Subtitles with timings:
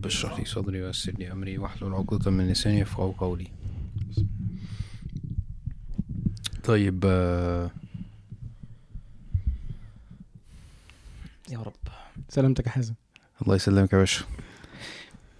[0.00, 3.46] رب اشرح لي صدري ويسر لي أمري واحلل عقدة من لساني يفقهوا قولي.
[6.64, 7.70] طيب آه،
[11.50, 11.72] يا رب.
[12.28, 12.94] سلامتك يا حازم.
[13.42, 14.24] الله يسلمك يا باشا.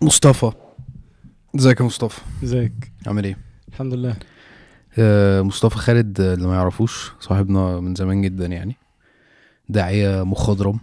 [0.03, 0.53] مصطفى.
[1.57, 3.39] ازيك يا مصطفى؟ ازيك؟ عامل إيه؟
[3.69, 4.17] الحمد لله.
[4.99, 8.77] آه، مصطفى خالد آه، اللي ما يعرفوش صاحبنا من زمان جدا يعني.
[9.69, 10.80] داعية مخضرم.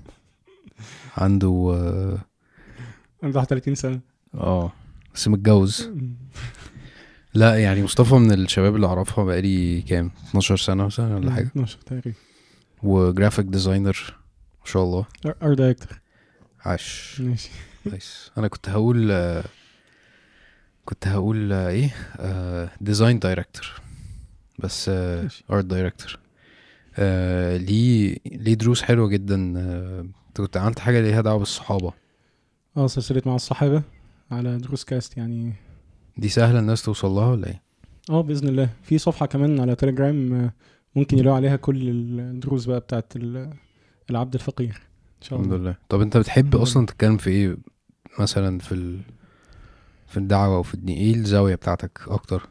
[1.18, 1.78] عنده
[3.24, 4.00] عنده 31 سنة.
[4.36, 4.72] آه،
[5.16, 5.90] بس متجوز.
[7.34, 11.48] لا يعني مصطفى من الشباب اللي أعرفها بقالي كام؟ 12 سنة مثلا ولا حاجة.
[11.48, 12.14] 12 تقريبا.
[12.84, 14.14] و graphic designer
[14.60, 15.06] ما شاء الله.
[15.44, 16.00] art director
[16.66, 17.22] عاش.
[17.22, 17.50] ماشي.
[17.90, 18.32] كويس.
[18.38, 19.44] أنا كنت هقول آه،
[20.86, 21.94] كنت هقول آه، إيه
[22.82, 23.82] design director
[24.60, 24.90] بس.
[25.52, 26.20] art director
[27.58, 29.54] ليه ليه دروس حلوة جدا.
[29.58, 31.94] آه، انت كنت عملت حاجة ليها دعوة بالصحابة.
[32.78, 33.82] آه سلسلة مع الصحابة
[34.32, 35.54] على دروس cast يعني.
[36.18, 37.62] دي سهلة الناس توصل لها ولا إيه؟
[38.10, 38.70] آه بإذن الله.
[38.84, 40.54] في صفحة كمان على تليجرام آه،
[40.96, 43.50] ممكن يلاقوا عليها كل الدروس بقى بتاعت ال-
[44.10, 44.82] العبد الفقير.
[45.22, 45.64] إن شاء الحمد الله.
[45.70, 45.78] لله.
[45.90, 46.86] طب أنت بتحب الحمد أصلا.
[46.86, 47.58] تتكلم في إيه
[48.20, 49.00] مثلا في ال...
[50.08, 52.48] في الدعوة وفي الدين؟ إيه الزاوية بتاعتك أكتر؟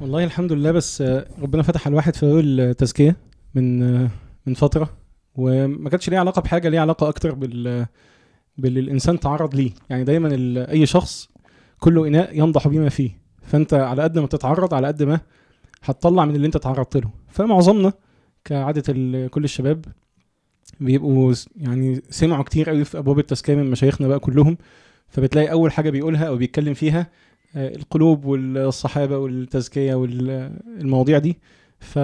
[0.00, 3.16] والله الحمد لله بس آه، ربنا فتح على الواحد في التزكيه
[3.54, 4.10] من آه،
[4.46, 4.90] من فترة
[5.34, 7.86] وما كانتش ليها علاقة بحاجة ليها علاقة أكتر بال
[8.58, 9.70] باللي الإنسان تعرض ليه.
[9.90, 10.28] يعني دايما
[10.70, 11.28] أي شخص
[11.80, 13.10] كله إناء ينضح بما فيه.
[13.42, 15.20] فأنت على قد ما تتعرض على قد ما
[15.84, 17.10] هتطلع من اللي أنت تعرضت له.
[17.28, 17.92] فمعظمنا
[18.44, 18.92] كعادة
[19.28, 19.84] كل الشباب
[20.80, 24.56] بيبقوا يعني سمعوا كتير قوي في أبواب التزكية من مشايخنا بقى كلهم.
[25.08, 27.06] فبتلاقي أول حاجة بيقولها أو بيتكلم فيها
[27.56, 31.38] آه، القلوب والصحابة والتزكية والمواضيع دي.
[31.80, 31.98] ف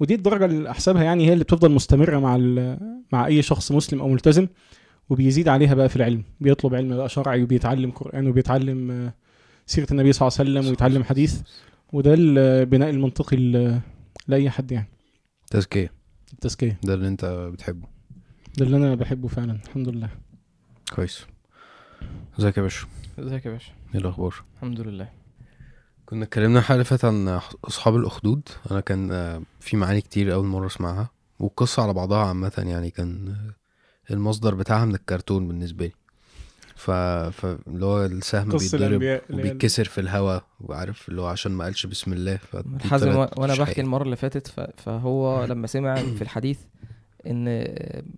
[0.00, 2.78] ودي الدرجة اللي احسبها يعني هي اللي بتفضل مستمرة مع ال...
[3.12, 4.46] مع أي شخص مسلم أو ملتزم.
[5.10, 9.14] وبيزيد عليها بقى في العلم بيطلب علم بقى شرعي وبيتعلم قرآن وبيتعلم آه،
[9.66, 11.40] سيرة النبي صلى الله عليه وسلم ويتعلم حديث.
[11.92, 13.80] وده البناء المنطقي ل-
[14.28, 14.88] لأي حد يعني.
[15.50, 15.92] تزكية.
[16.32, 16.78] التزكية.
[16.84, 17.86] ده اللي أنت بتحبه.
[18.58, 20.08] ده اللي أنا بحبه فعلا الحمد لله.
[20.94, 21.26] كويس.
[22.38, 22.86] ازيك يا باشا؟
[23.18, 25.08] ازيك يا باشا؟ إيه الأخبار؟ الحمد لله.
[26.06, 28.48] كنا اتكلمنا الحلقة اللي فاتت عن أصحاب الأخدود.
[28.70, 31.10] أنا كان آه، في معاني كتير أول مرة أسمعها.
[31.40, 33.36] والقصة على بعضها عامة يعني كان
[34.10, 35.92] المصدر بتاعها من الكرتون بالنسبة لي.
[36.76, 36.90] ف...
[36.90, 37.46] ف...
[37.66, 41.52] اللي هو السهم قصة بيتضرب الأنبياء اللي هي- وبيتكسر في الهواء وعارف؟ اللي هو عشان
[41.52, 42.56] ما قالش بسم الله ف
[42.90, 46.58] حازم و- وأنا بحكي المرة اللي فاتت ف- فهو لما سمع في الحديث
[47.26, 47.48] إن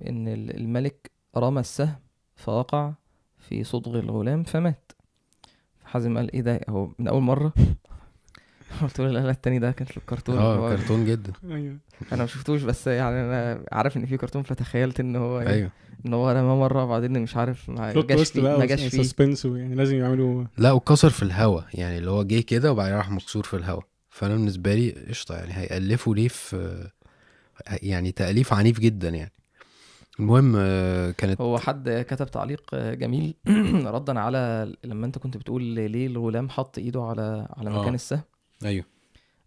[0.09, 1.95] إن ال- الملك رمى السهم
[2.37, 2.93] فوقع
[3.49, 4.93] في صدغ الغلام فمات.
[5.85, 7.53] حازم قال إيه ده؟ هو من أول مرة؟
[8.83, 10.39] قلت له لا لا التاني ده كان في الكرتون.
[10.39, 11.33] آه كرتون جدا.
[11.51, 11.77] أيوه.
[12.13, 15.71] أنا ما شفتوش بس يعني أنا عارف إن في كرتون فتخيلت إن هو إيه، أيوه.
[16.07, 19.03] إن هو رماه مرة وبعدين مش عارف ما جاش فيه ما جاش فيه.
[19.03, 23.11] سسبنس يعني لازم يعملوا لا وكسر في الهواء يعني اللي هو جه كده وبعدين راح
[23.11, 26.89] مكسور في الهواء فأنا بالنسبة لي قشطة يعني هيألفوا ليه في
[27.83, 29.33] يعني تأليف عنيف جدا يعني.
[30.21, 33.35] المهم آه، كانت هو حد كتب تعليق جميل.
[33.97, 37.81] ردا على لما أنت كنت بتقول ليه الغلام حط إيده على على آه.
[37.81, 38.21] مكان السهم.
[38.65, 38.85] أيوه.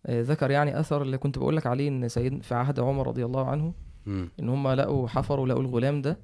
[0.06, 3.26] آه، ذكر يعني أثر اللي كنت بقول لك عليه إن سيد في عهد عمر رضي
[3.26, 3.74] الله عنه
[4.06, 4.30] مم.
[4.40, 6.18] إن هم لقوا حفروا لقوا الغلام ده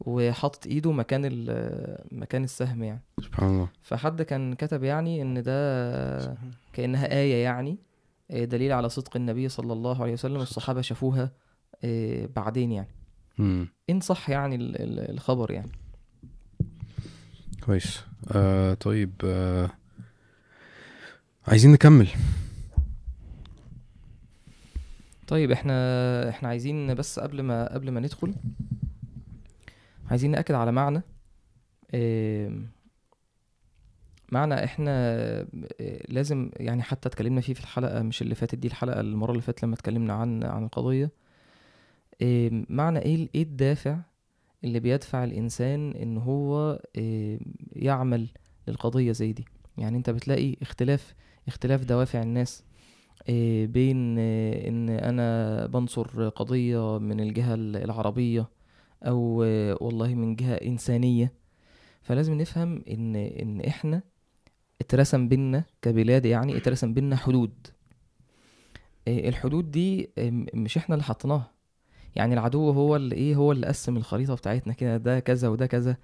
[0.00, 1.22] وحطت إيده مكان
[2.12, 3.02] مكان السهم يعني.
[3.22, 3.68] سبحان الله.
[3.82, 6.36] فحد كان كتب يعني إن ده
[6.72, 7.78] كأنها آية يعني
[8.30, 11.30] آه، دليل على صدق النبي صلى الله عليه وسلم الصحابة شافوها
[11.84, 12.88] آه، بعدين يعني.
[13.38, 13.68] مم.
[13.90, 15.72] إن صح يعني ال- ال- الخبر يعني.
[17.64, 18.00] كويس.
[18.32, 19.70] آه طيب آه
[21.48, 22.08] عايزين نكمل.
[25.26, 28.34] طيب إحنا إحنا عايزين بس قبل ما قبل ما ندخل
[30.10, 31.02] عايزين نأكد على معنى
[31.94, 32.68] آم،
[34.32, 35.46] معنى إحنا آه،
[36.08, 39.62] لازم يعني حتى اتكلمنا فيه في الحلقة مش اللي فاتت دي الحلقة المرة اللي فاتت
[39.62, 41.10] لما اتكلمنا عن عن القضية.
[42.22, 43.98] آم، معنى إيه إيه الدافع
[44.64, 47.38] اللي بيدفع الإنسان إن هو آم،
[47.72, 48.28] يعمل
[48.68, 49.44] للقضية زي دي؟
[49.78, 51.14] يعني انت بتلاقي اختلاف
[51.48, 52.64] اختلاف دوافع الناس
[53.28, 58.48] آه، بين آه، إن أنا بنصر قضية من الجهة العربية
[59.02, 61.32] أو آه، والله من جهة إنسانية.
[62.02, 64.02] فلازم نفهم إن إن إحنا
[64.80, 67.52] اترسم بينا كبلاد يعني اترسم بينا حدود.
[69.08, 70.10] الحدود دي
[70.54, 71.50] مش إحنا اللي حطيناها.
[72.16, 75.96] يعني العدو هو اللي إيه هو اللي قسم الخريطة بتاعتنا كده ده كذا وده كذا.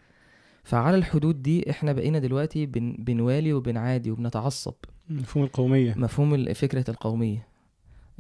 [0.63, 4.75] فعلى الحدود دي إحنا بقينا دلوقتي بن بنوالي وبنعادي وبنتعصب.
[5.09, 5.95] مفهوم القومية.
[5.97, 7.47] مفهوم ال- فكرة القومية.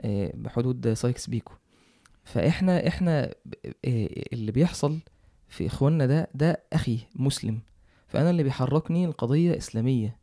[0.00, 1.52] آه، بحدود سايكس بيكو.
[2.24, 3.24] فإحنا إحنا
[3.84, 4.98] آه، اللي بيحصل
[5.48, 7.60] في إخواننا ده ده أخي مسلم.
[8.08, 10.16] فأنا اللي بيحركني القضية إسلامية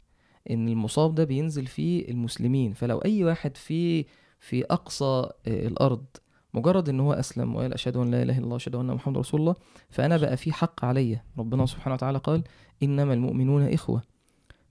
[0.50, 2.74] إن المصاب ده بينزل فيه المسلمين.
[2.74, 4.06] فلو أي واحد في
[4.39, 6.06] في أقصى آه، الأرض
[6.54, 9.40] مجرد إن هو أسلم وقال أشهد أن لا إله إلا الله وأشهد أن محمد رسول
[9.40, 9.56] الله
[9.90, 12.44] فأنا بقى في حق عليا ربنا سبحانه وتعالى قال
[12.84, 14.01] إنما المؤمنون إخوة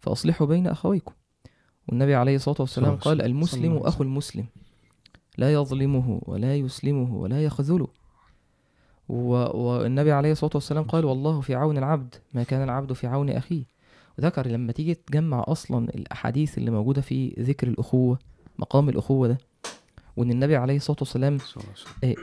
[0.00, 1.12] فأصلحوا بين أخويكم
[1.88, 3.62] والنبي عليه الصلاة والسلام قال المسلم.
[3.88, 4.44] أخو المسلم
[5.38, 7.88] لا يظلمه ولا يسلمه ولا يخذله.
[9.08, 13.64] والنبي عليه الصلاة والسلام قال والله في عون العبد ما كان العبد في عون أخيه
[14.18, 18.18] وذكر لما تيجي تجمع أصلا الأحاديث اللي موجودة في ذكر الأخوة
[18.58, 19.38] مقام الأخوة ده
[20.18, 22.14] وإن النبي عليه الصلاة والسلام وسلم.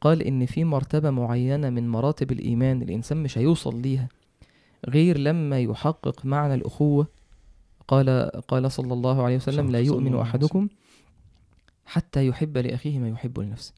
[0.00, 4.08] قال إن في مرتبة معينة من مراتب الإيمان الإنسان مش هيوصل ليها
[4.88, 7.06] غير لما يحقق معنى الأخوة.
[7.88, 10.68] قال قال صلى الله عليه وسلم لا يؤمن أحدكم
[11.86, 13.72] حتى يحب لأخيه ما يحب لنفسه.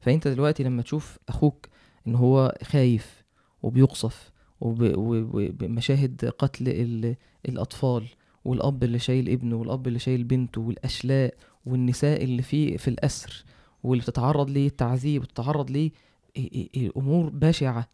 [0.00, 1.68] فأنت دلوقتي لما تشوف أخوك
[2.06, 3.22] إن هو خايف
[3.62, 4.30] وبيقصف
[4.60, 7.16] وب- وب- وبمشاهد قتل ال-
[7.48, 8.06] الأطفال
[8.44, 11.34] والأب اللي شايل ابنه والأب اللي شايل بنته والأشلاء
[11.66, 13.44] والنساء اللي في في الأسر
[13.82, 16.90] واللي بتتعرض ليه التعذيب وتتعرض ليه إيه- إيه- إيه
[17.32, 17.88] بشعة.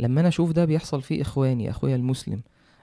[0.00, 2.42] لما أنا أشوف ده بيحصل في إخواني أخويا المسلم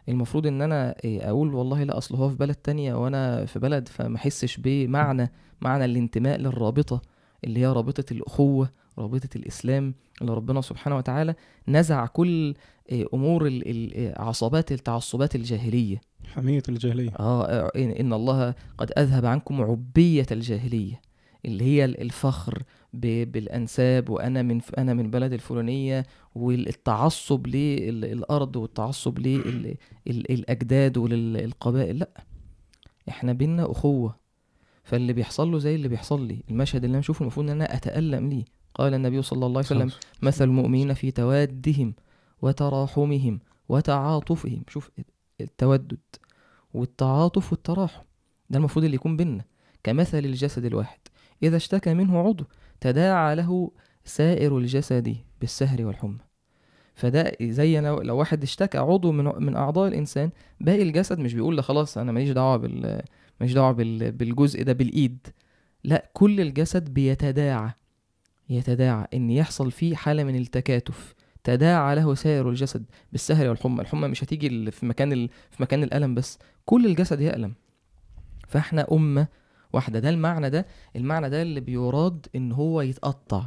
[0.10, 4.16] المفروض إن أنا أقول والله لا أصل هو في بلد تانية وأنا في بلد فما
[4.16, 7.02] أحسش بمعنى معنى الانتماء للرابطة
[7.44, 11.36] اللي هي رابطة الأخوة رابطة الإسلام اللي ربنا سبحانه وتعالى
[11.68, 12.54] نزع كل
[13.14, 13.60] أمور
[14.18, 16.02] عصبات التعصبات الجاهلية.
[16.34, 17.10] حمية الجاهلية.
[17.20, 21.02] آه إن إن الله قد أذهب عنكم عبية الجاهلية
[21.46, 22.64] اللي هي ال- الفخر
[22.94, 29.20] ب- بالأنساب وأنا من أنا من بلد الفلانية والتعصب للأرض والتعصب
[30.08, 32.24] للأجداد وللقبائل لأ
[33.10, 34.16] إحنا بينا أخوة.
[34.84, 36.44] فاللي بيحصل له زي اللي بيحصل لي.
[36.50, 38.46] المشهد اللي أنا بشوفه المفروض إن أنا أتألم ليه.
[38.76, 39.92] قال النبي صلى الله عليه وسلم
[40.22, 41.94] مثل المؤمنين في توادهم
[42.42, 43.40] وتراحمهم
[43.70, 44.64] وتعاطفهم.
[44.70, 44.92] شوف
[45.42, 45.98] التودد.
[46.74, 48.02] والتعاطف والتراحم
[48.50, 49.46] ده المفروض اللي يكون بينا
[49.84, 51.00] كمثل الجسد الواحد.
[51.44, 52.46] إذا اشتكى منه عضو
[52.82, 53.72] تداعى له
[54.06, 56.20] سائر الجسد بالسهر والحمى.
[56.96, 60.30] فده زي أنا لو واحد اشتكى عضو من من أعضاء الإنسان
[60.60, 63.02] باقي الجسد مش بيقول لا خلاص أنا ماليش دعوة بال
[63.40, 64.12] ماليش دعوة بال...
[64.12, 65.28] بالجزء ده بالإيد.
[65.84, 67.72] لا كل الجسد بيتداعى
[68.50, 71.16] يتداعى إن يحصل فيه حالة من التكاتف.
[71.44, 73.82] تداعى له سائر الجسد بالسهر والحمى.
[73.82, 75.30] الحمى مش هتيجي في مكان ال...
[75.52, 76.40] في مكان الألم بس.
[76.66, 77.54] كل الجسد يألم.
[78.48, 79.28] فإحنا أمة
[79.74, 80.00] واحدة.
[80.00, 80.66] ده المعنى ده.
[80.96, 83.44] المعنى ده اللي بيراد إن هو يتقطع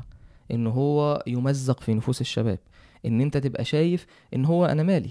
[0.50, 2.58] إن هو يمزق في نفوس الشباب.
[3.06, 5.10] إن أنت تبقى شايف إن هو أنا مالي.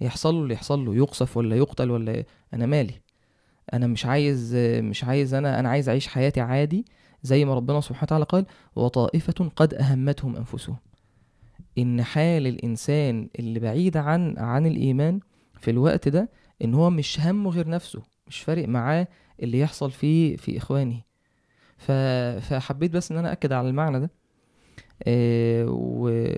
[0.00, 0.94] يحصل له اللي يحصل له.
[0.94, 2.24] يقصف ولا يقتل ولا
[2.54, 2.94] أنا مالي.
[3.72, 6.84] أنا مش عايز مش عايز أنا أنا عايز أعيش حياتي عادي
[7.22, 8.46] زي ما ربنا سبحانه وتعالى قال
[8.76, 10.76] وطائفة قد أهمتهم أنفسهم.
[11.78, 15.20] إن حال الإنسان اللي بعيد عن عن الإيمان
[15.60, 16.28] في الوقت ده
[16.64, 19.08] إن هو مش همه غير نفسه مش فارق معاه
[19.42, 21.00] اللي يحصل فيه في إخوانه.
[21.78, 21.92] ف...
[22.40, 24.10] فحبيت بس إن أنا أكد على المعنى ده.
[25.02, 26.28] آه و...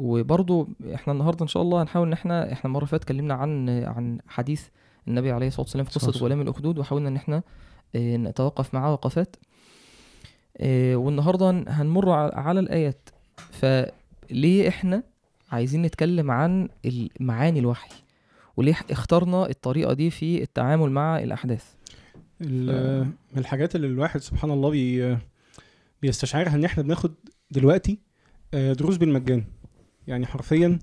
[0.00, 3.68] وبرضو إحنا النهارده إن شاء الله هنحاول إن إحنا إحنا المرة اللي فاتت اتكلمنا عن
[3.68, 4.66] عن حديث
[5.08, 7.42] النبي عليه الصلاة والسلام في قصة غلام الأخدود وحاولنا إن إحنا
[7.96, 9.36] آه، نتوقف معاه وقفات.
[10.58, 13.08] آه، والنهاردة هن- هنمر على الآيات.
[14.30, 15.02] فليه إحنا
[15.50, 16.68] عايزين نتكلم عن
[17.20, 17.90] معاني الوحي؟
[18.56, 21.64] وليه اخترنا الطريقة دي في التعامل مع الأحداث؟
[22.40, 25.16] ال- من الحاجات اللي الواحد سبحان الله بي
[26.02, 27.14] بيستشعرها إن إحنا بناخد
[27.50, 27.98] دلوقتي
[28.54, 29.44] آه، دروس بالمجان.
[30.06, 30.78] يعني حرفيا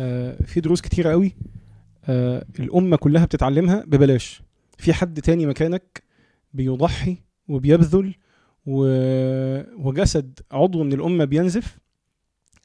[0.00, 1.32] آه، في دروس كتيرة قوي
[2.04, 4.42] آه، الأمة كلها بتتعلمها ببلاش.
[4.78, 6.02] في حد تاني مكانك
[6.54, 7.16] بيضحي
[7.48, 8.14] وبيبذل.
[9.76, 11.78] وجسد عضو من الأمة بينزف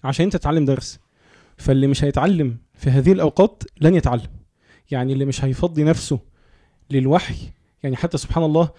[0.04, 1.00] عشان انت تتعلم درس.
[1.58, 4.30] فاللي مش هيتعلم في هذه الأوقات لن يتعلم.
[4.92, 6.20] يعني اللي مش هيفضي نفسه
[6.92, 7.36] للوحي
[7.84, 8.70] يعني حتى سبحان الله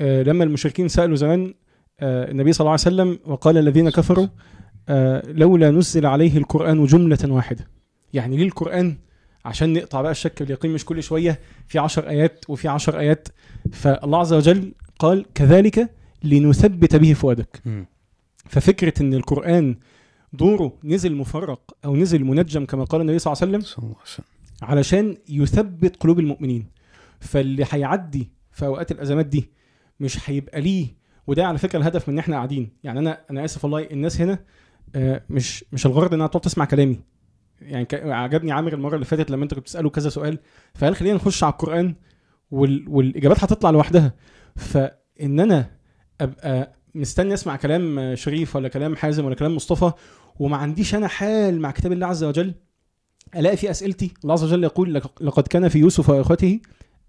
[0.00, 1.54] آه، لما المشركين سألوا زمان
[2.00, 4.26] آه، النبي صلى الله عليه وسلم وقال الذين كفروا
[4.88, 7.68] آه، لولا نزل عليه القرآن جملة واحدة.
[8.12, 8.96] يعني ليه القرآن؟
[9.44, 13.28] عشان نقطع بقى الشك واليقين مش كل شوية في عشر آيات وفي عشر آيات.
[13.72, 15.90] فالله عز وجل قال كذلك
[16.24, 17.62] لنثبت به فؤادك.
[17.64, 17.86] مم.
[18.48, 19.76] ففكرة إن القرآن
[20.36, 23.84] دوره نزل مفرق أو نزل منجم كما قال النبي صلى الله عليه وسلم
[24.62, 26.66] علشان يثبت قلوب المؤمنين.
[27.20, 29.50] فاللي هيعدي في أوقات الأزمات دي
[30.00, 30.86] مش هيبقى ليه
[31.26, 32.70] وده على فكرة الهدف من إن إحنا قاعدين.
[32.84, 34.38] يعني أنا أنا آسف والله الناس هنا
[34.94, 37.00] آه، مش مش الغرض انها تقعد تسمع كلامي.
[37.60, 40.38] يعني عجبني عامر المرة اللي فاتت لما انت كنت بتساله كذا سؤال
[40.74, 41.94] فقال خلينا نخش على القرآن
[42.50, 42.84] وال...
[42.88, 44.14] والإجابات هتطلع لوحدها.
[44.56, 45.70] فإن أنا
[46.20, 49.92] أبقى مستني أسمع كلام شريف ولا كلام حازم ولا كلام مصطفى
[50.38, 52.54] وما عنديش أنا حال مع كتاب الله عز وجل.
[53.36, 56.60] ألاقي في أسئلتي الله عز وجل يقول لقد كان في يوسف وإخوته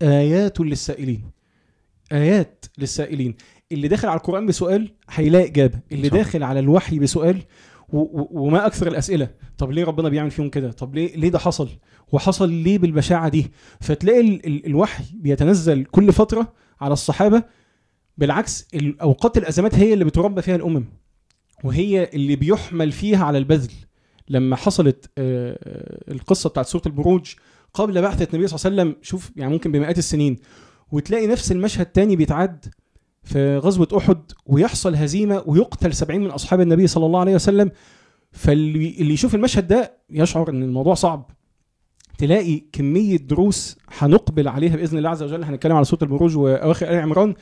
[0.02, 1.24] آيات للسائلين.
[2.12, 3.36] آيات للسائلين.
[3.72, 5.80] اللي داخل على القرآن بسؤال هيلاقي إجابة.
[5.92, 6.14] اللي صح.
[6.14, 7.42] داخل على الوحي بسؤال
[7.90, 9.30] وما أكثر الأسئلة.
[9.58, 11.70] طب ليه ربنا بيعمل فيهم كده؟ طب ليه ليه ده حصل؟
[12.12, 13.52] وحصل ليه بالبشاعة دي؟
[13.82, 17.44] فتلاقي ال ال الوحي بيتنزل كل فترة على الصحابة
[18.18, 20.86] بالعكس ال- أوقات الأزمات هي اللي بتربى فيها الأمم
[21.64, 23.72] وهي اللي بيحمل فيها على البذل.
[24.30, 27.34] لما حصلت آه، آه، القصة بتاعت سورة البروج
[27.74, 30.38] قبل بعثة النبي صلى الله عليه وسلم شوف يعني ممكن بمئات السنين
[30.92, 32.66] وتلاقي نفس المشهد تاني بيتعاد
[33.24, 37.72] في غزوة أحد ويحصل هزيمة ويقتل سبعين من أصحاب النبي صلى الله عليه وسلم.
[38.32, 41.32] فاللي اللي يشوف المشهد ده يشعر إن الموضوع صعب.
[42.18, 45.44] تلاقي كمية دروس هنقبل عليها بإذن الله عز وجل.
[45.44, 47.36] هنتكلم على سورة البروج واواخر ال عمران.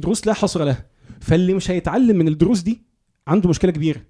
[0.00, 0.86] دروس لا حصر لها.
[1.20, 2.82] فاللي مش هيتعلم من الدروس دي
[3.28, 4.00] عنده مشكلة كبيرة.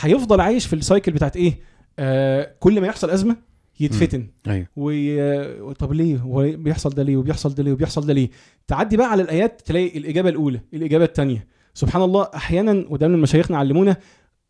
[0.00, 1.58] هيفضل عايش في السايكل بتاعت إيه؟
[1.98, 3.36] آه كل ما يحصل أزمة
[3.80, 4.28] يتفتن.
[4.48, 4.66] أيوه.
[4.76, 5.74] وي...
[5.74, 8.30] طب ليه؟ هو بيحصل ده ليه؟ وبيحصل ده ليه؟ وبيحصل ده ليه؟
[8.66, 13.58] تعدي بقى على الآيات تلاقي الإجابة الأولى الإجابة الثانية سبحان الله أحيانا وده من مشايخنا
[13.58, 13.96] علمونا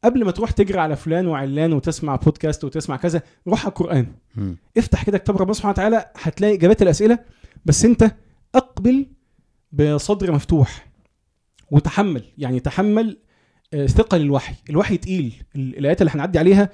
[0.05, 4.07] قبل ما تروح تجري على فلان وعلان وتسمع بودكاست وتسمع كذا روح على القرآن.
[4.37, 4.57] مم.
[4.76, 7.19] افتح كده كتاب ربنا سبحانه وتعالى هتلاقي إجابات الأسئلة.
[7.64, 8.11] بس أنت
[8.55, 9.07] أقبل
[9.73, 10.88] بصدر مفتوح.
[11.71, 13.19] وتحمل يعني تحمل
[13.75, 15.43] آه، ثقل الوحي الوحي تقيل.
[15.57, 16.71] ال- الآيات اللي هنعدي عليها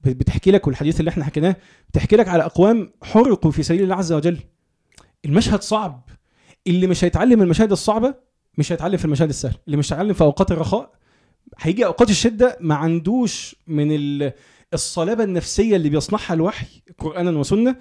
[0.00, 1.56] بتحكي لك والحديث اللي إحنا حكيناه
[1.90, 4.38] بتحكي لك على أقوام حرقوا في سبيل الله عز وجل.
[5.24, 6.08] المشهد صعب.
[6.66, 8.14] اللي مش هيتعلم المشاهد الصعبة
[8.58, 10.90] مش هيتعلم في المشاهد السهل اللي مش هيتعلم في أوقات الرخاء
[11.58, 14.32] هيجي أوقات الشدة ما عندوش من ال-
[14.74, 16.66] الصلابة النفسية اللي بيصنعها الوحي
[16.98, 17.76] قرآنا وسنة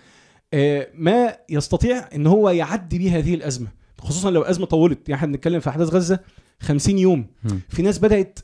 [0.53, 3.67] آه، ما يستطيع إن هو يعدي بيه هذه الأزمة.
[3.99, 5.09] خصوصا لو أزمة طولت.
[5.09, 6.19] يعني إحنا بنتكلم في أحداث غزة
[6.61, 7.27] 50 يوم.
[7.69, 8.39] في ناس بدأت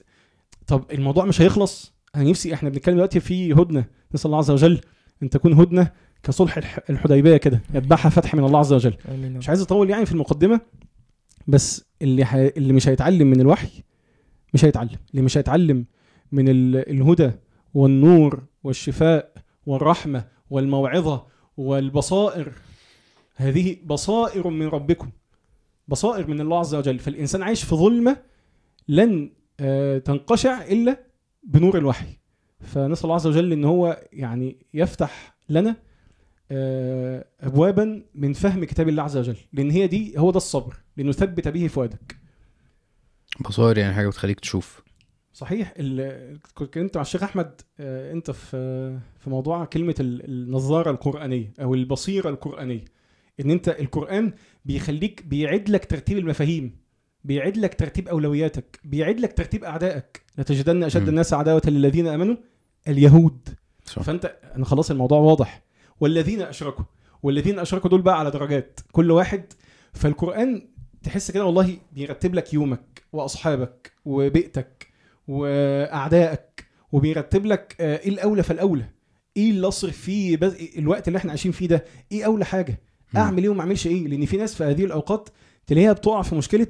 [0.67, 1.93] طب الموضوع مش هيخلص.
[2.15, 3.85] أنا نفسي إحنا بنتكلم دلوقتي في هدنة.
[4.13, 4.81] نسأل الله عز وجل
[5.23, 5.91] أن تكون هدنة
[6.23, 7.61] كصلح الح- الحديبية كده.
[7.73, 8.93] يتبعها فتح من الله عز وجل.
[9.09, 10.61] آمين مش عايز أطول يعني في المقدمة
[11.47, 12.33] بس اللي ح...
[12.33, 13.83] اللي مش هيتعلم من الوحي
[14.53, 14.97] مش هيتعلم.
[15.11, 15.85] اللي مش هيتعلم
[16.31, 16.89] من ال...
[16.89, 17.31] الهدى
[17.73, 19.31] والنور والشفاء
[19.65, 21.25] والرحمة والموعظة
[21.57, 22.51] والبصائر.
[23.35, 25.09] هذه بصائر من ربكم.
[25.87, 28.17] بصائر من الله عز وجل فالإنسان عايش في ظلمة
[28.87, 31.03] لن آه، تنقشع إلا
[31.43, 32.17] بنور الوحي.
[32.59, 35.75] فنسأل الله عز وجل إن هو يعني يفتح لنا
[36.51, 41.47] آه، ابوابا من فهم كتاب الله عز وجل لأن هي دي هو ده الصبر لنثبت
[41.47, 42.17] به فؤادك
[43.49, 44.83] بصائر يعني حاجة بتخليك تشوف.
[45.33, 45.73] صحيح
[46.53, 52.29] كنت مع الشيخ أحمد آه، أنت في في موضوع كلمة ال- النظارة القرآنية أو البصيرة
[52.29, 52.85] القرآنية
[53.39, 54.33] إن أنت القرآن
[54.67, 56.77] بيخليك بيعيد لك ترتيب المفاهيم
[57.23, 60.21] بيعيد لك ترتيب أولوياتك بيعيد لك ترتيب أعدائك.
[60.37, 61.07] لتجدن أشد.
[61.07, 62.35] الناس عداوة للذين آمنوا
[62.87, 63.49] اليهود.
[63.85, 64.01] صح.
[64.01, 65.63] فأنت أنا خلاص الموضوع واضح.
[65.99, 66.85] والذين أشركوا
[67.23, 68.79] والذين أشركوا دول بقى على درجات.
[68.91, 69.43] كل واحد
[69.93, 70.67] فالقران
[71.03, 74.87] تحس كده والله بيرتب لك يومك وأصحابك وبيئتك
[75.27, 78.85] وأعدائك وبيرتب لك آه، إيه الأولى فالأولى؟
[79.37, 80.55] إيه اللي اصرف فيه؟ بز...
[80.77, 82.79] الوقت اللي إحنا عايشين فيه ده؟ إيه اولى حاجة.
[83.15, 85.29] اعمل إيه وما اعملش إيه؟ لأن في ناس في هذه الاوقات
[85.67, 86.67] تلاقيها بتقع في مشكلة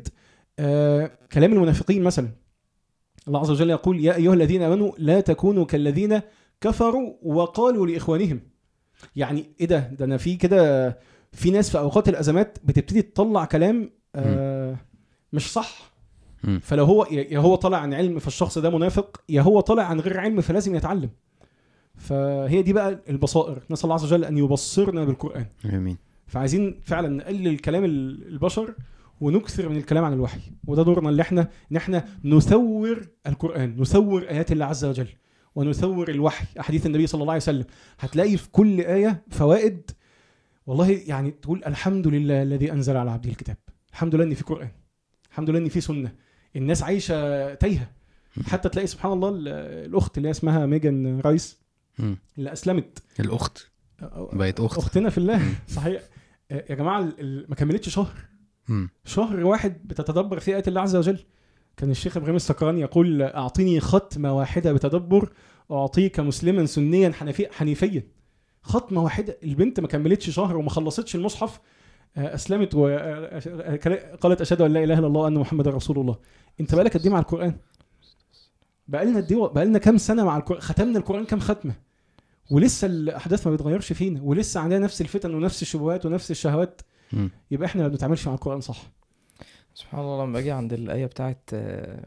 [0.60, 2.30] آه كلام المنافقين مثلا.
[3.28, 6.22] الله عز وجل يقول يا أيها الذين آمنوا لا تكونوا كالذين
[6.62, 8.40] كفروا وقالوا لإخوانهم.
[9.16, 10.90] يعني إيه ده؟ ده أنا في كده
[11.32, 14.76] في ناس في أوقات الأزمات بتبتدي تطلع كلام آه
[15.34, 15.92] مش صح.
[16.62, 20.00] فلو هو يا يا هو طالع عن علم فالشخص ده منافق يا هو طالع عن
[20.00, 21.10] غير علم فلازم يتعلم.
[21.96, 23.64] فهي دي بقى البصائر.
[23.70, 25.46] نسأل الله عز وجل أن يبصرنا بالقرآن.
[25.66, 25.98] آمين.
[26.28, 28.76] فعايزين فعلا نقلل كلام ال- البشر
[29.22, 30.40] ونكثر من الكلام عن الوحي.
[30.68, 35.08] وده دورنا اللي إحنا إن إحنا نثور القرآن نثور آيات الله عز وجل
[35.56, 36.46] ونثور الوحي.
[36.60, 37.66] أحاديث النبي صلى الله عليه وسلم.
[38.00, 39.92] هتلاقي في كل آية فوائد.
[40.68, 43.58] والله يعني تقول الحمد لله الذي أنزل على عبده الكتاب.
[43.92, 44.70] الحمد لله إن في قرآن.
[45.32, 46.12] الحمد لله إن في سنة.
[46.56, 47.92] الناس عايشة تايهة.
[48.48, 49.48] حتى تلاقي سبحان الله ال-
[49.90, 51.58] الأخت اللي اسمها ميجان رايس.
[52.38, 53.04] اللي أسلمت.
[53.20, 53.68] الأخت.
[54.34, 54.78] بقت أخت.
[54.78, 55.42] أختنا في الله.
[55.68, 56.02] صحيح.
[56.52, 57.14] يا جماعة
[57.50, 58.14] ما كملتش شهر.
[59.06, 61.20] شهر واحد بتتدبر فيه ايات الله عز وجل.
[61.78, 65.32] كان الشيخ إبراهيم السكراني يقول اعطني ختمة واحدة بتدبر
[65.72, 68.04] أعطيك مسلما سنيا حنفي حنيفيا.
[68.62, 71.60] ختمة واحدة البنت ما كملتش شهر وما خلصتش المصحف
[72.18, 76.16] آه، أسلمت وقالت أشهد أن لا إله إلا الله وأن محمدا رسول الله.
[76.60, 77.58] أنت بقالك قد إيه مع القرآن؟
[78.88, 81.74] بقالنا قد إيه بقالنا كام سنة مع القرآن؟ ختمنا القرآن كام ختمة؟
[82.50, 86.82] ولسه الأحداث ما بتغيرش فينا ولسه عندنا نفس الفتن ونفس الشبهات ونفس الشهوات.
[87.14, 87.30] مم.
[87.52, 88.92] يبقى إحنا ما بنتعاملش مع القرآن صح.
[89.74, 92.06] سبحان الله لما باجي عند الآية بتاعت آه،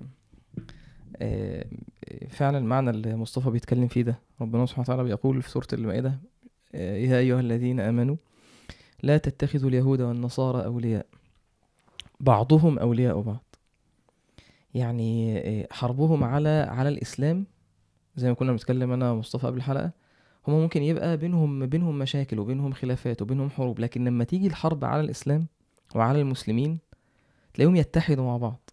[1.17, 1.65] آه،
[2.31, 6.19] فعلا المعنى اللي مصطفى بيتكلم فيه ده ربنا سبحانه وتعالى بيقول في سورة المائدة
[6.75, 8.17] آه، يا أيها الذين آمنوا
[9.03, 11.07] لا تتخذوا اليهود والنصارى أولياء
[12.21, 13.45] بعضهم أولياء بعض.
[14.75, 17.47] يعني حربهم على على الإسلام
[18.17, 19.91] زي ما كنا بنتكلم أنا ومصطفى قبل الحلقة
[20.49, 25.01] هما ممكن يبقى بينهم بينهم مشاكل وبينهم خلافات وبينهم حروب لكن لما تيجي الحرب على
[25.01, 25.47] الإسلام
[25.95, 26.79] وعلى المسلمين
[27.55, 28.71] تلاقيهم يتحدوا مع بعض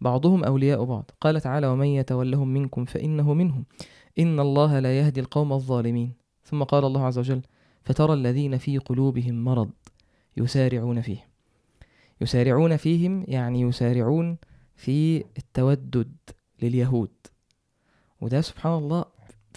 [0.00, 1.10] بعضهم أولياء بعض.
[1.20, 3.64] قال تعالى ومن يتولهم منكم فإنه منهم.
[4.18, 6.12] إن الله لا يهدي القوم الظالمين.
[6.44, 7.42] ثم قال الله عز وجل
[7.82, 9.70] فترى الذين في قلوبهم مرض
[10.36, 11.26] يسارعون فيهم
[12.20, 14.36] يسارعون فيهم يعني يسارعون
[14.76, 16.16] في التودد
[16.62, 17.10] لليهود.
[18.20, 19.04] وده سبحان الله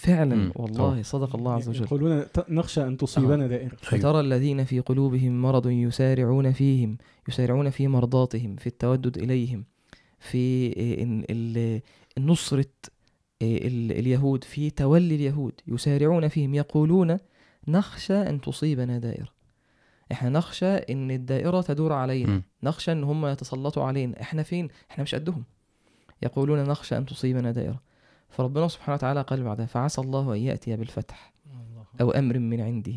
[0.01, 0.35] فعلا.
[0.35, 1.01] مم، والله طبعا.
[1.01, 1.83] صدق الله عز وجل.
[1.83, 3.75] يقولون نخشى أن تصيبنا دائرة.
[3.75, 6.97] فترى الذين في قلوبهم مرض يسارعون فيهم
[7.29, 9.65] يسارعون في مرضاتهم في التودد إليهم
[10.19, 11.81] في إن- ال-
[12.17, 12.65] نصرة
[13.41, 17.17] ال- اليهود في تولي اليهود يسارعون فيهم يقولون
[17.67, 19.27] نخشى أن تصيبنا دائرة.
[20.11, 22.29] إحنا نخشى إن الدائرة تدور علينا.
[22.29, 22.43] مم.
[22.63, 24.21] نخشى إن هم يتسلطوا علينا.
[24.21, 25.43] إحنا فين؟ إحنا مش قدهم.
[26.23, 27.90] يقولون نخشى أن تصيبنا دائرة.
[28.31, 31.33] فربنا سبحانه وتعالى قال بعدها فعسى الله أن يأتي بالفتح
[32.01, 32.93] أو أمر من عنده.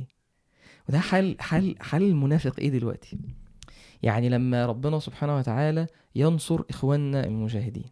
[0.88, 3.18] وده حال حال حال المنافق إيه دلوقتي؟
[4.02, 7.90] يعني لما ربنا سبحانه وتعالى ينصر إخواننا المجاهدين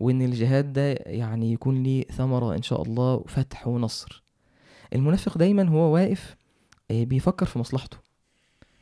[0.00, 4.22] وإن الجهاد ده يعني يكون ليه ثمرة إن شاء الله فتح ونصر.
[4.94, 6.36] المنافق دايما هو واقف
[6.90, 7.96] آه، بيفكر في مصلحته.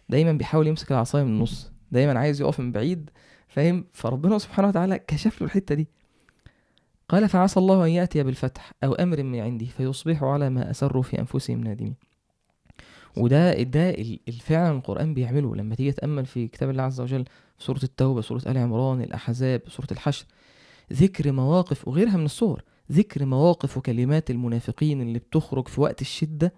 [0.09, 1.73] دايما بيحاول يمسك العصاية من النص.
[1.93, 3.11] دايما عايز يقف من بعيد
[3.49, 5.89] فاهم؟ فربنا سبحانه وتعالى كشف له الحتة دي.
[7.09, 11.19] قال فعسى الله أن يأتي بالفتح أو أمر من عنده فيصبحوا على ما أسروا في
[11.19, 11.95] أنفسهم نادمين.
[13.17, 15.57] وده ده ال- الفعل القرآن بيعمله.
[15.57, 17.25] لما تيجي تأمل في كتاب الله عز وجل
[17.59, 20.27] في سورة التوبة سورة آل عمران الأحزاب سورة الحشر
[20.93, 22.63] ذكر مواقف وغيرها من الصور
[22.93, 26.53] ذكر مواقف وكلمات المنافقين اللي بتخرج في وقت الشدة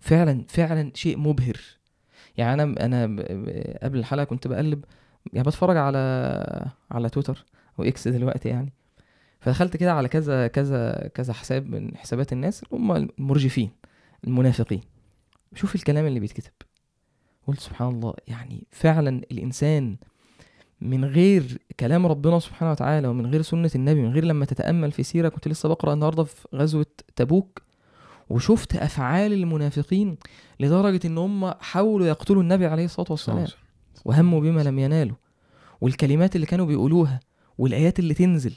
[0.00, 1.56] فعلا فعلا شيء مبهر.
[2.36, 4.84] يعني ب- ب- قبل الحلقة كنت بقلب
[5.32, 7.44] يعني بتفرج على على تويتر
[7.78, 8.72] أو إكس دلوقتي يعني
[9.44, 13.70] فدخلت كده على كذا كذا كذا حساب من حسابات الناس اللي هم المرجفين
[14.26, 14.80] المنافقين.
[15.54, 16.52] شوف الكلام اللي بيتكتب.
[17.46, 19.96] قلت سبحان الله يعني فعلا الإنسان
[20.80, 25.02] من غير كلام ربنا سبحانه وتعالى ومن غير سنة النبي من غير لما تتأمل في
[25.02, 27.62] سيرة كنت لسه بقرأ النهاردة في غزوة تبوك
[28.30, 30.16] وشفت أفعال المنافقين
[30.60, 33.46] لدرجة إن هم حاولوا يقتلوا النبي عليه الصلاة والسلام.
[34.04, 35.16] وهموا بما لم ينالوا.
[35.80, 37.20] والكلمات اللي كانوا بيقولوها
[37.58, 38.54] والآيات اللي تنزل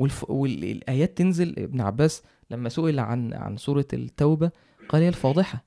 [0.00, 0.30] والف...
[0.30, 1.54] والآيات تنزل.
[1.58, 4.50] ابن عباس لما سئل عن عن سورة التوبة
[4.88, 5.64] قال هي الفاضحة.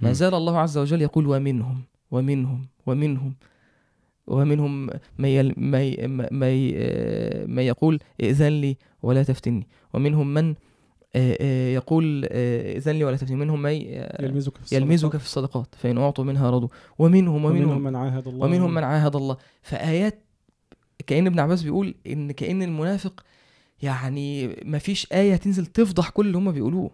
[0.00, 0.12] ما.
[0.12, 3.34] زال الله عز وجل يقول ومنهم ومنهم ومنهم
[4.26, 5.54] ومنهم ما يل...
[5.56, 6.06] ما ي...
[6.30, 6.72] ما ي...
[7.46, 9.66] ما يقول ائذن لي ولا تفتني.
[9.94, 10.54] ومنهم من
[11.16, 13.36] آه، آه، يقول آه، ائذن لي ولا تفتني.
[13.36, 14.72] منهم من يلمزك في الصدقات.
[14.72, 15.74] يلمزك في الصدقات.
[15.74, 16.68] فإن أعطوا منها رضوا.
[16.98, 17.62] ومنهم ومنهم.
[17.62, 18.46] ومنهم من عاهد الله.
[18.46, 19.36] ومنهم من عاهد الله.
[19.62, 20.24] فآيات
[21.06, 23.24] كأن ابن عباس بيقول إن كأن المنافق
[23.82, 26.90] يعني مفيش آية تنزل تفضح كل اللي هم بيقولوه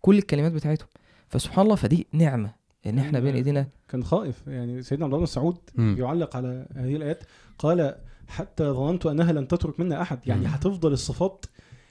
[0.00, 0.88] كل الكلمات بتاعتهم
[1.28, 2.50] فسبحان الله فدي نعمة
[2.86, 5.56] إن إحنا بين إيدينا كان خائف يعني سيدنا عبد الله بن مسعود.
[5.98, 7.24] يعلق على هذه الآيات
[7.58, 7.94] قال
[8.28, 10.46] حتى ظننت أنها لن تترك منا أحد يعني.
[10.46, 11.46] هتفضل الصفات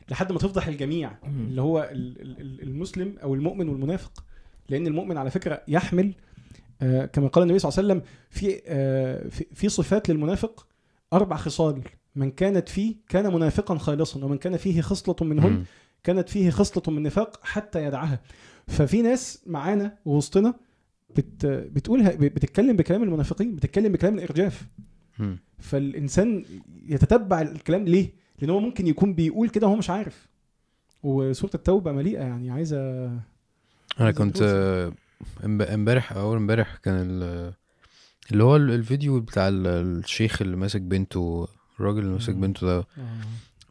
[0.10, 1.12] لحد ما تفضح الجميع.
[1.28, 4.24] اللي هو ال- ال- ال- المسلم أو المؤمن والمنافق
[4.70, 6.14] لأن المؤمن على فكرة يحمل
[6.82, 10.68] آه، كما قال النبي صلى الله عليه وسلم في آه، في- في صفات للمنافق
[11.14, 11.82] أربع خصال
[12.16, 15.64] من كانت فيه كان منافقا خالصا ومن كان فيه خصلة منهن.
[16.04, 18.20] كانت فيه خصلة من نفاق حتى يدعها
[18.68, 20.54] ففي ناس معانا وسطنا
[21.16, 24.62] بت بتقولها بتتكلم بكلام المنافقين بتتكلم بكلام الإرجاف.
[25.60, 26.46] فالإنسان
[26.88, 30.28] يتتبع الكلام ليه لأن هو ممكن يكون بيقول كده وهو مش عارف
[31.04, 33.06] وسورة التوبة مليئة يعني عايزة
[34.00, 34.90] أنا كنت آه،
[35.40, 37.54] إمب- إمبارح أو أول إمبارح كان ال-
[38.32, 41.48] اللي هو ال- الفيديو بتاع ال- الشيخ اللي ماسك بنته
[41.80, 42.34] الراجل اللي ماسك.
[42.34, 42.88] بنته ده.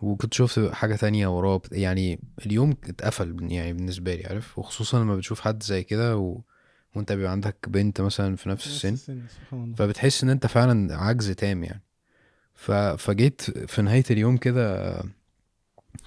[0.02, 1.62] وكنت شفت حاجة تانية وراه.
[1.72, 6.40] يعني اليوم اتقفل يعني بالنسبة لي عارف؟ وخصوصا لما بتشوف حد زي كده و...
[6.94, 8.96] وانت بيبقى عندك بنت مثلا في نفس السن
[9.76, 11.82] فبتحس إن أنت فعلا عجز تام يعني.
[12.54, 12.70] ف...
[12.72, 14.94] فجيت في نهاية اليوم كده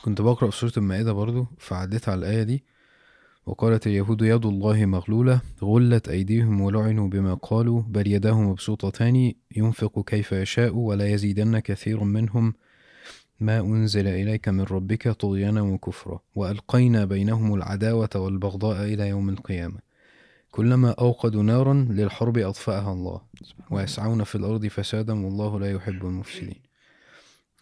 [0.02, 2.64] كنت بقرأ في سورة المائدة برضو فعديت على الآية دي.
[3.48, 10.32] وقالت اليهود يد الله مغلولة غلت أيديهم ولعنوا بما قالوا بل يداه مبسوطتان ينفق كيف
[10.32, 12.54] يشاء ولا يزيدن كثير منهم.
[13.40, 19.80] ما أنزل إليك من ربك طغيانا وكفرا وألقينا بينهم العداوة والبغضاء إلى يوم القيامة.
[20.52, 23.22] كلما أوقدوا نارا للحرب أطفأها الله.
[23.72, 26.62] ويسعون في الأرض فسادا والله لا يحب المفسدين.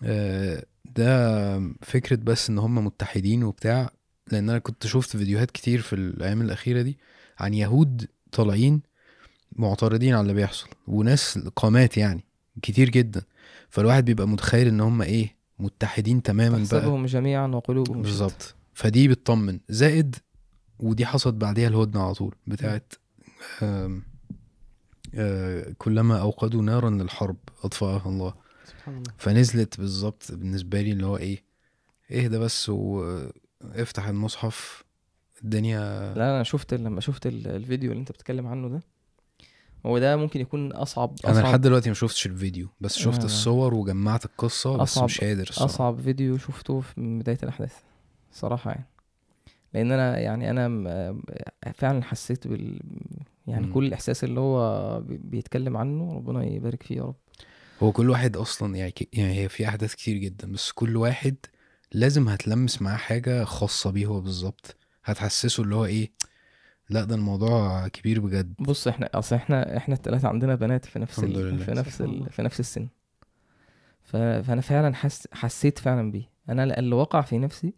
[0.03, 3.89] آه، ده فكرة بس إن هم متحدين وبتاع
[4.31, 6.97] لأن أنا كنت شفت فيديوهات كتير في الأيام الأخيرة دي
[7.39, 8.81] عن يهود طالعين
[9.51, 12.23] معترضين على اللي بيحصل وناس قامات يعني
[12.61, 13.21] كتير جدا.
[13.69, 17.05] فالواحد بيبقى متخيل إن هم إيه متحدين تماما بقى.
[17.05, 18.01] جميعا وقلوبهم.
[18.01, 18.55] بالظبط.
[18.73, 19.59] فدي بتطمن.
[19.69, 20.15] زائد
[20.79, 22.93] ودي حصلت بعديها الهدنة على طول بتاعت
[23.63, 24.03] آم،
[25.15, 28.33] آه، كلما أوقدوا نارا للحرب أطفأها الله.
[28.65, 29.11] سبحان الله.
[29.17, 31.43] فنزلت بالظبط بالنسبة لي اللي هو إيه
[32.11, 32.71] اهدى بس
[33.63, 34.83] وافتح المصحف
[35.43, 35.79] الدنيا
[36.13, 38.81] لا أنا شفت لما شفت ال- الفيديو اللي أنت بتتكلم عنه ده
[39.85, 43.25] هو ده ممكن يكون أصعب أنا أصعب لحد دلوقتي ما شفتش الفيديو بس شفت آه.
[43.25, 47.75] الصور وجمعت القصة بس أصعب- مش قادر الصراحة أصعب فيديو شفته في بداية الأحداث
[48.31, 48.85] صراحة يعني
[49.73, 51.21] لأن أنا يعني أنا م-
[51.75, 52.79] فعلا حسيت بال
[53.47, 53.73] يعني مم.
[53.73, 57.15] كل الإحساس اللي هو بي- بيتكلم عنه ربنا يبارك فيه يا رب
[57.83, 61.35] هو كل واحد أصلا يعني يعني هي في أحداث كتير جدا بس كل واحد
[61.95, 64.75] لازم هتلمس معاه حاجة خاصة بيه هو بالظبط.
[65.05, 66.11] هتحسسه اللي هو إيه
[66.89, 68.53] لأ ده الموضوع كبير بجد.
[68.59, 71.45] بص إحنا أصل إحنا إحنا الثلاثه عندنا بنات في نفس الحمد ال...
[71.45, 71.65] لله.
[71.65, 72.29] في نفس ال...
[72.29, 72.87] في نفس السن.
[74.03, 74.15] ف...
[74.17, 75.27] فأنا فعلا حس...
[75.31, 76.29] حسيت فعلا بيه.
[76.49, 77.73] أنا اللي وقع في نفسي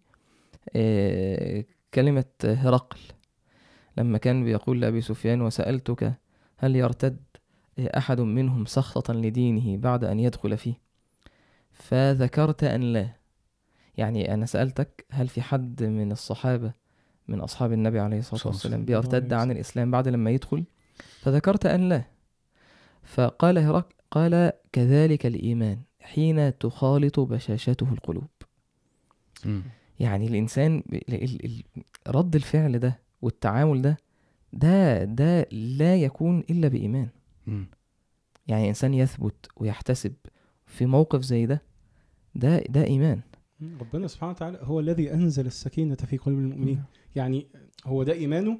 [0.76, 1.66] آه...
[1.94, 3.00] كلمة هرقل.
[3.98, 6.14] لما كان بيقول لأبي سفيان وسألتك
[6.58, 7.20] هل يرتد
[7.80, 10.74] أحد منهم سخطه لدينه بعد أن يدخل فيه؟
[11.72, 13.17] فذكرت أن لا.
[13.98, 16.72] يعني أنا سألتك هل في حد من الصحابة
[17.28, 18.86] من أصحاب النبي عليه الله والسلام.
[18.86, 20.64] بيرتد عن الإسلام بعد لما يدخل
[21.22, 22.04] فذكرت أن لا
[23.04, 28.28] فقال هرقل قال كذلك الإيمان حين تخالط بشاشته القلوب
[29.46, 29.64] مم.
[30.00, 30.84] يعني الإنسان
[32.08, 33.98] رد الفعل ده والتعامل ده
[34.54, 37.08] ده ده لا يكون إلا بإيمان
[37.48, 37.66] مم.
[38.48, 40.14] يعني إنسان يثبت ويحتسب
[40.66, 41.62] في موقف زي ده
[42.36, 43.22] ده ده إيمان
[43.62, 46.84] ربنا سبحانه وتعالى هو الذي أنزل السكينة في قلوب المؤمنين.
[47.16, 47.48] يعني
[47.86, 48.60] هو ده إيمانه؟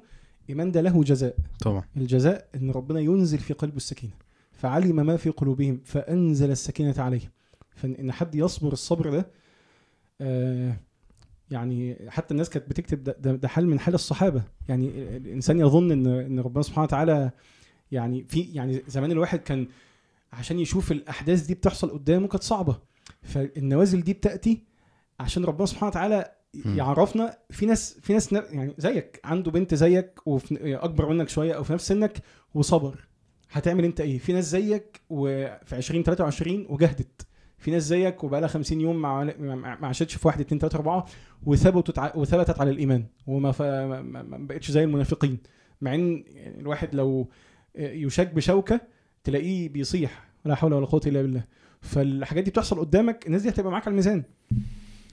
[0.50, 1.36] إيمان ده له جزاء.
[1.60, 1.84] طبعا.
[1.96, 4.12] الجزاء إن ربنا ينزل في قلبه السكينة.
[4.52, 7.30] فعلم ما في قلوبهم فأنزل السكينة عليهم.
[7.70, 9.30] فإن حد يصبر الصبر ده
[10.20, 10.76] آه
[11.50, 14.42] يعني حتى الناس كانت بتكتب ده, ده, ده حال من حال الصحابة.
[14.68, 17.30] يعني الإنسان يظن إن إن ربنا سبحانه وتعالى
[17.92, 19.68] يعني في يعني زمان الواحد كان
[20.32, 22.78] عشان يشوف الأحداث دي بتحصل قدامه كانت صعبة.
[23.22, 24.67] فالنوازل دي بتأتي
[25.20, 26.30] عشان ربنا سبحانه وتعالى.
[26.54, 27.36] يعرفنا.
[27.50, 31.72] في ناس في ناس يعني زيك عنده بنت زيك وفي أكبر منك شوية أو في
[31.72, 32.18] نفس سنك
[32.54, 33.08] وصبر.
[33.50, 37.26] هتعمل أنت إيه؟ في ناس زيك وفي 20 23 وجهدت.
[37.58, 39.24] في ناس زيك وبقى لها 50 يوم ما
[39.80, 41.06] ما عاشتش في 1 2 3 4
[41.46, 43.62] وثبتت وثبتت على الإيمان وما ف...
[43.62, 45.38] ما بقتش زي المنافقين.
[45.80, 47.28] مع إن يعني الواحد لو
[47.74, 48.80] يشاك بشوكة
[49.24, 50.28] تلاقيه بيصيح.
[50.44, 51.44] ولا حول ولا قوة إلا بالله.
[51.80, 54.22] فالحاجات دي بتحصل قدامك الناس دي هتبقى معاك على الميزان.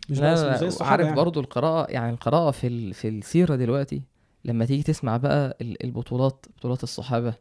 [0.10, 1.16] مش لا لا الصحابة عارف يعني.
[1.16, 2.94] برضو القراءة يعني القراءة في ال...
[2.94, 4.02] في السيرة دلوقتي
[4.46, 7.34] لما تيجي تسمع بقى ال- البطولات بطولات الصحابة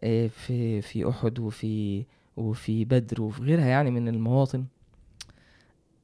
[0.00, 2.04] آه، في في أحد وفي
[2.36, 4.64] وفي بدر وفي غيرها يعني من المواطن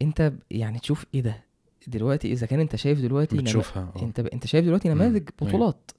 [0.02, 1.44] انت يعني تشوف إيه ده
[1.86, 4.02] دلوقتي إذا كان انت شايف دلوقتي بتشوفها آه.
[4.02, 4.26] انت ب...
[4.26, 4.88] انت شايف دلوقتي.
[4.88, 5.28] نماذج.
[5.42, 5.90] بطولات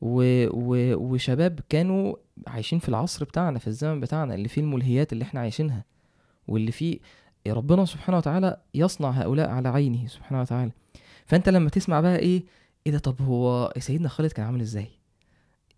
[0.00, 0.46] و...
[0.50, 0.94] و...
[1.12, 2.14] وشباب كانوا
[2.46, 5.84] عايشين في العصر بتاعنا في الزمن بتاعنا اللي فيه الملهيات اللي إحنا عايشينها
[6.48, 6.98] واللي فيه
[7.46, 10.70] ربنا سبحانه وتعالى يصنع هؤلاء على عينه سبحانه وتعالى.
[11.26, 12.42] فأنت لما تسمع بقى إيه
[12.86, 14.86] إيه ده؟ طب هو سيدنا خالد كان عامل إزاي؟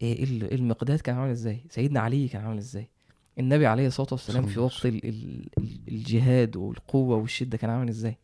[0.02, 2.88] إيه ال- المقداد كان عامل إزاي؟ سيدنا علي كان عامل إزاي؟
[3.38, 5.06] النبي عليه الصلاة والسلام في وقت ال...
[5.08, 5.46] ال...
[5.58, 8.16] ال- الجهاد والقوة والشدة كان عامل إزاي؟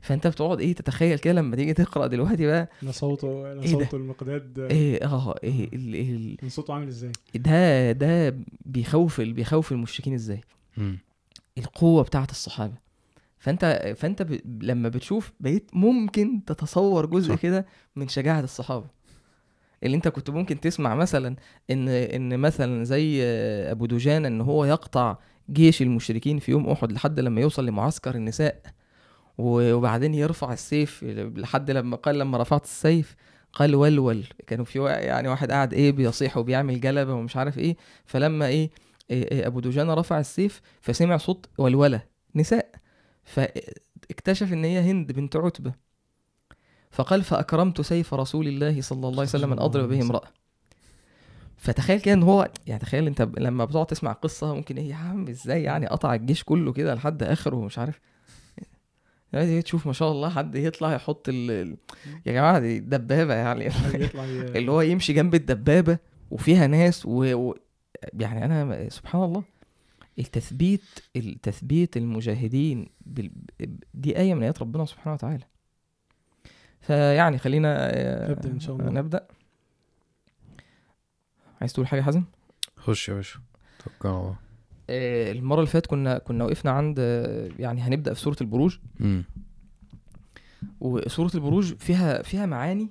[0.00, 2.68] فأنت بتقعد إيه تتخيل كده لما تيجي تقرأ دلوقتي بقى.
[2.82, 4.58] أنا صوته أنا إيه؟ صوته المقداد.
[4.58, 5.94] إيه آه إيه ال...
[5.94, 6.36] ال...
[6.36, 10.40] كان صوته عامل إزاي؟ ده ده بيخوف ال- بيخوف المشركين إزاي؟
[10.76, 10.98] مم.
[11.58, 12.74] القوة بتاعت الصحابة.
[13.38, 14.40] فأنت فأنت ب...
[14.62, 17.34] لما بتشوف بقيت ممكن تتصور جزء.
[17.34, 17.66] كده
[17.96, 18.86] من شجاعة الصحابة.
[19.82, 21.36] اللي أنت كنت ممكن تسمع مثلا
[21.70, 23.22] إن إن مثلا زي
[23.70, 25.16] أبو دجانه إن هو يقطع
[25.50, 28.62] جيش المشركين في يوم أحد لحد لما يوصل لمعسكر النساء
[29.38, 31.04] وبعدين يرفع السيف
[31.36, 33.16] لحد لما قال لما رفعت السيف
[33.52, 34.24] قال ولول.
[34.46, 37.76] كانوا في يعني واحد قاعد إيه بيصيح وبيعمل جلبة ومش عارف إيه.
[38.04, 38.70] فلما إيه,
[39.10, 42.02] أبو دجانة رفع السيف فسمع صوت ولولة
[42.34, 42.70] نساء.
[43.24, 45.72] فاكتشف إن هي هند بنت عتبة.
[46.90, 50.28] فقال فأكرمت سيف رسول الله صلى الله عليه وسلم أن أضرب به امرأة.
[51.56, 55.28] فتخيل كده إن هو يعني تخيل أنت لما بتقعد تسمع قصة ممكن إيه يا عم
[55.28, 58.00] إزاي يعني قطع الجيش كله كده لحد آخره ومش عارف.
[59.32, 61.76] يعني تشوف ما شاء الله حد يطلع يحط ال...
[62.26, 63.70] يا جماعة دي دبابة يعني.
[64.58, 65.98] اللي هو يمشي جنب الدبابة
[66.30, 67.54] وفيها ناس و...
[68.14, 69.44] يعني أنا سبحان الله
[70.18, 70.82] التثبيت
[71.16, 72.88] التثبيت المجاهدين.
[73.94, 75.44] دي آية من آيات ربنا سبحانه وتعالى
[76.80, 78.90] فيعني خلينا آه، نبدأ إن شاء الله.
[78.90, 79.26] نبدأ
[81.60, 82.24] عايز تقول حاجة يا حازم
[82.76, 83.40] خش يا باشا
[83.84, 84.36] توكل على الله
[84.90, 89.24] آه، المرة اللي فاتت كنا كنا وقفنا عند آه، يعني هنبدأ في سورة البروج مم.
[90.80, 92.88] وسورة البروج فيها فيها معاني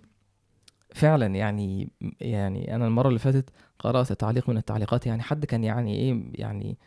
[0.96, 1.90] فعلا يعني
[2.22, 6.78] يعني أنا المرة اللي فاتت قرأت تعليق من التعليقات يعني حد كان يعني إيه يعني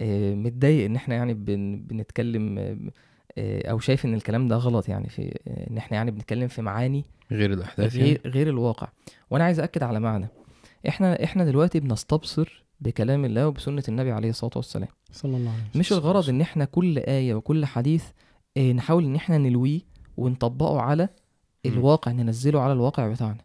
[0.00, 2.58] آه، متضايق إن إحنا يعني بن بنتكلم
[3.38, 6.62] آه، أو شايف إن الكلام ده غلط يعني في آه، إن إحنا يعني بنتكلم في
[6.62, 8.88] معاني غير الأحداث يعني؟ غير غير الواقع.
[9.30, 10.28] وأنا عايز اكد على معنى.
[10.88, 14.88] إحنا إحنا دلوقتي بنستبصر بكلام الله وبسنة النبي عليه الصلاة والسلام.
[15.12, 15.80] صلى الله عليه وسلم.
[15.80, 18.04] مش الغرض إن إحنا كل آية وكل حديث
[18.58, 19.80] نحاول إن إحنا نلويه
[20.16, 21.08] ونطبقه على.
[21.66, 23.44] الواقع ننزله على الواقع بتاعنا.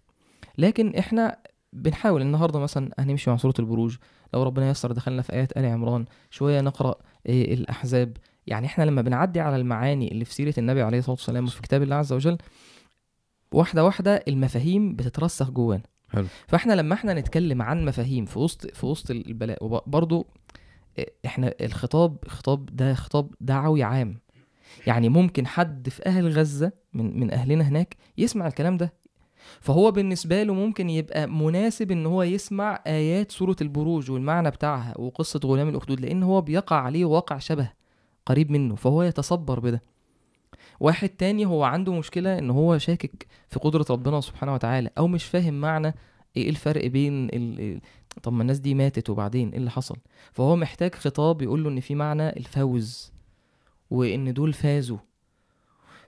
[0.60, 1.38] لكن إحنا
[1.74, 3.96] بنحاول النهارده مثلا هنمشي مع سورة البروج.
[4.34, 6.96] لو ربنا يسر دخلنا في آيات آل عمران شوية نقرأ
[7.28, 8.18] آه، الأحزاب.
[8.48, 11.84] يعني إحنا لما بنعدي على المعاني اللي في سيرة النبي عليه الصلاة والسلام وفي كتاب
[11.84, 12.38] الله عز وجل
[13.52, 15.84] واحدة واحدة المفاهيم بتترسخ جوانا.
[16.10, 16.26] حلو.
[16.48, 20.26] فإحنا لما إحنا نتكلم عن مفاهيم في وسط في وسط البلاء وبرضه
[21.26, 24.20] إحنا الخطاب خطاب ده خطاب دعوي عام.
[24.88, 28.94] يعني ممكن حد في أهل غزة من من أهلنا هناك يسمع الكلام ده
[29.62, 35.40] فهو بالنسبة له ممكن يبقى مناسب إن هو يسمع آيات سورة البروج والمعنى بتاعها وقصة
[35.46, 37.72] غلام الأخدود لأن هو بيقع عليه واقع شبه
[38.26, 39.84] قريب منه فهو يتصبر بده
[40.80, 45.24] واحد تاني هو عنده مشكلة إن هو شاكك في قدرة ربنا سبحانه وتعالى أو مش
[45.24, 45.94] فاهم معنى
[46.38, 47.30] إيه الفرق بين.
[47.34, 47.82] ال-
[48.24, 49.96] طب ما الناس دي ماتت وبعدين إيه اللي حصل
[50.32, 53.12] فهو محتاج خطاب يقول له إن في معنى الفوز
[53.90, 54.98] وإن دول فازوا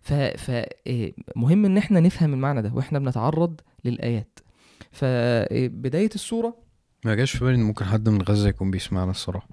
[0.01, 0.13] ف...
[0.13, 0.49] ف...
[0.87, 1.13] إيه،
[1.65, 4.39] إن إحنا نفهم المعنى ده وإحنا بنتعرض للآيات.
[4.91, 6.55] فبدايه السورة
[7.05, 9.47] ما جاش في بالي إن ممكن حد من غزة يكون بيسمعنا الصراحة.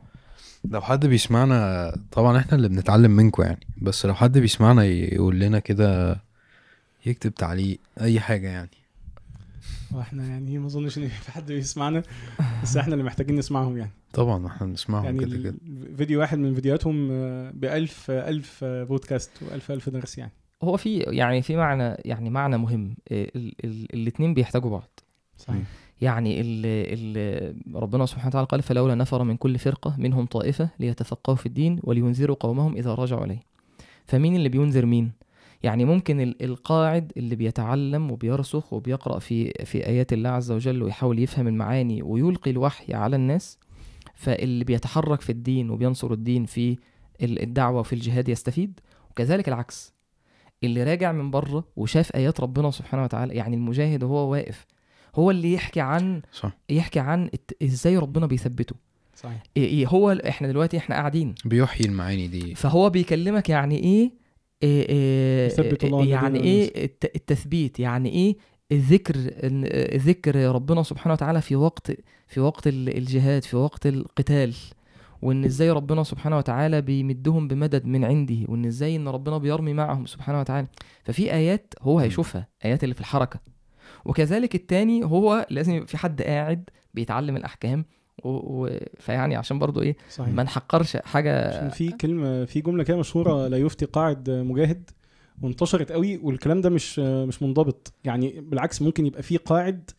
[0.64, 5.58] لو حد بيسمعنا طبعا إحنا اللي بنتعلم منكم يعني بس لو حد بيسمعنا يقول لنا
[5.58, 6.20] كده
[7.06, 8.70] يكتب تعليق أي حاجة يعني.
[9.92, 12.03] وإحنا يعني ما اظنش ان في حد بيسمعنا
[12.62, 13.90] بس إحنا اللي محتاجين نسمعهم يعني.
[14.12, 15.55] طبعا إحنا بنسمعهم يعني كده كده.
[15.96, 17.09] فيديو واحد من فيديوهاتهم
[17.51, 20.33] ب 1000 1000 بودكاست و1000 1000 درس يعني.
[20.62, 23.53] هو في يعني في معنى يعني معنى مهم إيه، ال...
[23.64, 23.94] ال...
[23.94, 25.01] الاتنين بيحتاجوا بعض.
[25.37, 25.62] صحيح.
[26.01, 31.37] يعني ال ال ربنا سبحانه وتعالى قال فلولا نفر من كل فرقة منهم طائفة ليتفقهوا
[31.37, 33.42] في الدين ولينذروا قومهم إذا رجعوا إليه.
[34.07, 35.12] فمين اللي بينذر مين؟
[35.62, 41.18] يعني ممكن ال- القاعد اللي بيتعلم وبيرسخ وبيقرأ في في آيات الله عز وجل ويحاول
[41.18, 43.59] يفهم المعاني ويلقي الوحي على الناس
[44.14, 46.79] فاللي بيتحرك في الدين وبينصر الدين في
[47.23, 49.94] ال- الدعوة وفي الجهاد يستفيد وكذلك العكس.
[50.64, 54.66] اللي راجع من بره وشاف آيات ربنا سبحانه وتعالى يعني المجاهد وهو واقف
[55.14, 56.53] هو اللي يحكي عن صح.
[56.71, 57.31] يحكي عن
[57.62, 58.77] إزاي ربنا بيثبته.
[59.16, 59.42] صحيح.
[59.57, 61.35] إيه إيه هو إحنا دلوقتي إحنا قاعدين.
[61.44, 62.55] بيحيي المعاني دي.
[62.55, 64.11] فهو بيكلمك يعني إيه,
[64.62, 68.37] يثبت الله الذين يعني إيه الت- التثبيت يعني إيه
[68.73, 71.92] الذكر إن- ذكر ربنا سبحانه وتعالى في وقت
[72.29, 74.55] في وقت ال- الجهاد في وقت القتال
[75.23, 80.07] وإن إزاي ربنا سبحانه وتعالى بيمدهم بمدد من عنده وإن إزاي إن ربنا بيرمي معهم
[80.07, 80.66] سبحانه وتعالى.
[81.05, 83.40] ففي آيات هو هيشوفها آيات اللي في الحركة.
[84.05, 87.85] وكذلك التاني هو لازم يبقى في حد قاعد بيتعلم الأحكام
[88.24, 88.28] و...
[88.28, 88.70] و...
[89.00, 90.35] فيعني عشان برضو إيه صحيح.
[90.35, 94.90] ما نحقرش حاجة عشان في كلمة في جملة كده مشهورة لا يفتي قاعد مجاهد
[95.42, 97.92] وانتشرت قوي والكلام ده مش مش منضبط.
[98.04, 99.90] يعني بالعكس ممكن يبقى في قاعد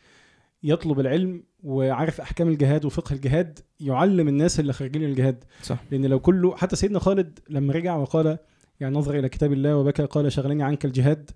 [0.63, 5.43] يطلب العلم وعارف أحكام الجهاد وفقه الجهاد يعلم الناس اللي خارجين الجهاد.
[5.63, 5.77] صح.
[5.91, 8.38] لأن لو كله حتى سيدنا خالد لما رجع وقال
[8.79, 11.32] يعني نظر إلى كتاب الله وبكى قال شغلني عنك الجهاد.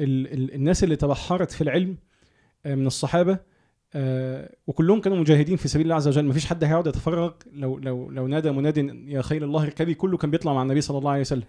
[0.00, 1.96] ال ال الناس اللي تبحرت في العلم
[2.66, 3.38] آه، من الصحابة
[4.66, 8.26] وكلهم كانوا مجاهدين في سبيل الله عز وجل مفيش حد هيقعد يتفرغ لو لو لو
[8.26, 8.78] نادى مناد
[9.08, 11.42] يا خيل الله اركبي كله كان بيطلع مع النبي صلى الله عليه وسلم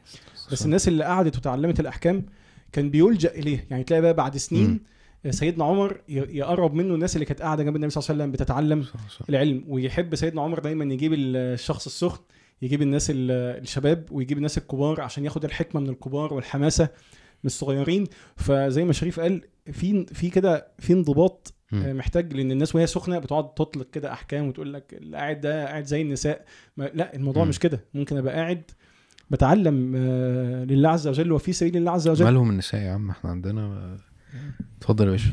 [0.51, 0.65] بس.
[0.65, 2.25] الناس اللي قعدت وتعلمت الأحكام
[2.71, 4.79] كان بيلجأ اليه يعني تلاقي بقى بعد سنين
[5.25, 5.31] مم.
[5.31, 8.83] سيدنا عمر يقرب منه الناس اللي كانت قاعدة جنب النبي صلى الله عليه وسلم بتتعلم
[8.83, 9.25] صح صح.
[9.29, 12.21] العلم ويحب سيدنا عمر دايما يجيب الشخص السخن
[12.61, 13.31] يجيب الناس ال-
[13.61, 16.83] الشباب ويجيب الناس الكبار عشان ياخد الحكمة من الكبار والحماسة
[17.43, 18.03] من الصغيرين
[18.35, 21.51] فزي ما شريف قال في في كده في انضباط.
[21.51, 21.54] آه،
[21.93, 25.83] محتاج لأن الناس وهي سخنة بتقعد تطلق كده أحكام وتقول لك اللي قاعد ده قاعد
[25.83, 26.45] زي النساء.
[26.77, 27.49] ما لا الموضوع مم.
[27.49, 27.79] مش كده.
[27.93, 28.71] ممكن أبقى قاعد
[29.29, 32.25] بتعلم آه، لله عز وجل وفي سبيل الله عز وجل.
[32.25, 33.97] مالهم النساء يا عم؟ إحنا عندنا
[34.77, 35.31] اتفضل يا باشا.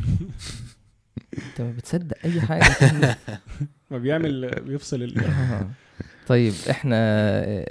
[1.38, 2.64] انت ما بتصدق أي حاجة
[3.90, 5.22] ما بيعمل بيفصل ال...
[6.28, 6.98] طيب إحنا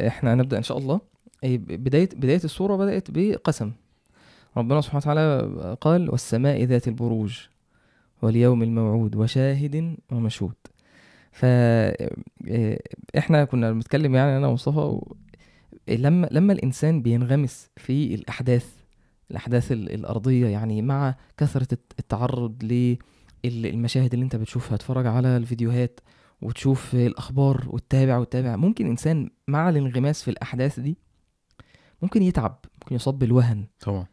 [0.08, 1.02] إحنا هنبدأ إن شاء الله.
[1.44, 3.72] إيه، بداية بداية السوره بدأت بقسم.
[4.58, 7.40] ربنا سبحانه وتعالى قال والسماء ذات البروج.
[8.22, 10.56] واليوم الموعود وشاهد ومشهود.
[11.32, 12.80] ف إيه،
[13.18, 15.16] إحنا كنا بنتكلم يعني أنا ومصطفى و...
[15.90, 18.76] لما لما الإنسان بينغمس في الأحداث
[19.32, 22.98] الأحداث ال- الأرضية يعني مع كثرة الت- التعرض ل
[23.46, 26.00] ال- المشاهد اللي أنت بتشوفها اتفرج على الفيديوهات
[26.42, 30.98] وتشوف الأخبار وتتابع وتتابع ممكن إنسان مع الانغماس في الأحداث دي
[32.02, 33.66] ممكن يتعب ممكن يصاب بالوهن.
[33.80, 34.06] طبعا.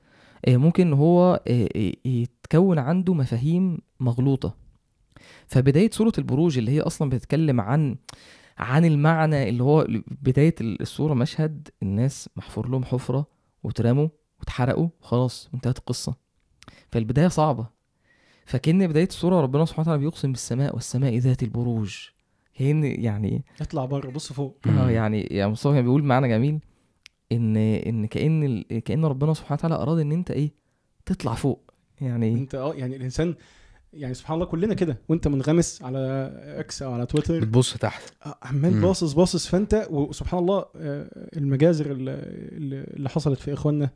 [0.48, 4.56] آه، ممكن هو آه، آه، يتكون عنده مفاهيم مغلوطة.
[5.46, 7.96] فبداية سورة البروج اللي هي أصلا بتتكلم عن
[8.58, 9.86] عن المعنى اللي هو
[10.22, 13.26] بداية السورة مشهد الناس محفور لهم حفرة
[13.62, 14.08] واترموا
[14.40, 16.14] واتحرقوا خلاص وانتهت القصة.
[16.92, 17.66] فالبداية صعبة.
[18.46, 21.96] فكأن بداية السورة ربنا سبحانه وتعالى بيقسم بالسماء والسماء ذات البروج.
[22.54, 24.58] كأن يعني اطلع بره بص فوق.
[24.66, 26.58] آه يعني يعني مصطفى كان بيقول معنى جميل
[27.32, 30.52] إن إن كأن ال- كأن ربنا سبحانه وتعالى أراد إن أنت إيه؟
[31.06, 31.70] تطلع فوق.
[32.00, 33.34] يعني أنت آه يعني الإنسان
[33.92, 35.98] يعني سبحان الله كلنا كده وانت منغمس على
[36.58, 38.02] إكس أو على تويتر بتبص تحت.
[38.26, 38.80] آه، عمال.
[38.80, 42.12] باصص باصص فانت وسبحان الله آه، المجازر اللي,
[42.96, 43.90] اللي حصلت في إخواننا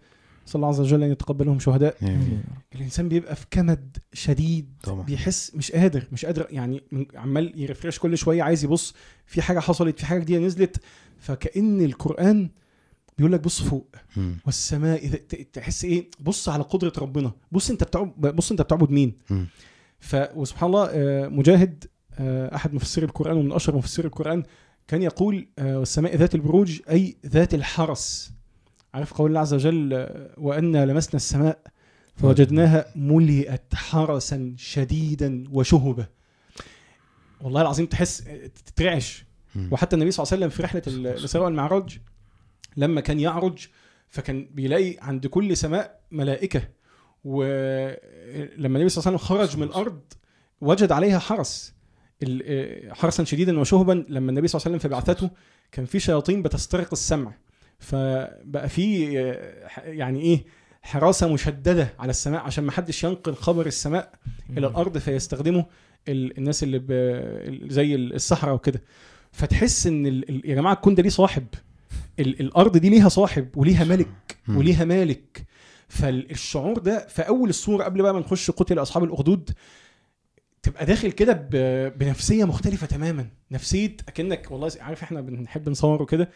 [0.46, 1.96] صلى الله عز وجل أن يتقبلهم شهداء.
[2.74, 5.02] الإنسان بيبقى في كمد شديد طبعا.
[5.02, 6.82] بيحس مش قادر مش قادر يعني
[7.14, 8.94] عمال يرفرش كل شوية عايز يبص
[9.26, 10.76] في حاجة حصلت في حاجة جديدة نزلت.
[11.18, 12.50] فكأن القرآن
[13.18, 13.96] بيقول لك بص فوق.
[14.16, 14.36] مم.
[14.46, 15.16] والسماء
[15.52, 17.32] تحس إيه؟ بص على قدرة ربنا.
[17.52, 19.46] بص أنت بتعبد بص أنت بتعبد مين؟ مم.
[20.02, 21.84] ف وسبحان الله آه، مجاهد
[22.18, 24.42] آه، أحد مفسري القرآن ومن أشهر مفسري القرآن
[24.88, 28.32] كان يقول آه، والسماء ذات البروج أي ذات الحرس.
[28.94, 31.58] عارف قول الله عز وجل وأنا لمسنا السماء
[32.16, 36.06] فوجدناها ملئت حرسا شديدا وشهبا
[37.40, 38.24] والله العظيم تحس
[38.66, 39.24] تترعش.
[39.70, 41.98] وحتى النبي صلى الله عليه وسلم في رحلة ال- الاسراء والمعراج
[42.76, 43.66] لما كان يعرج
[44.08, 46.62] فكان بيلاقي عند كل سماء ملائكة.
[47.24, 47.98] ولما
[48.78, 50.00] النبي صلى الله عليه وسلم خرج من الأرض
[50.60, 51.74] وجد عليها حرس.
[52.44, 55.30] آه، حرسا شديدا وشهبا لما النبي صلى الله عليه وسلم في بعثته
[55.72, 57.32] كان في شياطين بتسترق السمع.
[57.78, 60.44] فبقى في آه، يعني إيه
[60.82, 64.12] حراسة مشددة على السماء عشان ما حدش ينقل خبر السماء
[64.50, 65.66] إلى الأرض فيستخدمه
[66.08, 68.82] ال- الناس اللي ب- زي الصحراء وكده.
[69.32, 71.46] فتحس إن ال- يا جماعة الكون ده ليه صاحب؟
[72.20, 74.36] ال- الأرض دي ليها صاحب وليها ملك.
[74.48, 75.46] وليها مالك.
[75.92, 79.50] فالشعور ده في أول السوره قبل بقى ما نخش قتل أصحاب الأخدود
[80.62, 81.32] تبقى داخل كده
[81.96, 86.30] بنفسية مختلفة تماما نفسية أكنك والله عارف إحنا بنحب نصور وكده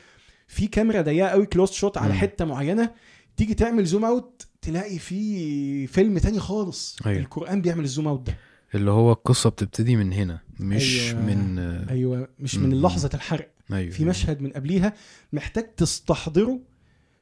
[0.48, 2.14] في كاميرا ضيقة قوي close shot على.
[2.14, 2.90] حتة معينة
[3.36, 7.18] تيجي تعمل zoom out تلاقي في فيلم تاني خالص أيوة.
[7.20, 8.36] القرآن بيعمل ال zoom out ده
[8.74, 11.20] اللي هو القصة بتبتدي من هنا مش أيوة.
[11.20, 11.58] من
[11.90, 12.54] أيوه مش.
[12.56, 14.92] من لحظة الحرق أيوه في مشهد من قبليها
[15.32, 16.58] محتاج تستحضره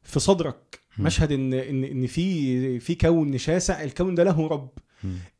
[0.03, 0.81] في صدرك.
[0.99, 4.69] مشهد إن إن إن في في كون شاسع الكون ده له رب.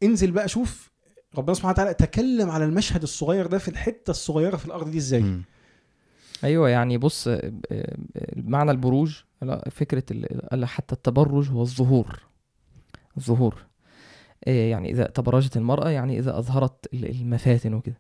[0.03, 0.91] انزل بقى شوف
[1.39, 5.41] ربنا سبحانه وتعالى تكلم على المشهد الصغير ده في الحتة الصغيرة في الأرض دي إزاي.
[6.45, 7.97] أيوه يعني بص آه، آه،
[8.37, 9.17] معنى البروج
[9.71, 10.05] فكرة
[10.65, 12.19] حتى التبرج هو الظهور.
[13.17, 13.55] الظهور.
[14.45, 17.97] آه، يعني إذا تبرجت المرأة يعني إذا أظهرت ال- المفاتن وكده.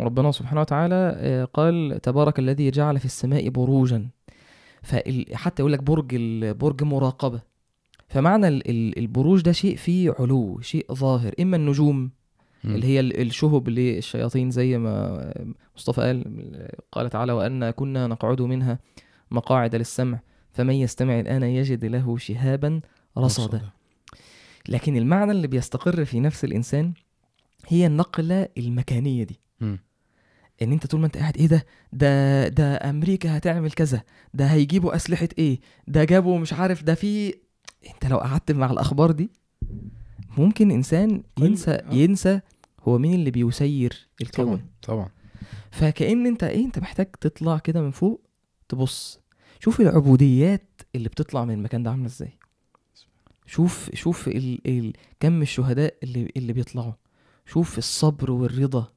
[0.00, 4.08] وربنا سبحانه وتعالى قال تبارك الذي جعل في السماء بروجا.
[4.84, 6.16] فحتى يقول لك برج
[6.52, 7.40] برج مراقبة
[8.08, 12.10] فمعنى ال- ال- البروج ده شيء فيه علو شيء ظاهر إما النجوم.
[12.64, 15.32] اللي هي ال- الشهب للشياطين زي ما
[15.76, 16.24] مصطفى قال
[16.92, 18.78] قال تعالى وأنا كنا نقعد منها
[19.30, 20.20] مقاعد للسمع
[20.52, 22.80] فمن يستمع الآن يجد له شهابا
[23.18, 23.60] رصدا
[24.68, 26.92] لكن المعنى اللي بيستقر في نفس الإنسان
[27.68, 29.40] هي النقلة المكانية دي.
[30.62, 34.02] إن أنت طول ما أنت قاعد إيه ده؟ ده ده أمريكا هتعمل كذا.
[34.34, 37.34] ده هيجيبوا أسلحة إيه؟ ده جابوا مش عارف ده في
[37.94, 39.30] أنت لو قعدت مع الأخبار دي
[40.38, 41.94] ممكن إنسان ينسى آه.
[41.94, 42.40] ينسى
[42.88, 44.44] هو مين اللي بيسير الكون.
[44.44, 45.08] طبعا طبعا.
[45.70, 48.20] فكأن أنت إيه أنت محتاج تطلع كده من فوق
[48.68, 49.20] تبص.
[49.60, 52.32] شوف العبوديات اللي بتطلع من المكان ده عاملة إزاي.
[53.46, 56.92] شوف شوف ال ال كم الشهداء اللي اللي بيطلعوا.
[57.46, 58.92] شوف الصبر والرضا.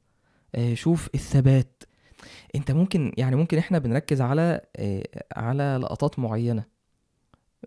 [0.74, 1.82] شوف الثبات.
[2.54, 5.02] انت ممكن يعني ممكن إحنا بنركز على آه،
[5.36, 6.64] على لقطات معينة.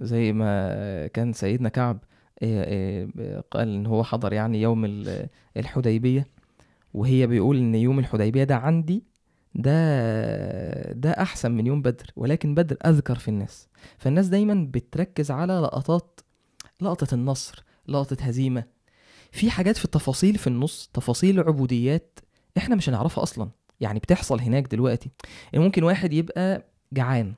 [0.01, 1.99] زي ما كان سيدنا كعب
[2.43, 5.27] آه، آه، قال إن هو حضر يعني يوم ال-
[5.57, 6.27] الحديبية
[6.93, 9.03] وهي بيقول إن يوم الحديبية ده عندي
[9.55, 13.67] ده ده أحسن من يوم بدر ولكن بدر أذكر في الناس.
[13.97, 16.19] فالناس دايما بتركز على لقطات
[16.81, 18.63] لقطة النصر لقطة هزيمة.
[19.31, 22.19] في حاجات في التفاصيل في النص تفاصيل عبوديات
[22.57, 23.49] إحنا مش هنعرفها أصلا.
[23.79, 25.09] يعني بتحصل هناك دلوقتي.
[25.53, 27.33] يعني ممكن واحد يبقى جعان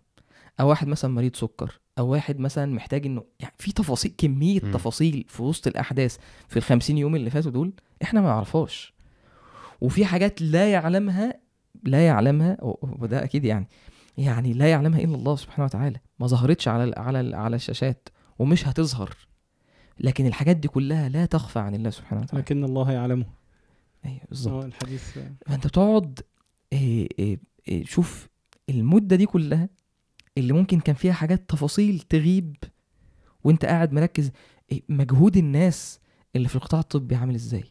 [0.59, 4.71] أو واحد مثلا مريض سكر أو واحد مثلا محتاج إنه يعني في تفاصيل كمية مم.
[4.71, 8.93] تفاصيل في وسط الأحداث في الخمسين يوم اللي فاتوا دول إحنا ما نعرفهاش.
[9.81, 11.39] وفي حاجات لا يعلمها
[11.83, 13.67] لا يعلمها وده أكيد يعني
[14.17, 15.99] يعني لا يعلمها إلا الله سبحانه وتعالى.
[16.19, 18.09] ما ظهرتش على ال- على ال- على الشاشات
[18.39, 19.09] ومش هتظهر.
[19.99, 22.41] لكن الحاجات دي كلها لا تخفى عن الله سبحانه وتعالى.
[22.41, 23.25] لكن الله يعلمه.
[24.05, 24.63] أيوه بالظبط.
[24.63, 26.19] آه الحديث فأنت بتقعد
[26.73, 28.27] إيه إيه إيه شوف
[28.69, 29.69] المدة دي كلها
[30.37, 32.55] اللي ممكن كان فيها حاجات تفاصيل تغيب
[33.43, 34.31] وأنت قاعد مركز
[34.71, 35.99] إيه مجهود الناس
[36.35, 37.63] اللي في القطاع الطبي عامل إزاي؟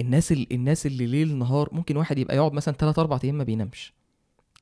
[0.00, 3.44] الناس اللي الناس اللي ليل نهار ممكن واحد يبقى يقعد مثلا 3 4 أيام ما
[3.44, 3.92] بينامش.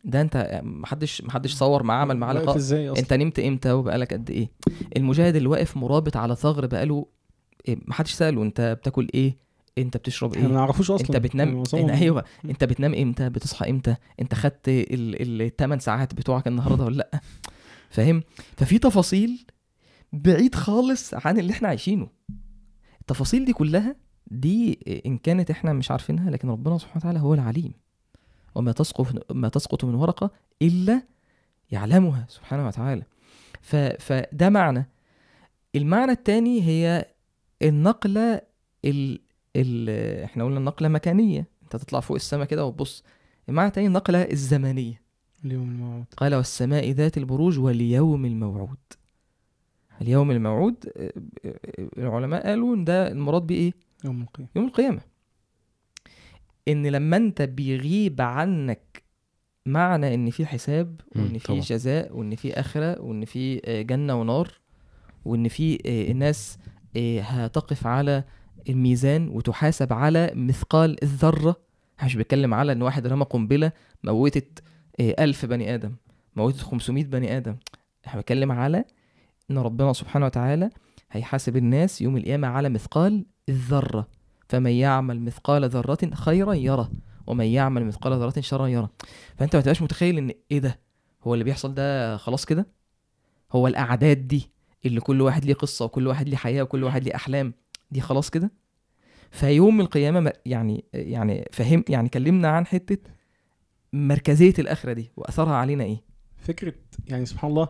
[0.05, 2.57] ده أنت محدش محدش صور معاه عمل معاه لقاء.
[2.99, 4.51] أنت نمت إمتى وبقالك قد إيه؟
[4.97, 7.07] المجاهد اللي واقف مرابط على ثغر بقاله
[7.69, 9.37] إيه محدش سأله أنت بتاكل إيه؟
[9.79, 11.07] انت بتشرب إحنا ما إيه؟ نعرفوش أصلا.
[11.07, 12.25] انت بتنام يعني إن أيوه.
[12.45, 17.21] انت بتنام إمتى؟ بتصحى إمتى؟ انت خدت الثمان ساعات بتوعك النهارده ولا لأ؟
[17.91, 18.23] فاهم؟
[18.57, 19.47] ففي تفاصيل
[20.13, 22.09] بعيد خالص عن اللي إحنا عايشينه.
[23.01, 23.97] التفاصيل دي كلها
[24.27, 27.73] دي إن كانت إحنا مش عارفينها لكن ربنا سبحانه وتعالى هو العليم.
[28.55, 30.31] وما تسقط ما تسقط من ورقة
[30.63, 31.03] إلا
[31.71, 33.03] يعلمها سبحانه وتعالى.
[33.61, 34.91] ف فده معنى.
[35.77, 37.07] المعنى الثاني هي
[37.63, 38.41] النقلة
[38.85, 39.21] ال ال
[39.57, 41.49] إحنا قلنا النقلة مكانية.
[41.63, 43.05] انت تطلع فوق السماء كده وتبص.
[43.49, 45.01] المعنى الثاني النقلة الزمنية.
[45.45, 46.05] اليوم الموعود.
[46.17, 48.79] قال والسماء ذات البروج واليوم الموعود.
[50.03, 50.93] اليوم الموعود
[51.99, 53.73] العلماء قالوا إن ده المراد بيه إيه
[54.05, 54.51] يوم القيامة.
[54.57, 55.01] يوم القيامة.
[56.69, 59.03] إن لما أنت بيغيب عنك
[59.67, 61.59] معنى إن في حساب وإن في.
[61.61, 64.51] جزاء وإن في آخرة وإن في آه، جنة ونار
[65.25, 66.59] وإن في آه، الناس
[66.97, 68.25] آه، هتقف على
[68.69, 71.57] الميزان وتحاسب على مثقال الذرة.
[72.05, 73.73] مش بيتكلم على إن واحد رمى قنبلة
[74.05, 74.63] موتت
[75.01, 75.95] آه، ألف بني آدم
[76.37, 77.57] موتت 500 بني آدم.
[78.07, 78.85] إحنا بنتكلم على
[79.51, 80.71] إن ربنا سبحانه وتعالى
[81.11, 84.09] هيحاسب الناس يوم القيامة على مثقال الذرة.
[84.49, 86.91] فمن يعمل مثقال ذرة خيرا يره
[87.27, 88.91] ومن يعمل مثقال ذرة شرا يره.
[89.37, 90.79] فأنت ما تبقاش متخيل إن إيه ده؟
[91.25, 92.67] هو اللي بيحصل ده خلاص كده؟
[93.53, 94.51] هو الأعداد دي
[94.87, 97.55] اللي كل واحد ليه قصة وكل واحد ليه حياة وكل واحد ليه أحلام.
[97.91, 98.51] دي خلاص كده؟
[99.31, 103.11] فيوم القيامة ما- يعني يعني فهم يعني كلمنا عن حتة
[103.93, 106.01] مركزية الآخرة دي وأثرها علينا إيه؟
[106.37, 106.75] فكرة
[107.09, 107.69] يعني سبحان الله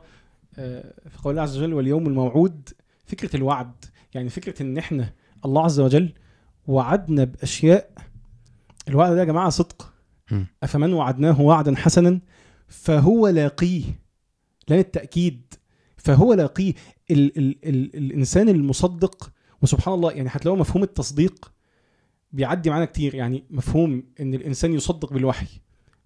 [0.59, 2.69] آه، في قول الله عز وجل واليوم الموعود
[3.05, 5.13] فكرة الوعد يعني فكرة إن إحنا
[5.45, 6.13] الله عز وجل
[6.67, 7.91] وعدنا بأشياء
[8.89, 9.93] الوعد ده يا جماعة صدق.
[10.63, 12.21] أفمن وعدناه وعدا حسنا؟
[12.69, 13.83] فهو لاقيه
[14.69, 15.55] لأن التاكيد
[15.97, 16.75] فهو لاقيه.
[17.11, 21.53] ال ال ال الإنسان المصدق وسبحان الله يعني هتلاقوا مفهوم التصديق
[22.33, 25.47] بيعدي معانا كتير يعني مفهوم إن الإنسان يصدق بالوحي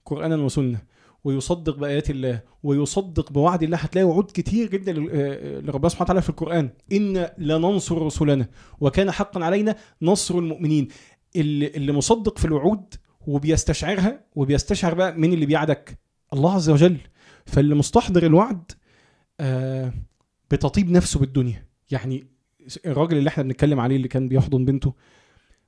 [0.04, 0.82] قرانا وسنة
[1.24, 6.28] ويصدق بآيات الله ويصدق بوعد الله هتلاقي وعود كتير جدا آه، لربنا سبحانه وتعالى في
[6.30, 6.70] القرآن.
[6.92, 8.48] إن لننصر رسلنا
[8.80, 10.88] وكان حقا علينا نصر المؤمنين.
[11.36, 12.94] اللي, اللي مصدق في الوعود
[13.26, 15.98] وبيستشعرها وبيستشعر بقى مين اللي بيعدك؟
[16.32, 16.96] الله عز وجل.
[17.46, 18.72] فاللي مستحضر الوعد
[19.40, 19.92] آه
[20.50, 21.66] بتطيب نفسه بالدنيا.
[21.90, 22.26] يعني
[22.86, 24.94] الراجل اللي إحنا بنتكلم عليه اللي كان بيحضن بنته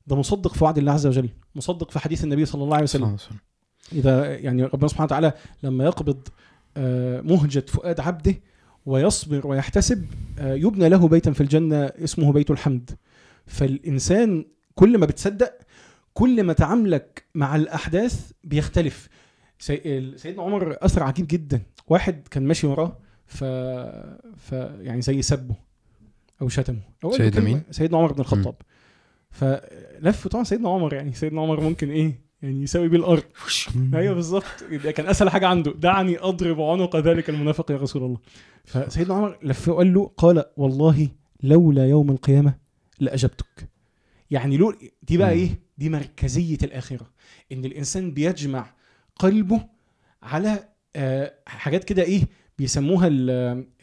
[0.07, 3.17] ده مصدق في وعد الله عز وجل مصدق في حديث النبي صلى الله عليه وسلم.
[3.93, 5.33] إذا يعني ربنا سبحانه وتعالى
[5.63, 6.29] لما يقبض
[6.77, 8.35] آه، مهجة فؤاد عبده
[8.87, 10.07] ويصبر ويحتسب
[10.39, 12.91] آه، يبنى له بيتا في الجنة اسمه بيت الحمد.
[13.47, 14.45] فالإنسان
[14.75, 15.53] كل ما بتصدق
[16.15, 19.09] كل ما تعاملك مع الأحداث بيختلف.
[19.59, 21.63] سي- سيدنا عمر أثر عجيب جدا.
[21.89, 23.45] واحد كان ماشي وراه ف...
[24.37, 25.55] ف يعني زي سبه
[26.43, 26.80] أو شتمه.
[27.05, 28.55] له سيدنا مين؟ سيدنا عمر بن الخطاب.
[29.30, 33.22] فلف طبعا سيدنا عمر يعني سيدنا عمر ممكن إيه يعني يساوي بيه الأرض.
[33.95, 34.45] أيوه بالظبط.
[34.97, 35.72] كان أسهل حاجة عنده.
[35.72, 38.18] دعني أضرب عنق ذلك المنافق يا رسول الله.
[38.64, 41.09] فسيدنا عمر لف وقال له قال والله
[41.43, 42.55] لولا يوم القيامة
[43.01, 43.68] لأجبتك.
[44.30, 45.30] يعني لو دي بقى.
[45.30, 47.11] إيه؟ دي مركزية الآخرة.
[47.53, 48.74] إن الإنسان بيجمع
[49.16, 49.66] قلبه
[50.22, 52.22] على آه، حاجات كده إيه
[52.59, 53.31] بيسموها ال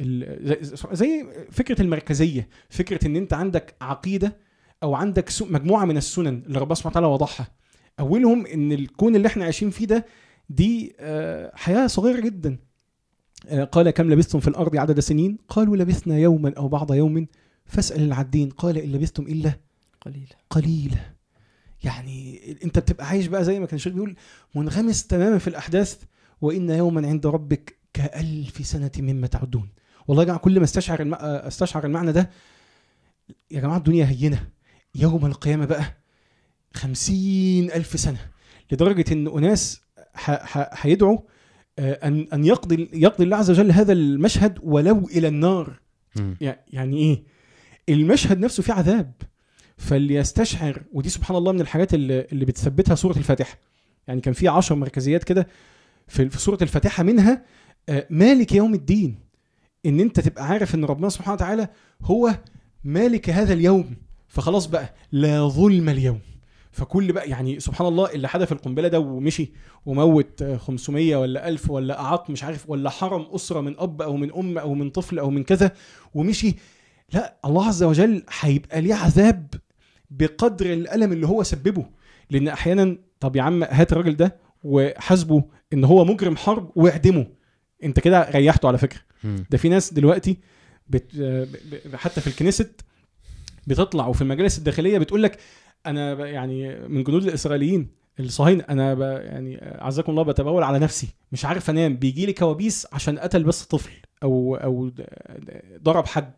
[0.02, 0.58] ال
[0.96, 4.38] زي- فكرة المركزية فكرة إن أنت عندك عقيدة
[4.84, 7.48] أو عندك مجموعة من السنن اللي ربنا سبحانه وتعالى وضعها
[8.00, 10.06] أولهم إن الكون اللي إحنا عايشين فيه ده
[10.50, 12.58] دي آه، حياة صغيرة جدا.
[13.48, 17.28] آه، قال كم لبثتم في الأرض عدد سنين؟ قالوا لبثنا يوما أو بعض يوم.
[17.66, 19.54] فاسأل العدين قال إن لبثتم إلا
[20.02, 20.96] قليل قليل
[21.84, 24.16] يعني أنت بتبقى عايش بقى زي ما كان الشيخ بيقول
[24.56, 26.02] منغمس تماما في الأحداث
[26.42, 29.70] وإن يوما عند ربك كألف سنة مما تعدون.
[30.08, 31.14] والله يا جماعة كل ما استشعر الم...
[31.22, 32.30] استشعر المعنى ده
[33.52, 34.48] يا جماعة الدنيا هينة.
[34.96, 35.84] يوم القيامة بقى
[36.74, 38.20] خمسين ألف سنة
[38.72, 39.82] لدرجة إن أناس
[40.14, 41.20] ح- ح- هيدعوا
[41.80, 45.80] آه، أن أن يقضي يقضي الله عز وجل هذا المشهد ولو إلى النار.
[46.74, 47.24] يعني إيه؟
[47.90, 49.14] المشهد نفسه فيه عذاب.
[49.78, 53.58] فاللي يستشعر ودي سبحان الله من الحاجات اللي, اللي بتثبتها سورة الفاتحة.
[54.08, 55.48] يعني كان في عشر مركزيات كده
[56.08, 57.46] في في سورة الفاتحة منها
[58.10, 59.20] مالك يوم الدين؟
[59.86, 61.68] إن أنت تبقى عارف إن ربنا سبحانه وتعالى
[62.02, 62.36] هو
[62.84, 63.96] مالك هذا اليوم.
[64.28, 66.20] فخلاص بقى لا ظلم اليوم.
[66.72, 69.52] فكل بقى يعني سبحان الله اللي حدف القنبلة ده ومشي
[69.86, 74.18] وموت آه، 500 ولا 1000 ولا اعاق مش عارف ولا حرم أسرة من أب أو
[74.18, 75.72] من أم أو من طفل أو من كذا
[76.14, 76.56] ومشي.
[77.14, 79.48] لا الله عز وجل هيبقى ليه عذاب
[80.12, 81.86] بقدر الألم اللي هو سببه.
[82.30, 87.28] لأن أحيانا طب يا عم هات الراجل ده وحاسبه إن هو مجرم حرب واعدمه.
[87.84, 89.00] انت كده ريحته على فكرة.
[89.24, 90.38] ده في ناس دلوقتي
[90.88, 91.16] بت...
[91.16, 91.48] ب-
[91.92, 92.82] ب- حتى في الكنيست
[93.68, 95.38] بتطلع وفي المجالس الداخلية بتقول لك
[95.86, 97.88] أنا ب- يعني من جنود الإسرائيليين
[98.20, 99.02] الصهاينة أنا ب...
[99.02, 103.64] يعني عزكم الله بتبول على نفسي مش عارف أنام بيجي لي كوابيس عشان قتل بس
[103.64, 103.92] طفل
[104.24, 104.92] أو أو
[105.84, 106.34] ضرب حد.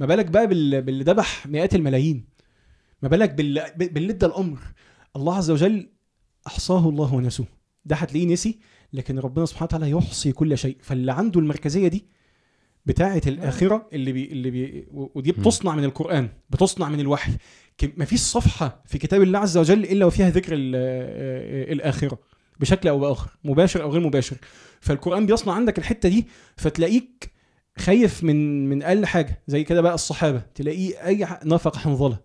[0.00, 0.82] ما بالك بقى بال...
[0.82, 2.24] باللي ذبح مئات الملايين؟
[3.02, 3.62] ما بالك بال...
[3.76, 4.58] باللي ادى الأمر؟
[5.16, 5.90] الله عز وجل
[6.46, 7.46] أحصاه الله ونسوه.
[7.84, 8.58] ده هتلاقيه نسي
[8.94, 10.76] لكن ربنا سبحانه وتعالى يحصي كل شيء.
[10.80, 12.04] فاللي عنده المركزية دي
[12.86, 15.32] بتاعة الآخرة اللي بي اللي بي ودي.
[15.32, 17.32] بتصنع من القرآن بتصنع من الوحي.
[17.82, 22.18] مفيش صفحة في كتاب الله عز وجل إلا وفيها ذكر ال- آه، الآخرة
[22.60, 24.36] بشكل أو بآخر مباشر أو غير مباشر.
[24.80, 26.26] فالقرآن بيصنع عندك الحتة دي
[26.56, 27.30] فتلاقيك
[27.78, 30.42] خايف من من أقل حاجة زي كده بقى الصحابة.
[30.54, 32.18] تلاقيه أي نفق حنظلة.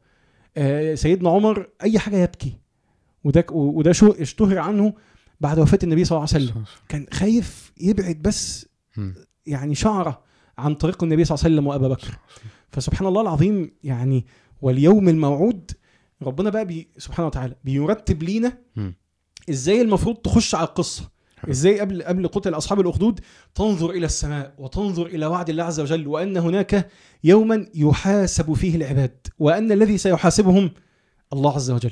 [0.58, 2.54] آه، سيدنا عمر أي حاجة يبكي.
[3.24, 4.94] وده وده شو اشتهر عنه
[5.40, 8.66] بعد وفاة النبي صلى الله عليه وسلم كان خايف يبعد بس.
[9.46, 10.22] يعني شعرة
[10.58, 12.18] عن طريق النبي صلى الله عليه وسلم وأبا بكر
[12.72, 14.26] فسبحان الله العظيم يعني
[14.62, 15.72] واليوم الموعود
[16.22, 18.58] ربنا بقى بي سبحانه وتعالى بيرتب لينا.
[19.50, 21.10] إزاي المفروض تخش على القصة.
[21.50, 23.20] إزاي قبل قبل قتل أصحاب الأخدود
[23.56, 26.90] تنظر إلى السماء وتنظر إلى وعد الله عز وجل وأن هناك
[27.24, 30.72] يوما يحاسب فيه العباد وأن الذي سيحاسبهم
[31.34, 31.92] الله عز وجل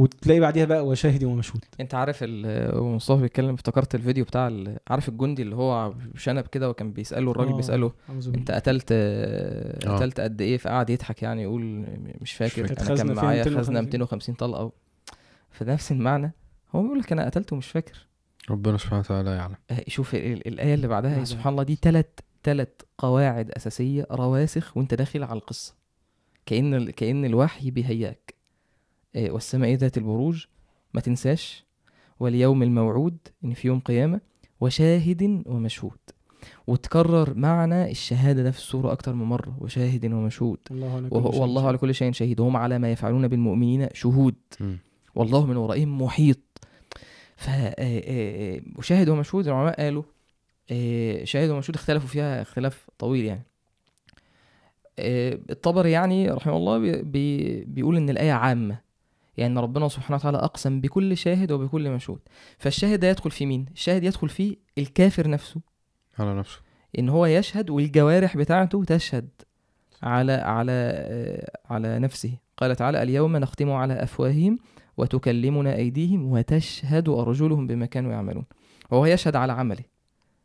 [0.00, 5.08] وتلاقي بعديها بقى وشاهد ومشهود انت عارف ال- ومصطفى بيتكلم افتكرت الفيديو بتاع ال- عارف
[5.08, 7.56] الجندي اللي هو شنب كده وكان بيسأله الراجل آه.
[7.56, 7.92] بيسأله.
[8.34, 9.96] أنت قتلت آه،.
[9.96, 11.86] قتلت قد إيه فقعد يضحك يعني يقول
[12.20, 13.62] مش فاكر كانت أنا خزنة كان معايا 250.
[13.64, 14.72] خزنه 250 طلقة
[15.50, 16.32] فنفس المعنى
[16.74, 18.06] هو بيقول لك أنا قتلته ومش فاكر
[18.50, 21.24] ربنا سبحانه وتعالى يعلم آه، شوف ال- ال- الآية اللي بعدها.
[21.24, 22.06] سبحان الله دي ثلاث
[22.44, 25.74] ثلاث قواعد أساسية رواسخ وأنت داخل على القصة
[26.46, 28.39] كأن كأن الوحي بيهياك
[29.16, 30.44] والسماء ذات البروج
[30.94, 31.64] ما تنساش.
[32.20, 34.20] واليوم الموعود ان في يوم قيامة
[34.60, 35.98] وشاهد ومشهود.
[36.66, 40.58] وتكرر معنى الشهادة ده في السورة أكتر من مرة وشاهد ومشهود.
[40.70, 42.40] الله على كل وهو شيء والله على كل شيء شهيد.
[42.40, 44.34] وهم على ما يفعلون بالمؤمنين شهود.
[45.14, 46.38] والله من ورائهم محيط.
[47.36, 50.02] ف آه، آه، وشاهد ومشهود العلماء قالوا
[50.70, 53.42] آه، شاهد ومشهود اختلفوا فيها اختلاف طويل يعني.
[54.98, 58.89] آه، الطبري يعني رحمه الله بي- بي بيقول إن الآية عامة.
[59.36, 62.20] يعني ربنا سبحانه وتعالى أقسم بكل شاهد وبكل مشهود.
[62.58, 65.60] فالشاهد ده يدخل في مين؟ الشاهد يدخل فيه الكافر نفسه.
[66.18, 66.58] على نفسه.
[66.98, 69.28] إن هو يشهد والجوارح بتاعته تشهد
[70.02, 72.32] على على آه، على نفسه.
[72.56, 74.58] قال تعالى اليوم نختم على أفواههم
[74.96, 78.44] وتكلمنا أيديهم وتشهد أرجلهم بما كانوا يعملون.
[78.90, 79.84] وهو يشهد على عمله.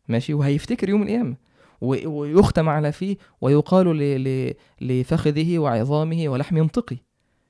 [0.07, 1.36] ماشي؟ وهيفتكر يوم القيامة.
[1.81, 6.97] و- ويختم على فيه ويقال ل- ل- لفخذه وعظامه ولحم ينطقي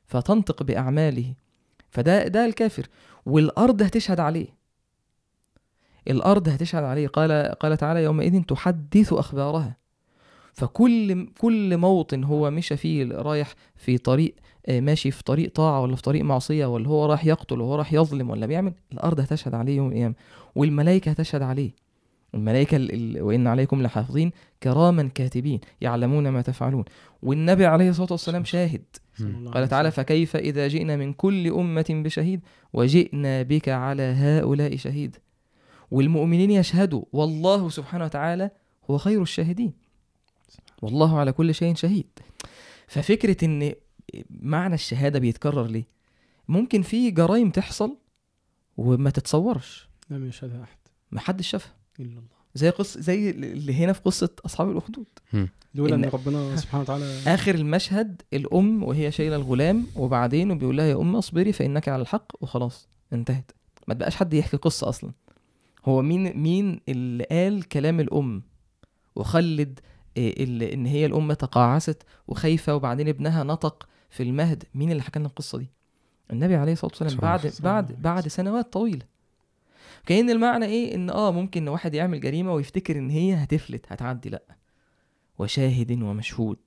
[0.08, 1.34] فتنطق بأعماله.
[1.90, 2.88] فده ده الكافر.
[3.26, 4.48] والأرض هتشهد عليه.
[6.08, 7.08] الأرض هتشهد عليه.
[7.08, 9.78] قال قال تعالى يومئذ تحدث أخبارها.
[10.54, 14.36] فكل كل موطن هو مشى فيه رايح في طريق
[14.68, 17.94] آه، ماشي في طريق طاعة ولا في طريق معصية ولا هو راح يقتل وهو راح
[17.94, 18.74] يظلم ولا بيعمل.
[18.94, 20.16] الأرض هتشهد عليه يوم القيامة.
[20.56, 21.72] والملائكة هتشهد عليه.
[22.34, 24.32] الملائكة ال- ال- وإن عليكم لحافظين
[24.64, 26.86] كراما كاتبين يعلمون ما تفعلون.
[27.24, 28.84] والنبي عليه الصلاة والسلام شاهد.
[29.54, 29.92] قال تعالى.
[29.92, 32.42] فكيف إذا جئنا من كل أمة بشهيد؟
[32.74, 35.18] وجئنا بك على هؤلاء شهيد.
[35.92, 38.52] والمؤمنين يشهدوا والله سبحانه وتعالى
[38.90, 39.74] هو خير الشاهدين.
[40.82, 42.08] والله على كل شيء شهيد.
[42.88, 43.74] ففكرة إن
[44.30, 45.88] معنى الشهادة بيتكرر ليه؟
[46.48, 47.98] ممكن في جرائم تحصل
[48.78, 49.90] وما تتصورش.
[50.10, 50.78] لم يشهدها أحد.
[51.12, 51.74] محدش شافها.
[52.00, 52.35] إلا الله.
[52.56, 55.06] زي قصة زي اللي هنا في قصة أصحاب الأخدود.
[55.76, 60.86] لولا إن إن- ربنا سبحانه وتعالى آخر المشهد الأم وهي شايلة الغلام وبعدين وبيقول لها
[60.86, 63.52] يا أم اصبري فإنك على الحق وخلاص انتهت.
[63.88, 65.12] ما تبقاش حد يحكي قصة أصلا.
[65.86, 68.44] هو مين مين اللي قال كلام الأم؟
[69.16, 69.80] وخلد
[70.18, 74.64] إيه اللي إن هي الأم تقاعست وخايفة وبعدين ابنها نطق في المهد.
[74.76, 75.72] مين اللي حكى لنا القصة دي؟
[76.32, 77.22] النبي عليه الصلاة والسلام.
[77.22, 78.02] بعد بعد.
[78.02, 79.06] بعد سنوات طويلة.
[80.06, 84.44] كأن المعنى إيه؟ إن آه ممكن واحد يعمل جريمة ويفتكر إن هي هتفلت هتعدي لأ.
[85.40, 86.58] وشاهد ومشهود.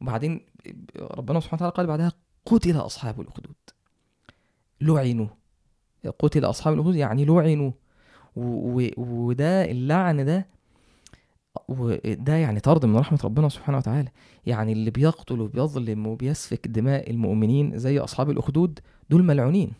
[0.00, 0.40] وبعدين
[1.00, 2.12] ربنا سبحانه وتعالى قال بعدها
[2.46, 3.54] قتل أصحاب الأخدود.
[4.80, 5.26] لعنوا.
[6.18, 7.72] قتل أصحاب الأخدود يعني لعنوا.
[8.36, 10.46] وده اللعن ده
[11.68, 14.08] وده يعني طرد من رحمة ربنا سبحانه وتعالى.
[14.46, 18.78] يعني اللي بيقتل وبيظلم وبيسفك دماء المؤمنين زي أصحاب الأخدود
[19.10, 19.72] دول ملعونين.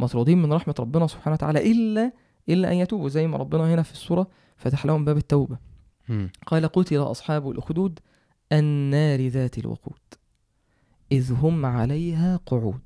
[0.00, 2.12] مطرودين من رحمة ربنا سبحانه وتعالى إلا
[2.48, 4.26] إلا أن يتوبوا زي ما ربنا هنا في السورة
[4.56, 5.58] فتح لهم باب التوبة.
[6.46, 7.98] قال قتل أصحاب الأخدود
[8.52, 9.98] النار ذات الوقود
[11.12, 12.80] إذ هم عليها قعود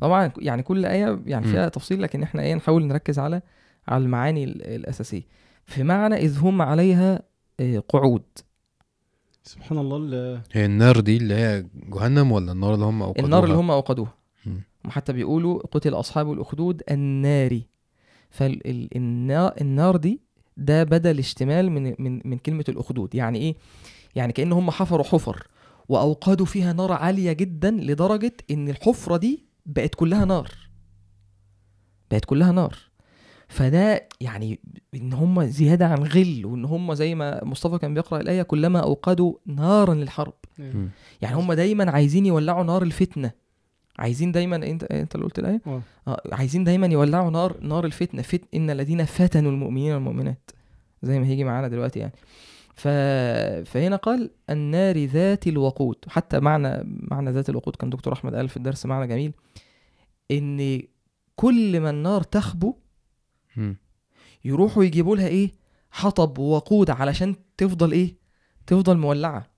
[0.00, 1.46] طبعا يعني كل آية يعني.
[1.46, 3.42] فيها تفصيل لكن إحنا إيه نحاول نركز على
[3.88, 5.22] على المعاني ال- الأساسية
[5.66, 7.22] في معنى إذ هم عليها
[7.60, 8.22] آه، قعود
[9.44, 13.44] سبحان الله ال- هي النار دي اللي هي جهنم ولا النار اللي هم أوقدوها النار
[13.44, 14.14] اللي هم أوقدوها.
[14.84, 17.60] وحتى بيقولوا قتل أصحاب الأخدود النار
[18.30, 20.20] فالنار دي
[20.56, 23.14] ده بدل اشتمال من من من كلمة الأخدود.
[23.14, 23.54] يعني إيه؟
[24.14, 25.46] يعني كأن هم حفروا حفر
[25.88, 30.50] وأوقدوا فيها نار عالية جدا لدرجة إن الحفرة دي بقت كلها نار.
[32.10, 32.76] بقت كلها نار.
[33.48, 34.60] فده يعني
[34.94, 39.34] إن هم زيادة عن غل وإن هم زي ما مصطفى كان بيقرأ الآية كلما أوقدوا
[39.46, 40.34] نارا للحرب.
[41.22, 43.32] يعني هم دايما عايزين يولعوا نار الفتنة.
[44.00, 45.60] عايزين دايما انت أنت اللي قلت الآية.
[46.08, 50.50] آه عايزين دايما يولعوا نار نار الفتنه فت إن الذين فتنوا المؤمنين والمؤمنات.
[51.02, 52.12] زي ما هيجي معانا دلوقتي يعني.
[52.74, 52.88] ف...
[53.70, 55.96] فهنا قال النار ذات الوقود.
[56.08, 59.32] حتى معنى معنى ذات الوقود كان دكتور أحمد قال في الدرس معنى جميل.
[60.30, 60.82] إن
[61.36, 62.74] كل ما النار تخبو.
[64.44, 65.50] يروحوا يجيبوا لها إيه؟
[65.90, 68.14] حطب ووقود علشان تفضل إيه؟
[68.66, 69.50] تفضل مولعة.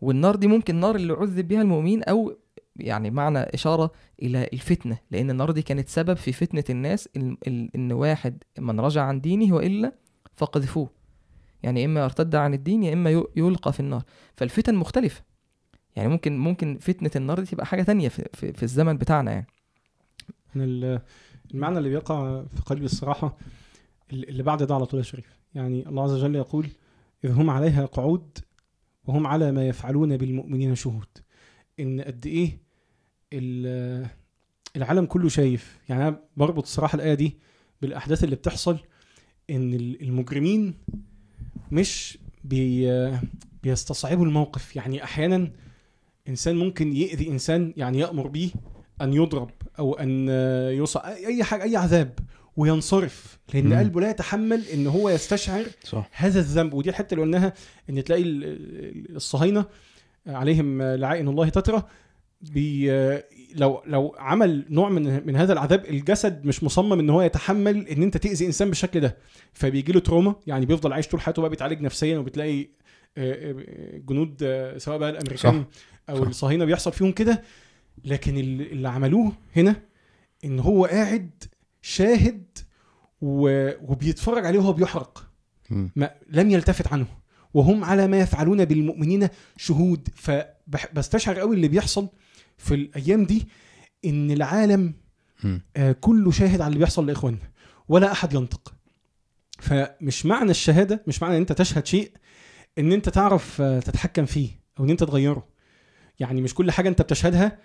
[0.00, 2.36] والنار دي ممكن النار اللي عذب بها المؤمنين أو
[2.80, 7.36] يعني معنى إشارة إلى الفتنة لأن النار دي كانت سبب في فتنة الناس إن,
[7.74, 9.92] إن واحد من رجع عن دينه وإلا
[10.36, 10.90] فقذفوه.
[11.62, 14.02] يعني إما يرتد عن الدين يا إما ي- يلقى في النار.
[14.36, 15.22] فالفتن مختلفة.
[15.96, 19.46] يعني ممكن ممكن فتنة النار دي تبقى حاجة تانية في, في, في الزمن بتاعنا يعني.
[20.56, 23.36] المعنى اللي بيقع في قلبي الصراحة
[24.12, 25.38] اللي بعد ده على طول يا شريف.
[25.54, 26.66] يعني الله عز وجل يقول
[27.24, 28.38] إذ هم عليها قعود
[29.04, 31.08] وهم على ما يفعلون بالمؤمنين شهود.
[31.80, 32.50] إن قد ال-
[34.76, 35.78] العالم كله شايف.
[35.88, 37.38] يعني أنا بربط الصراحة الآية دي
[37.82, 38.78] بالأحداث اللي بتحصل
[39.50, 40.74] ال- المجرمين
[41.72, 42.90] مش بي
[43.62, 44.76] بيستصعبوا الموقف.
[44.76, 45.50] يعني أحيانا
[46.28, 48.50] إنسان ممكن يأذي إنسان يعني يأمر بيه
[49.02, 50.28] أن يضرب أو أن
[50.76, 52.18] يوصل اي حاجة أي عذاب
[52.56, 53.38] وينصرف.
[53.54, 53.74] لأن مم.
[53.78, 56.10] قلبه لا يتحمل إن هو يستشعر صح.
[56.12, 56.74] هذا الذنب.
[56.74, 57.52] ودي الحتة اللي قلناها
[57.90, 59.64] إن تلاقي ال- ال- الصهاينة
[60.26, 61.82] عليهم لعائن الله تترى
[62.40, 62.90] بي
[63.54, 68.02] لو لو عمل نوع من من هذا العذاب الجسد مش مصمم إن هو يتحمل إن
[68.02, 69.16] أنت تأذي إنسان بالشكل ده
[69.52, 72.68] فبيجي له تروما يعني بيفضل عايش طول حياته بقى بيتعالج نفسيا وبتلاقي آه،
[73.18, 75.64] آه، جنود آه، سواء بقى الأمريكان
[76.10, 76.28] أو صح.
[76.28, 77.42] الصهاينة بيحصل فيهم كده
[78.04, 79.76] لكن ال- اللي عملوه هنا
[80.44, 81.30] إن هو قاعد
[81.82, 82.44] شاهد.
[83.22, 85.26] وبيتفرج عليه وهو بيحرق.
[85.96, 87.06] ما لم يلتفت عنه
[87.54, 92.08] وهم على ما يفعلون بالمؤمنين شهود فبستشعر قوي اللي بيحصل
[92.60, 93.48] في الأيام دي
[94.04, 94.94] إن العالم.
[95.76, 97.50] آه، كله شاهد على اللي بيحصل لإخواننا
[97.88, 98.74] ولا أحد ينطق.
[99.58, 102.12] فمش معنى الشهادة مش معنى إن أنت تشهد شيء
[102.78, 105.48] إن أنت تعرف آه، تتحكم فيه أو إن أنت تغيره.
[106.18, 107.58] يعني مش كل حاجة أنت بتشهدها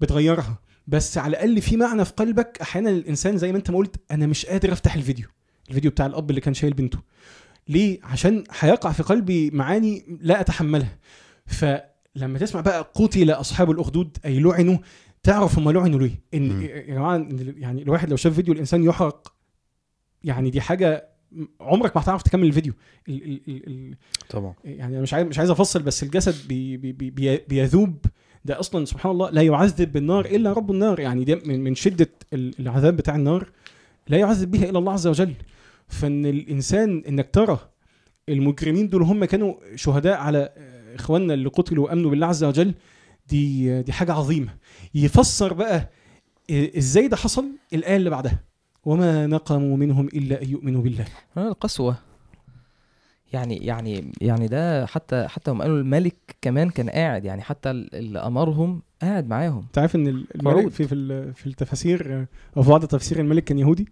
[0.00, 0.58] بتغيرها.
[0.86, 4.26] بس على الأقل في معنى في قلبك أحيانا الإنسان زي ما أنت ما قلت أنا
[4.26, 5.28] مش قادر أفتح الفيديو.
[5.68, 6.98] الفيديو بتاع الأب اللي كان شايل بنته.
[7.68, 10.98] ليه؟ عشان هيقع في قلبي معاني لا أتحملها.
[12.14, 14.78] فلما تسمع بقى قتل أصحاب الأخدود أي لعنوا
[15.22, 16.62] تعرف هم لعنوا ليه؟ إن.
[16.62, 17.26] يا جماعة
[17.58, 19.32] يعني الواحد لو شاف فيديو الإنسان يحرق
[20.24, 21.08] يعني دي حاجة
[21.60, 22.72] عمرك ما هتعرف تكمل الفيديو.
[23.08, 23.94] ال ال ال ال
[24.30, 24.54] طبعا.
[24.64, 27.96] يعني أنا مش عايز مش عايز أفصل بس الجسد بي بي بي بي بيذوب.
[28.44, 31.00] ده أصلا سبحان الله لا يعذب بالنار إلا رب النار.
[31.00, 33.50] يعني ده من من شدة ال- العذاب بتاع النار.
[34.08, 35.34] لا يعذب بها إلا الله عز وجل.
[35.88, 37.58] فإن الإنسان إنك ترى
[38.28, 40.52] المجرمين دول هم كانوا شهداء على
[40.94, 42.74] إخواننا اللي قتلوا وامنوا بالله عز وجل
[43.28, 44.54] دي دي حاجة عظيمة.
[44.94, 45.90] يفسر بقى
[46.50, 48.40] إزاي ده حصل؟ الآية اللي بعدها
[48.84, 51.04] وما نقموا منهم إلا أن يؤمنوا بالله.
[51.36, 51.96] آه، القسوة.
[53.32, 57.94] يعني يعني يعني ده حتى حتى هم قالوا الملك كمان كان قاعد يعني حتى ال-
[57.94, 59.62] اللي أمرهم قاعد معاهم.
[59.66, 60.68] انت عارف إن ال- الملك.
[60.68, 62.26] في في في التفاسير
[62.56, 63.88] أو في بعض تفسير الملك كان يهودي؟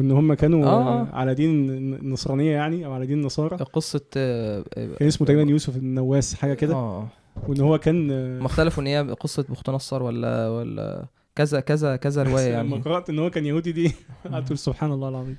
[0.00, 1.00] وإن هم كانوا آه.
[1.00, 1.06] آه.
[1.12, 3.56] على دين النصرانية يعني أو على دين النصارى.
[3.56, 6.74] قصة آه، آه، كان اسمه تقريبا يوسف النواس حاجة كده.
[6.74, 7.06] آه
[7.48, 11.96] وإن هو كان آه، هم اختلفوا إن هي قصة بخت نصر ولا ولا كذا كذا
[11.96, 12.82] كذا رواية لما يعني.
[12.82, 13.92] قرأت إن هو كان يهودي دي
[14.26, 15.36] أقول سبحان الله العظيم.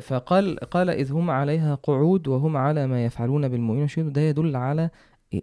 [0.00, 4.90] فقال قال إذ هم عليها قعود وهم على ما يفعلون بالمؤمنين شهود ده يدل على
[5.34, 5.42] ال-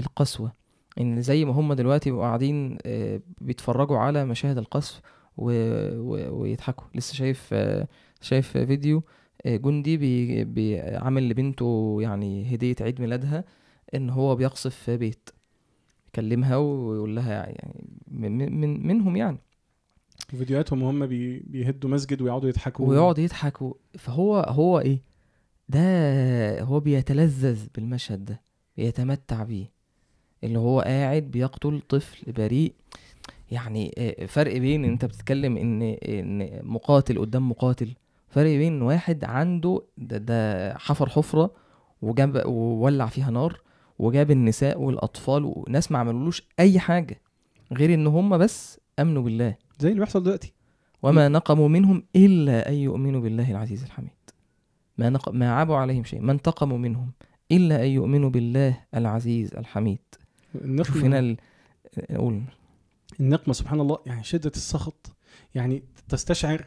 [0.00, 0.52] القسوة.
[1.00, 5.00] إن زي ما هم دلوقتي بيبقوا قاعدين آه، بيتفرجوا على مشاهد القصف
[5.36, 5.50] و...
[5.98, 6.40] و...
[6.42, 6.86] ويضحكوا.
[6.94, 7.54] لسه شايف
[8.20, 9.02] شايف فيديو
[9.46, 13.44] آه، جندي بي بي عامل لبنته يعني هدية عيد ميلادها
[13.94, 15.30] إن هو بيقصف في بيت
[16.08, 19.38] يكلمها ويقول لها يعني من, من منهم يعني.
[20.28, 22.88] فيديوهاتهم وهم بي بيهدوا مسجد ويقعدوا يضحكوا.
[22.88, 25.02] ويقعد يضحك و- فهو هو إيه؟
[25.68, 28.40] ده هو بيتلذذ بالمشهد ده
[28.76, 29.70] بيتمتع بيه.
[30.44, 32.72] اللي هو قاعد بيقتل طفل بريء.
[33.52, 37.94] يعني آه، فرق بين أنت بتتكلم إن إن مقاتل قدام مقاتل
[38.28, 41.50] فرق بين واحد عنده ده, ده حفر حفرة
[42.02, 43.60] وجاب وولع فيها نار
[43.98, 47.20] وجاب النساء والأطفال وناس ما عملولوش أي حاجة
[47.72, 49.54] غير إن هم بس آمنوا بالله.
[49.78, 50.52] زي اللي بيحصل دلوقتي.
[51.02, 54.10] وما نقموا منهم إلا أن يؤمنوا بالله العزيز الحميد.
[54.98, 55.28] ما, نق...
[55.28, 57.10] ما عابوا عليهم شيء ما انتقموا منهم
[57.52, 59.98] إلا أن يؤمنوا بالله العزيز الحميد.
[60.82, 61.36] شوف هنا ال...
[62.16, 62.42] قول.
[63.20, 65.16] النقمة سبحان الله يعني شدة السخط
[65.54, 66.66] يعني تستشعر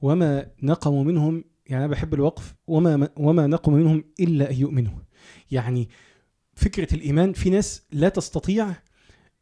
[0.00, 4.98] وما نقموا منهم يعني أنا بحب الوقف وما وما نقموا منهم إلا أن يؤمنوا.
[5.50, 5.88] يعني
[6.54, 8.74] فكرة الإيمان في ناس لا تستطيع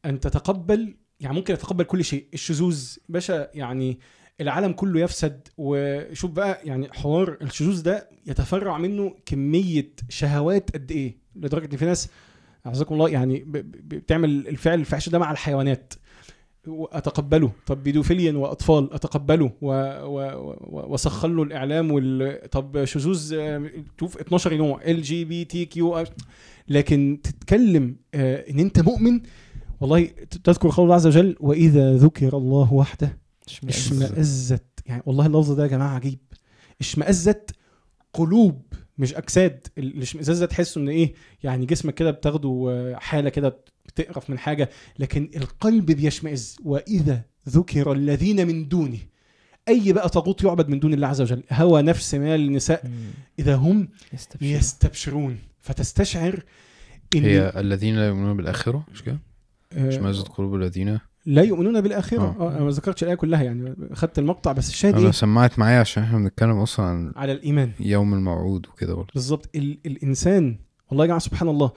[0.05, 2.97] أن تتقبل يعني ممكن يتقبل كل شيء الشذوذ.
[3.09, 3.99] باشا يعني
[4.41, 11.19] العالم كله يفسد وشوف بقى يعني حوار الشذوذ ده يتفرع منه كمية شهوات قد إيه.
[11.37, 12.09] لدرجة إن في ناس
[12.67, 15.95] أعزكم الله يعني بتعمل الفعل الفحش ده مع الحيوانات.
[16.69, 19.53] اتقبله طب بيدوفيليا وأطفال أتقبله.
[19.63, 19.69] و...
[20.05, 20.21] و...
[20.61, 20.93] و...
[20.95, 22.41] وسخر له الإعلام وال...
[22.51, 23.35] طب شذوذ
[24.01, 26.05] شوف 12 نوع إل جي بي تي كيو
[26.69, 29.21] لكن تتكلم آه، إن أنت مؤمن
[29.81, 30.09] والله
[30.45, 35.69] تذكر قول الله عز وجل وإذا ذكر الله وحده اشمئزت يعني والله اللفظ ده يا
[35.69, 36.19] جماعة عجيب.
[36.81, 37.51] اشمئزت
[38.13, 38.63] قلوب
[38.99, 39.67] مش أجساد.
[39.79, 43.59] ال- الاشمئزاز ده تحسه إن إيه يعني جسمك كده بتاخده آه، حالة كده
[43.91, 46.57] بتقرف من حاجة لكن القلب بيشمئز.
[46.65, 48.99] وإذا ذكر الذين من دونه
[49.69, 52.91] أي بقى طاغوت يعبد من دون الله عز وجل؟ هوى نفس مال النساء.
[53.39, 55.39] إذا هم يستبشر يستبشرون.
[55.61, 56.43] فتستشعر
[57.15, 59.19] إن هي الذين لا يؤمنون بالآخرة؟ مش كده؟
[59.73, 62.21] آه، مش مازت قلوب الذين؟ لا يؤمنون بالآخرة.
[62.23, 62.37] آه.
[62.41, 65.81] آه أنا ما ذكرتش الآية كلها يعني خدت المقطع بس الشاهد أنا إيه؟ سمعت معايا
[65.81, 67.71] عشان إحنا بنتكلم أصلا عن على الإيمان.
[67.81, 69.11] يوم الموعود وكده برضه.
[69.15, 69.49] بالظبط.
[69.57, 71.73] ال الإنسان والله يا جماعة سبحان الله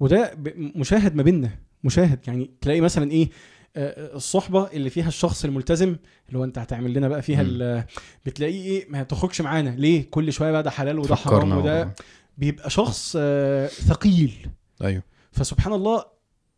[0.00, 1.50] وده مشاهد ما بيننا
[1.84, 2.18] مشاهد.
[2.26, 3.30] يعني تلاقي مثلا إيه
[3.76, 5.96] آه، الصحبة اللي فيها الشخص الملتزم
[6.28, 7.86] اللي هو أنت هتعمل لنا بقى فيها
[8.26, 9.70] بتلاقيه إيه ما تخرجش معانا.
[9.70, 11.94] ليه؟ كل شوية بقى ده حلال وده حرام وده
[12.38, 14.48] بيبقى شخص آه، ثقيل.
[14.82, 15.02] أيوه.
[15.32, 16.04] فسبحان الله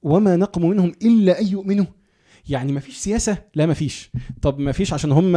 [0.03, 1.87] وما نقموا منهم إلا أن يؤمنوا.
[2.49, 4.11] يعني ما فيش سياسة لا ما فيش.
[4.43, 5.37] طب ما فيش عشان هم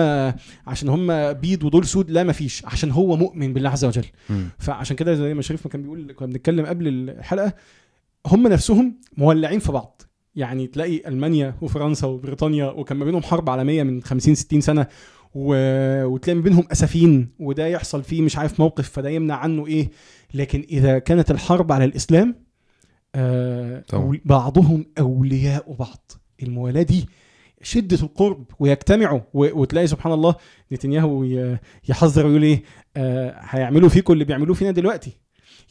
[0.67, 2.65] عشان هم بيض ودول سود لا ما فيش.
[2.65, 4.05] عشان هو مؤمن بالله عز وجل.
[4.29, 4.49] مم.
[4.59, 7.53] فعشان كده زي ما شريف ما كان بيقول كنا بنتكلم قبل الحلقة
[8.27, 10.01] هم نفسهم مولعين في بعض
[10.35, 14.87] يعني تلاقي ألمانيا وفرنسا وبريطانيا وكان ما بينهم حرب عالمية من 50 60 سنة
[15.35, 15.53] و...
[16.05, 19.89] وتلاقي ما بينهم أسفين وده يحصل فيه مش عارف موقف فده يمنع عنه إيه
[20.33, 22.35] لكن إذا كانت الحرب على الإسلام
[23.15, 24.19] آه طبعا.
[24.25, 26.11] بعضهم أولياء بعض
[26.43, 27.05] الموالاة دي
[27.61, 29.61] شدة القرب ويجتمعوا و...
[29.61, 30.35] وتلاقي سبحان الله
[30.71, 31.23] نتنياهو.
[31.89, 32.63] يحذر ويقول إيه
[32.97, 35.11] آه هيعملوا فيكم اللي بيعملوه فينا دلوقتي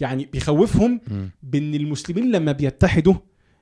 [0.00, 1.00] يعني بيخوفهم.
[1.42, 3.14] بإن المسلمين لما بيتحدوا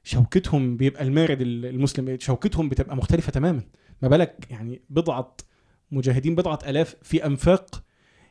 [0.05, 3.63] شوكتهم بيبقى المارد المسلم شوكتهم بتبقى مختلفة تماما.
[4.03, 5.37] ما بالك يعني بضعة
[5.91, 7.83] مجاهدين بضعة آلاف في أنفاق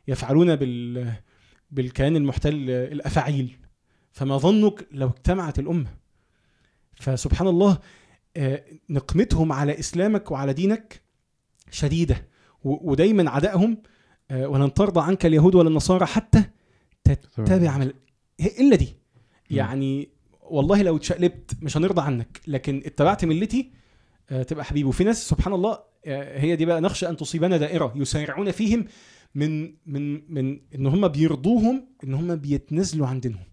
[0.08, 1.12] يفعلون بال
[1.70, 3.56] بالكيان المحتل الأفاعيل.
[4.12, 5.90] فما ظنك لو اجتمعت الأمة.
[6.94, 7.78] فسبحان الله
[8.36, 11.02] آه، نقمتهم على إسلامك وعلى دينك
[11.70, 12.26] شديدة.
[12.64, 13.82] ودايما عدائهم
[14.30, 16.44] آه، ولن ترضى عنك اليهود ولا النصارى حتى
[17.14, 17.94] تتبع عمل
[18.60, 18.96] إلا دي
[19.50, 20.08] يعني
[20.42, 23.70] والله لو اتشقلبت مش هنرضى عنك لكن اتبعت ملتي
[24.30, 27.92] آه، تبقى حبيبي وفي ناس سبحان الله آه، هي دي بقى نخشى أن تصيبنا دائرة
[27.96, 28.84] يسارعون فيهم
[29.34, 33.44] من من من إن هم بيرضوهم إن هم بيتنازلوا عن دينهم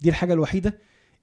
[0.00, 0.78] دي الحاجة الوحيدة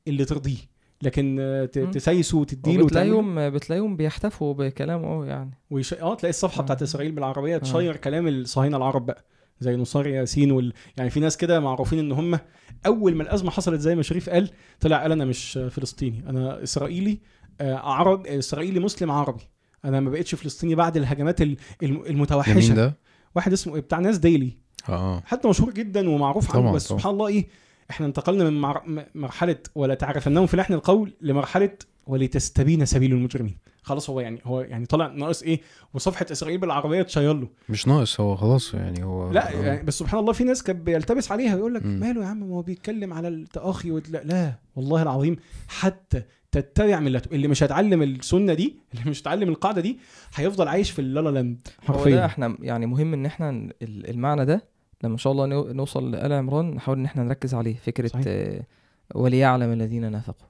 [0.07, 0.57] اللي ترضيه
[1.01, 1.91] لكن آه، ت- مم.
[1.91, 3.15] تسايسه وتديله وتعمله.
[3.15, 5.93] وبتلاقيهم بتلاقيهم بيحتفوا بكلام آه يعني ويش...
[5.93, 6.63] آه تلاقي الصفحة.
[6.63, 7.57] بتاعت إسرائيل بالعربية.
[7.57, 9.25] تشير كلام الصهاينة العرب بقى
[9.59, 10.73] زي نصار ياسين وال...
[10.97, 12.39] يعني في ناس كده معروفين إن هم
[12.85, 14.49] أول ما الأزمة حصلت زي ما شريف قال
[14.79, 17.19] طلع قال أنا مش فلسطيني أنا إسرائيلي
[17.61, 19.43] آه، عرب إسرائيلي مسلم عربي.
[19.85, 21.41] أنا ما بقتش فلسطيني بعد الهجمات
[21.81, 22.73] المتوحشة.
[22.73, 22.97] ده؟
[23.35, 24.57] واحد اسمه بتاع ناس ديلي.
[24.89, 26.99] آه حتى مشهور جدا ومعروف عنه بس طبعاً.
[26.99, 27.47] سبحان الله إيه
[27.89, 31.71] إحنا انتقلنا من مرحلة ولا تعرفنهم في لحن القول لمرحلة
[32.07, 33.57] ولتستبين سبيل المجرمين.
[33.89, 35.61] خلاص هو يعني هو يعني طلع ناقص إيه
[35.93, 39.61] وصفحة إسرائيل بالعربية تشير له مش ناقص هو خلاص يعني هو لا آه.
[39.65, 41.85] يعني بس سبحان الله في ناس كان بيلتبس عليها ويقول لك.
[41.85, 45.35] ماله يا عم ما هو بيتكلم على التأخي وت- لا, لا والله العظيم
[45.67, 46.21] حتى
[46.51, 49.99] تتبع ملته اللي مش هيتعلم السنة دي اللي مش هيتعلم القاعدة دي
[50.35, 54.45] هيفضل عايش في اللالا لاند هو ده حرفيا إحنا يعني مهم إن إحنا ال- المعنى
[54.45, 54.63] ده
[55.03, 58.23] لما إن شاء الله نو- نوصل لآل عمران نحاول إن إحنا نركز عليه فكرة صحيح.
[58.27, 58.61] آه،
[59.15, 60.47] وليعلم الذين نافقوا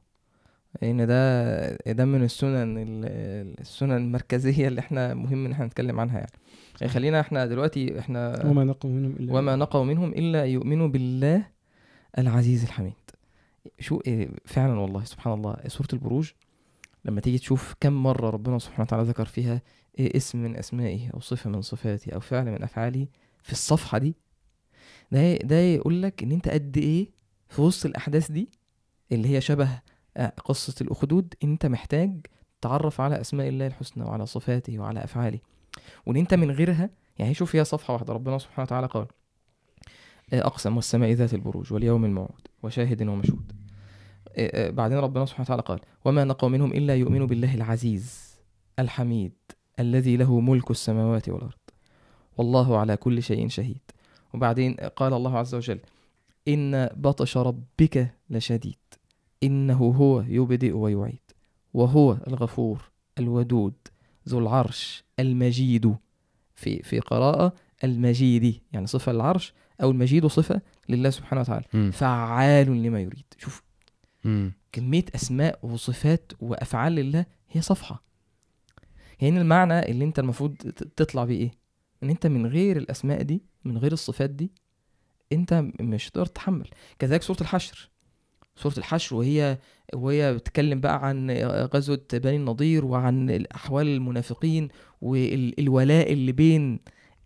[0.81, 6.17] لأن ده ده من السنن ال- السنن المركزية اللي إحنا مهم إن إحنا نتكلم عنها
[6.19, 6.31] يعني,
[6.81, 11.47] يعني خلينا إحنا دلوقتي إحنا وما نقوا منهم إلا وما نقوا منهم إلا يؤمنوا بالله
[12.17, 12.93] العزيز الحميد.
[13.79, 15.57] شو إيه فعلا والله سبحان الله.
[15.67, 16.31] سورة البروج
[17.05, 19.61] لما تيجي تشوف كم مرة ربنا سبحانه وتعالى ذكر فيها
[19.99, 23.07] إيه اسم من أسمائه أو صفة من صفاته أو فعل من أفعاله
[23.43, 24.15] في الصفحة دي
[25.11, 27.09] ده ده يقول لك إن أنت قد إيه
[27.49, 28.49] في وسط الأحداث دي
[29.11, 29.81] اللي هي شبه
[30.19, 32.25] آه، قصة الأخدود أنت محتاج
[32.61, 35.39] تعرف على أسماء الله الحسنى وعلى صفاته وعلى أفعاله.
[36.05, 36.89] وإن أنت من غيرها
[37.19, 39.07] يعني شوف هي صفحة واحدة ربنا سبحانه وتعالى قال
[40.33, 43.51] آه، أقسم والسماء ذات البروج واليوم الموعود وشاهد ومشهود.
[44.37, 48.35] آه، بعدين ربنا سبحانه وتعالى قال وما نقوا منهم إلا يؤمنوا بالله العزيز
[48.79, 49.33] الحميد
[49.79, 51.59] الذي له ملك السماوات والأرض.
[52.37, 53.81] والله على كل شيء شهيد.
[54.33, 55.79] وبعدين قال الله عز وجل
[56.47, 58.88] إن بطش ربك لشديد.
[59.43, 61.19] إنه هو يبدئ ويعيد
[61.73, 62.81] وهو الغفور
[63.19, 63.73] الودود
[64.29, 65.95] ذو العرش المجيد
[66.55, 71.91] في في قراءة المجيد يعني صفة للعرش أو المجيد صفة لله سبحانه وتعالى مم.
[71.91, 73.63] فعال لما يريد شوف
[74.23, 74.51] مم.
[74.71, 78.03] كمية أسماء وصفات وأفعال لله هي صفحة
[79.21, 80.55] يعني المعنى اللي أنت المفروض
[80.95, 81.51] تطلع بيه إيه؟
[82.03, 84.51] إن أنت من غير الأسماء دي من غير الصفات دي
[85.33, 86.67] أنت م- مش هتقدر تتحمل
[86.99, 87.89] كذلك سورة الحشر
[88.61, 89.57] سورة الحشر وهي
[89.93, 91.31] وهي بتتكلم بقى عن
[91.73, 94.67] غزوة بني النضير وعن أحوال المنافقين
[95.01, 96.79] والولاء اللي بين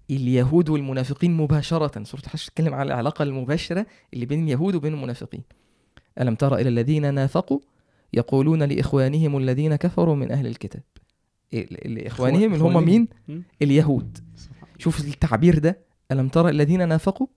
[0.09, 2.03] اليهود والمنافقين مباشرة.
[2.03, 5.41] سورة الحشر بتتكلم عن العلاقة المباشرة اللي بين اليهود وبين المنافقين.
[6.21, 7.59] ألم تر إلى الذين نافقوا؟
[8.13, 10.83] يقولون لإخوانهم الذين كفروا من أهل الكتاب.
[11.53, 12.85] ال- لإخوانهم اللي هم.
[12.85, 13.07] مين؟
[13.61, 14.17] اليهود.
[14.77, 15.79] شوف التعبير ده.
[16.11, 17.27] ألم تر الذين نافقوا؟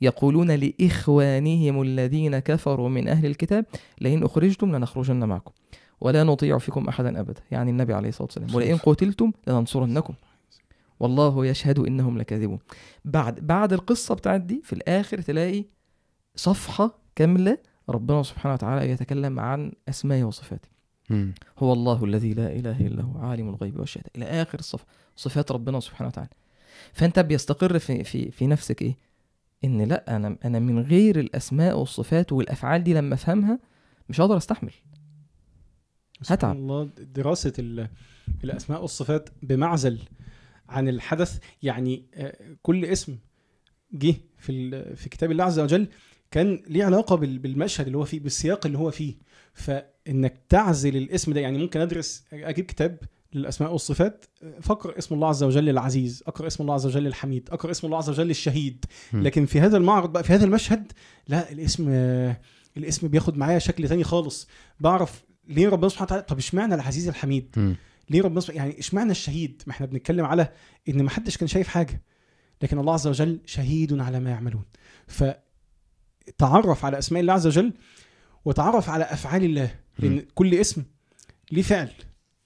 [0.00, 3.66] يقولون لإخوانهم الذين كفروا من أهل الكتاب
[4.00, 5.52] لئن أخرجتم لنخرجن معكم.
[6.00, 8.54] ولا نطيع فيكم أحدا أبدا يعني النبي عليه الصلاة والسلام.
[8.54, 10.14] ولئن قتلتم لننصرنكم.
[11.00, 12.58] والله يشهد إنهم لكاذبون.
[13.04, 15.64] بعد بعد القصة بتاعت دي في الآخر تلاقي
[16.36, 20.68] صفحة كاملة ربنا سبحانه وتعالى يتكلم عن أسمائه وصفاته.
[21.58, 24.10] هو الله الذي لا إله إلا هو عالم الغيب والشهادة.
[24.16, 24.84] إلى آخر الصف
[25.16, 26.30] صفات ربنا سبحانه وتعالى.
[26.92, 28.96] فأنت بيستقر في في في نفسك إيه؟
[29.66, 33.58] إن لأ أنا أنا من غير الأسماء والصفات والأفعال دي لما أفهمها
[34.08, 34.72] مش هقدر أستحمل.
[36.28, 36.56] هتعب.
[36.56, 37.88] الله دراسة ال-
[38.44, 39.98] الأسماء والصفات بمعزل
[40.68, 41.38] عن الحدث.
[41.62, 43.18] يعني آه، كل اسم
[43.92, 45.88] جه في في كتاب الله عز وجل
[46.30, 49.14] كان ليه علاقة بال- بالمشهد اللي هو فيه بالسياق اللي هو فيه.
[49.54, 52.98] فإنك تعزل الاسم ده يعني ممكن أدرس أجيب كتاب
[53.36, 54.24] للأسماء والصفات
[54.62, 57.98] فاقرأ اسم الله عز وجل العزيز أقرأ اسم الله عز وجل الحميد أقرأ اسم الله
[57.98, 58.84] عز وجل الشهيد.
[59.12, 60.92] لكن في هذا المعرض بقى في هذا المشهد
[61.28, 61.88] لا الاسم
[62.76, 64.48] الاسم بياخد معايا شكل تاني خالص.
[64.80, 67.76] بعرف ليه ربنا سبحانه وتعالى طب اشمعنى العزيز الحميد؟ مم.
[68.10, 70.48] ليه ربنا سبحانه يعني اشمعنى الشهيد؟ ما إحنا بنتكلم على
[70.88, 72.02] إن ما حدش كان شايف حاجة.
[72.62, 74.64] لكن الله عز وجل شهيد على ما يعملون.
[75.06, 77.72] فتعرف على أسماء الله عز وجل
[78.44, 79.74] وتعرف على أفعال الله.
[79.98, 80.26] لأن.
[80.34, 80.82] كل اسم
[81.52, 81.90] ليه فعل.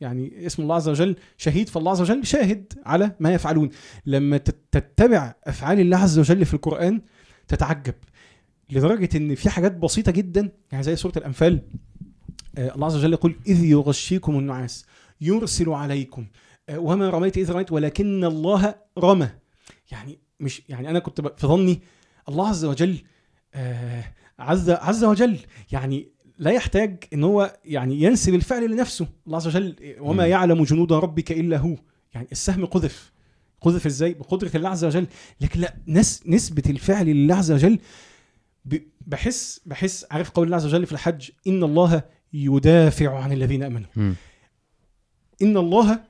[0.00, 3.70] يعني اسم الله عز وجل شهيد فالله عز وجل شاهد على ما يفعلون.
[4.06, 7.00] لما تت- تتبع أفعال الله عز وجل في القرآن
[7.48, 7.94] تتعجب
[8.70, 11.62] لدرجة إن في حاجات بسيطة جدا يعني زي سورة الأنفال.
[12.58, 14.86] آه، الله عز وجل يقول إذ يغشيكم النعاس
[15.20, 16.26] يرسل عليكم.
[16.68, 19.28] آه، وما رميت إذ رميت ولكن الله رمى.
[19.92, 21.80] يعني مش يعني أنا كنت في ظني
[22.28, 22.96] الله عز وجل
[23.54, 24.04] آه،
[24.38, 25.38] عز عز وجل.
[25.72, 26.08] يعني
[26.40, 29.08] لا يحتاج إن هو يعني ينسب الفعل لنفسه.
[29.26, 30.26] الله عز وجل وما.
[30.26, 31.76] يعلم جنود ربك الا هو.
[32.14, 33.12] يعني السهم قذف.
[33.60, 35.06] قذف إزاي؟ بقدره الله عز وجل.
[35.40, 37.78] لكن لا نس نسبة الفعل لله عز وجل
[39.00, 43.88] بحس بحس عارف قول الله عز وجل في الحج؟ ان الله يدافع عن الذين امنوا.
[43.96, 44.14] مم.
[45.42, 46.00] ان الله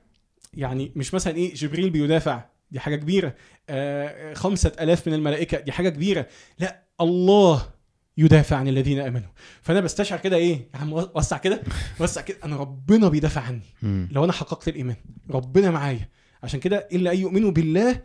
[0.53, 3.35] يعني مش مثلا إيه جبريل بيدافع دي حاجة كبيرة.
[3.69, 6.27] آه خمسة ألاف من الملائكة دي حاجة كبيرة.
[6.59, 7.80] لا الله
[8.21, 9.29] يدافع عن الذين آمنوا.
[9.61, 11.61] فأنا بستشعر كده إيه؟ يا عم وسع كده
[11.99, 12.37] وسع كده.
[12.43, 14.07] أنا ربنا بيدافع عني.
[14.11, 14.95] لو أنا حققت الإيمان.
[15.29, 16.09] ربنا معايا.
[16.43, 18.01] عشان كده إلا أن يؤمنوا بالله.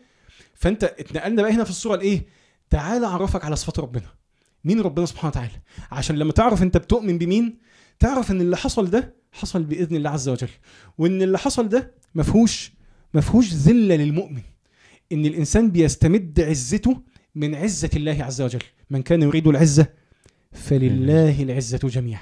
[0.54, 2.26] فأنت اتنقلنا بقى هنا في الصورة لإيه؟
[2.70, 4.06] تعال أعرفك على صفات ربنا.
[4.64, 5.60] مين ربنا سبحانه وتعالى؟
[5.90, 7.58] عشان لما تعرف أنت بتؤمن بمين
[7.98, 10.48] تعرف إن اللي حصل ده حصل بإذن الله عز وجل.
[10.98, 12.72] وإن اللي حصل ده مفهوش
[13.14, 14.42] مفهوش ذلة للمؤمن.
[15.12, 17.02] إن الإنسان بيستمد عزته
[17.34, 18.62] من عزة الله عز وجل.
[18.90, 19.86] من كان يريد العزة
[20.56, 22.20] فلله العزة جميعا.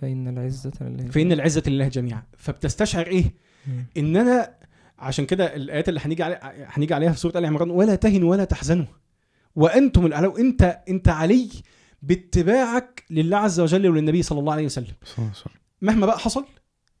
[0.00, 1.10] فإن العزة لله.
[1.10, 2.22] فإن العزة لله جميعا.
[2.36, 3.34] فبتستشعر إيه؟
[3.66, 3.84] مم.
[3.96, 4.54] إن أنا
[4.98, 6.38] عشان كده الآيات اللي هنيجي علي...
[6.68, 8.86] هنيجي عليها في سورة آل عمران ولا تهنوا ولا تحزنوا.
[9.56, 11.48] وأنتم الاعلون انت إنت علي
[12.02, 14.94] باتباعك لله عز وجل وللنبي صلى الله عليه وسلم.
[15.04, 15.50] صح صح
[15.82, 16.44] مهما بقى حصل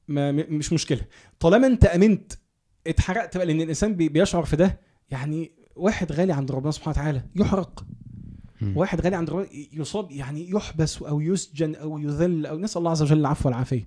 [0.08, 1.00] ما مش مشكلة.
[1.40, 2.32] طالما أنت آمنت
[2.86, 7.22] اتحرقت بقى لأن الإنسان بي- بيشعر في ده يعني واحد غالي عند ربنا سبحانه وتعالى
[7.36, 7.84] يحرق.
[8.74, 13.02] واحد غالي عند ربنا يصاب يعني يحبس أو يسجن أو يذل أو نسأل الله عز
[13.02, 13.86] وجل العفو والعافية.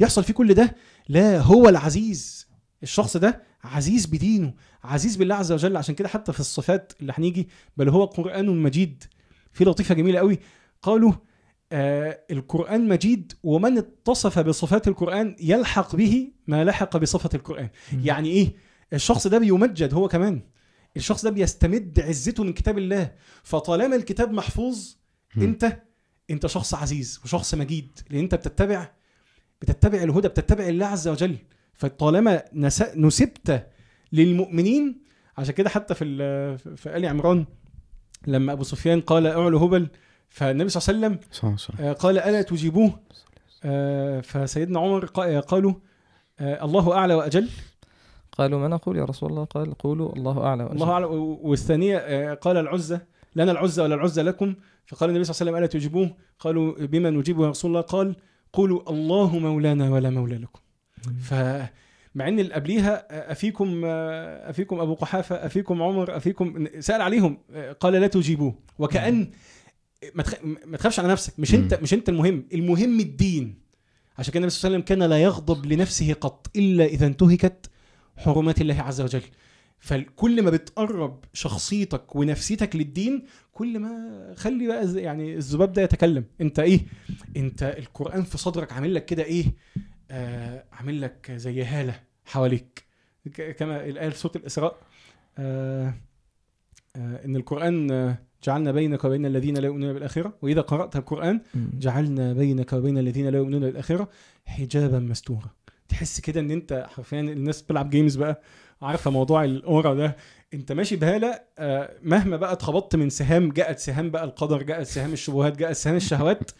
[0.00, 0.76] يحصل فيه كل ده
[1.08, 2.48] لا هو العزيز.
[2.82, 4.54] الشخص ده عزيز بدينه
[4.84, 5.76] عزيز بالله عز وجل.
[5.76, 9.04] عشان كده حتى في الصفات اللي هنيجي بل هو قرآن مجيد.
[9.52, 10.38] في لطيفة جميلة قوي.
[10.82, 11.12] قالوا
[11.72, 17.68] آه القرآن مجيد ومن اتصف بصفات القرآن يلحق به ما لحق بصفة القرآن.
[18.04, 18.54] يعني إيه؟
[18.92, 20.42] الشخص ده بيمجد هو كمان.
[20.96, 23.12] الشخص ده بيستمد عزته من كتاب الله.
[23.42, 24.94] فطالما الكتاب محفوظ
[25.36, 25.42] مم.
[25.42, 25.80] انت
[26.30, 28.90] انت شخص عزيز وشخص مجيد لأن انت بتتبع
[29.62, 31.36] بتتبع الهدى بتتبع الله عز وجل.
[31.74, 33.66] فطالما نس- نسبت
[34.12, 35.00] للمؤمنين
[35.38, 36.04] عشان كده حتى في
[36.76, 37.46] في آل عمران
[38.26, 39.88] لما أبو سفيان قال اعلو هبل
[40.28, 41.76] فالنبي صلى الله عليه وسلم.
[41.86, 43.00] آه، قال ألا تجيبوه؟
[43.64, 45.74] آه، فسيدنا عمر قا- قالوا
[46.40, 47.48] آه، الله أعلى وأجل.
[48.32, 50.72] قالوا ما نقول يا رسول الله؟ قال قولوا الله وأجل.
[50.72, 53.00] الله اعلى و- والثانية آه، قال العزة
[53.36, 54.54] لنا العزة ولا العزة لكم؟
[54.86, 58.14] فقال النبي صلى الله عليه وسلم ألا تجيبوه؟ قالوا بما نجيبه يا رسول الله؟ قال
[58.52, 60.60] قولوا الله مولانا ولا مولى لكم.
[61.22, 67.38] فمع إن اللي قبليها آه، أفيكم آه، أفيكم أبو قحافة أفيكم عمر أفيكم سأل عليهم
[67.80, 68.54] قال لا تجيبوه.
[68.78, 69.30] وكأن.
[70.66, 72.44] ما تخافش على نفسك مش أنت مش أنت المهم.
[72.54, 73.54] المهم الدين.
[74.18, 77.70] عشان كده النبي صلى الله عليه وسلم كان لا يغضب لنفسه قط إلا إذا انتهكت
[78.24, 79.22] حرمات الله عز وجل.
[79.78, 86.24] فكل ما بتقرب شخصيتك ونفسيتك للدين كل ما خلي بقى يعني الذباب ده يتكلم.
[86.40, 86.80] انت إيه؟
[87.36, 89.44] انت القرآن في صدرك عامل لك كده إيه؟
[90.10, 92.84] آه عامل لك زي هالة حواليك.
[93.58, 94.76] كما الآية في سورة الإسراء
[95.38, 95.94] آه
[96.96, 100.38] آه إن القرآن آه، جعلنا بينك وبين الذين لا يؤمنون بالآخرة.
[100.42, 101.70] وإذا قرأت القرآن مم.
[101.78, 104.08] جعلنا بينك وبين الذين لا يؤمنون بالآخرة
[104.46, 105.50] حجابا مستورا.
[105.90, 108.42] تحس كده إن أنت حرفيا الناس بتلعب جيمز بقى.
[108.82, 110.16] عارفة موضوع الأورا ده؟
[110.54, 115.12] أنت ماشي بهالة آه، مهما بقى اتخبطت من سهام جاءت سهام بقى القدر جاءت سهام
[115.12, 116.50] الشبهات جاءت سهام الشهوات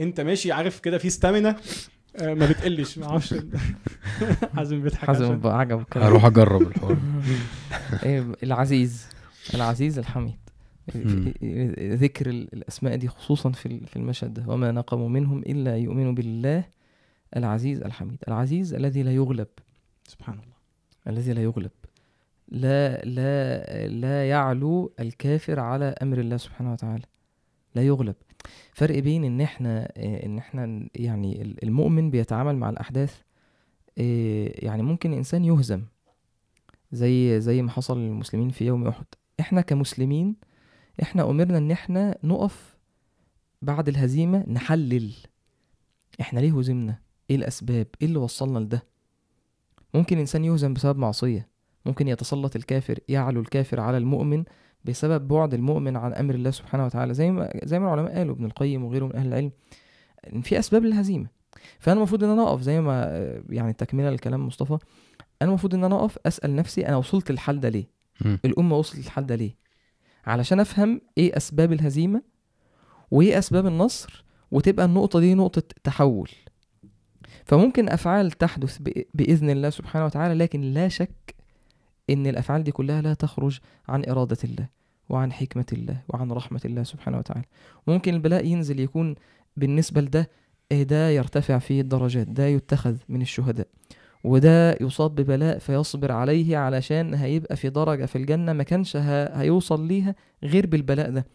[0.00, 1.56] أنت ماشي عارف كده في ستامينا
[2.16, 3.34] آه، ما بتقلش ما أعرفش.
[4.56, 5.40] حازم بيضحك حازم عشان.
[5.40, 6.06] بقى عجب الكلام.
[6.06, 6.96] هروح أجرب الحوار.
[8.06, 9.06] إيه، العزيز
[9.54, 10.34] العزيز الحميد.
[11.94, 14.44] ذكر ال- الأسماء دي خصوصا في المشهد ده.
[14.48, 16.64] وما نقموا منهم إلا يؤمنوا بالله
[17.36, 19.48] العزيز الحميد العزيز الذي لا يغلب
[20.08, 20.54] سبحان الله.
[21.06, 21.70] الذي لا يغلب
[22.48, 27.04] لا لا لا يعلو الكافر على أمر الله سبحانه وتعالى
[27.74, 28.14] لا يغلب.
[28.74, 29.92] فرق بين إن إحنا
[30.26, 33.20] إن إحنا يعني ال- المؤمن بيتعامل مع الأحداث
[33.98, 35.82] إيه، يعني ممكن إنسان يهزم
[36.92, 39.04] زي زي ما حصل للمسلمين في يوم أحد.
[39.40, 40.36] إحنا كمسلمين
[41.02, 42.76] إحنا أمرنا إن إحنا نقف
[43.62, 45.12] بعد الهزيمة نحلل.
[46.20, 46.98] إحنا ليه هزمنا؟
[47.30, 48.84] إيه الأسباب؟ إيه اللي وصلنا لده؟
[49.94, 51.48] ممكن إنسان يهزم بسبب معصية.
[51.86, 54.44] ممكن يتسلط الكافر يعلو الكافر على المؤمن
[54.84, 57.14] بسبب بعد المؤمن عن أمر الله سبحانه وتعالى.
[57.14, 59.50] زي ما زي ما العلماء قالوا ابن القيم وغيره من أهل العلم
[60.32, 61.26] إن في أسباب للهزيمة.
[61.78, 63.04] فأنا المفروض إن أنا أقف زي ما
[63.48, 64.78] يعني تكملة لكلام مصطفى
[65.42, 67.90] أنا المفروض إن أنا أقف أسأل نفسي أنا وصلت للحل ده ليه.
[68.44, 69.56] الأمة وصلت للحل ده ليه؟
[70.26, 72.22] علشان أفهم إيه أسباب الهزيمة
[73.10, 76.30] وإيه أسباب النصر وتبقى النقطة دي نقطة تحول.
[77.46, 81.34] فممكن أفعال تحدث بإ- بإذن الله سبحانه وتعالى لكن لا شك
[82.10, 84.68] إن الأفعال دي كلها لا تخرج عن إرادة الله
[85.08, 87.44] وعن حكمة الله وعن رحمة الله سبحانه وتعالى.
[87.86, 89.14] ممكن البلاء ينزل يكون
[89.56, 90.30] بالنسبة لده
[90.72, 93.66] إيه ده يرتفع فيه الدرجات ده يتخذ من الشهداء
[94.24, 100.14] وده يصاب ببلاء فيصبر عليه علشان هيبقى في درجة في الجنة ما كانش هيوصل ليها
[100.44, 101.26] غير بالبلاء ده.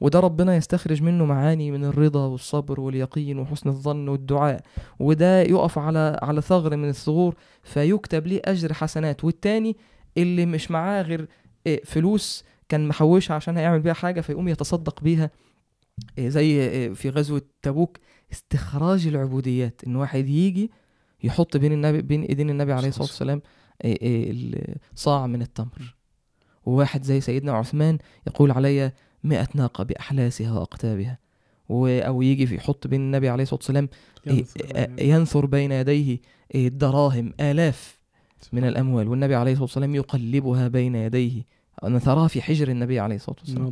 [0.00, 4.60] وده ربنا يستخرج منه معاني من الرضا والصبر واليقين وحسن الظن والدعاء
[4.98, 9.24] وده يقف على على ثغر من الثغور فيكتب ليه أجر حسنات.
[9.24, 9.76] والتاني
[10.18, 11.28] اللي مش معاه غير
[11.66, 15.30] إيه، فلوس كان محوشها عشان هيعمل بيها حاجة فيقوم يتصدق بيها
[16.18, 17.98] إيه، زي إيه، في غزوة تبوك
[18.32, 19.80] استخراج العبوديات.
[19.86, 20.70] إن واحد يجي
[21.22, 23.42] يحط بين النبي بين إيدين النبي عليه الصلاة والسلام
[23.84, 25.96] ال- صاع من التمر.
[26.66, 28.92] وواحد زي سيدنا عثمان يقول علي
[29.24, 31.18] مئة ناقة بأحلاسها وأقتابها
[31.70, 33.88] أو يجي في يحط بين النبي عليه الصلاة والسلام
[34.26, 34.44] إيه،
[34.74, 36.18] آه، ينثر بين يديه
[36.54, 37.98] إيه، دراهم آلاف
[38.52, 39.08] من الأموال.
[39.08, 41.42] والنبي عليه الصلاة والسلام يقلبها بين يديه.
[41.84, 43.66] نثرها في حجر النبي عليه الصلاة والسلام.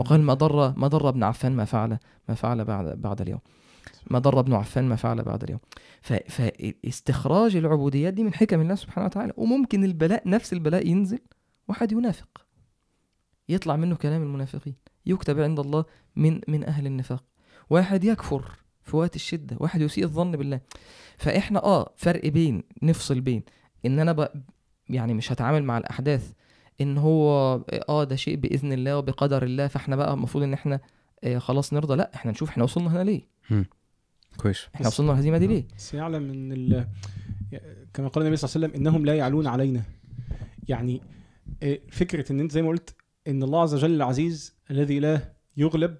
[0.00, 3.40] وقال ما ضر ما ضر ابن عفان ما فعل ما فعل بعد بعد اليوم.
[4.10, 5.60] ما ضر ابن عفان ما فعل بعد اليوم.
[6.28, 9.32] فاستخراج العبوديات دي من حكم الله سبحانه وتعالى.
[9.36, 11.18] وممكن البلاء نفس البلاء ينزل
[11.68, 12.28] واحد ينافق.
[13.50, 14.74] يطلع منه كلام المنافقين
[15.06, 15.84] يكتب عند الله
[16.16, 17.24] من من أهل النفاق.
[17.70, 18.44] واحد يكفر
[18.82, 20.60] في وقت الشدة واحد يسيء الظن بالله.
[21.18, 23.42] فإحنا آه فرق بين نفصل بين
[23.86, 24.28] إن أنا ب...
[24.88, 26.32] يعني مش هتعامل مع الأحداث
[26.80, 27.54] إن هو
[27.88, 30.80] آه ده شيء بإذن الله وبقدر الله فإحنا بقى المفروض إن إحنا
[31.24, 31.96] آه خلاص نرضى.
[31.96, 33.22] لا إحنا نشوف إحنا وصلنا هنا ليه؟
[34.36, 34.66] كويس.
[34.74, 36.86] إحنا وصلنا للهزيمه دي ليه؟ بس يعلم إن ال...
[37.94, 39.82] كما قال النبي صلى الله عليه وسلم إنهم لا يعلون علينا.
[40.68, 41.00] يعني
[41.62, 42.94] آه، فكرة إن أنت زي ما قلت
[43.28, 45.96] إن الله عز وجل العزيز الذي لا يغلب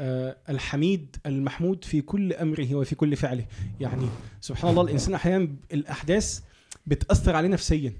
[0.00, 3.44] آه، الحميد المحمود في كل أمره وفي كل فعله.
[3.80, 4.06] يعني
[4.40, 6.40] سبحان الله الإنسان أحيانا الأحداث
[6.86, 7.92] بتأثر عليه نفسيا.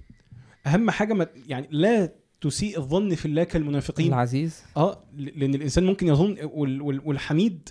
[0.67, 4.09] أهم حاجة ما يعني لا تسيء الظن في الله كالمنافقين.
[4.09, 4.63] العزيز.
[4.77, 7.69] آه ل- لأن الإنسان ممكن يظن وال- وال- والحميد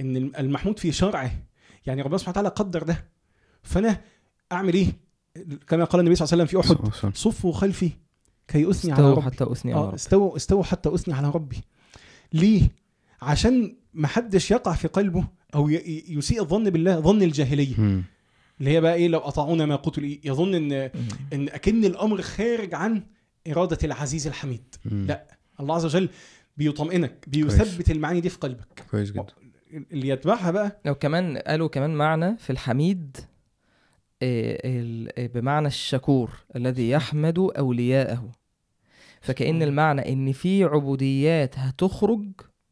[0.00, 1.30] إن المحمود في شرعه.
[1.86, 3.04] يعني ربنا سبحانه وتعالى قدر ده.
[3.62, 4.00] فأنا
[4.52, 4.86] أعمل إيه؟
[5.68, 7.14] كما قال النبي صلى الله عليه وسلم في أحد.
[7.16, 7.90] صفوا خلفي.
[8.48, 9.22] كي أثني على استووا ربي.
[9.22, 9.94] حتى أثني على آه ربي.
[9.94, 11.56] استووا استووا حتى أثني على ربي.
[12.32, 12.68] ليه؟
[13.22, 15.24] عشان ما حدش يقع في قلبه
[15.56, 17.80] ي- يسيء الظن بالله ظن الجاهلية.
[17.80, 18.04] مم.
[18.60, 20.72] اللي هي بقى إيه؟ لو أطاعونا ما قتلوا إيه؟ يظن إن
[21.32, 23.02] إن أكن الأمر خارج عن
[23.48, 24.74] إرادة العزيز الحميد.
[24.84, 25.06] مم.
[25.06, 25.36] لا.
[25.60, 26.08] الله عز وجل
[26.56, 28.84] بيطمئنك بيثبت المعاني دي في قلبك.
[28.90, 29.26] كويس جدا.
[29.92, 33.33] اللي يتبعها بقى لو كمان قالوا كمان معنى في الحميد آه، ال- آه،
[35.34, 38.32] بمعنى الشكور الذي يحمد أولياءه.
[39.20, 39.62] فكأن.
[39.62, 42.24] المعنى إن في عبوديات هتخرج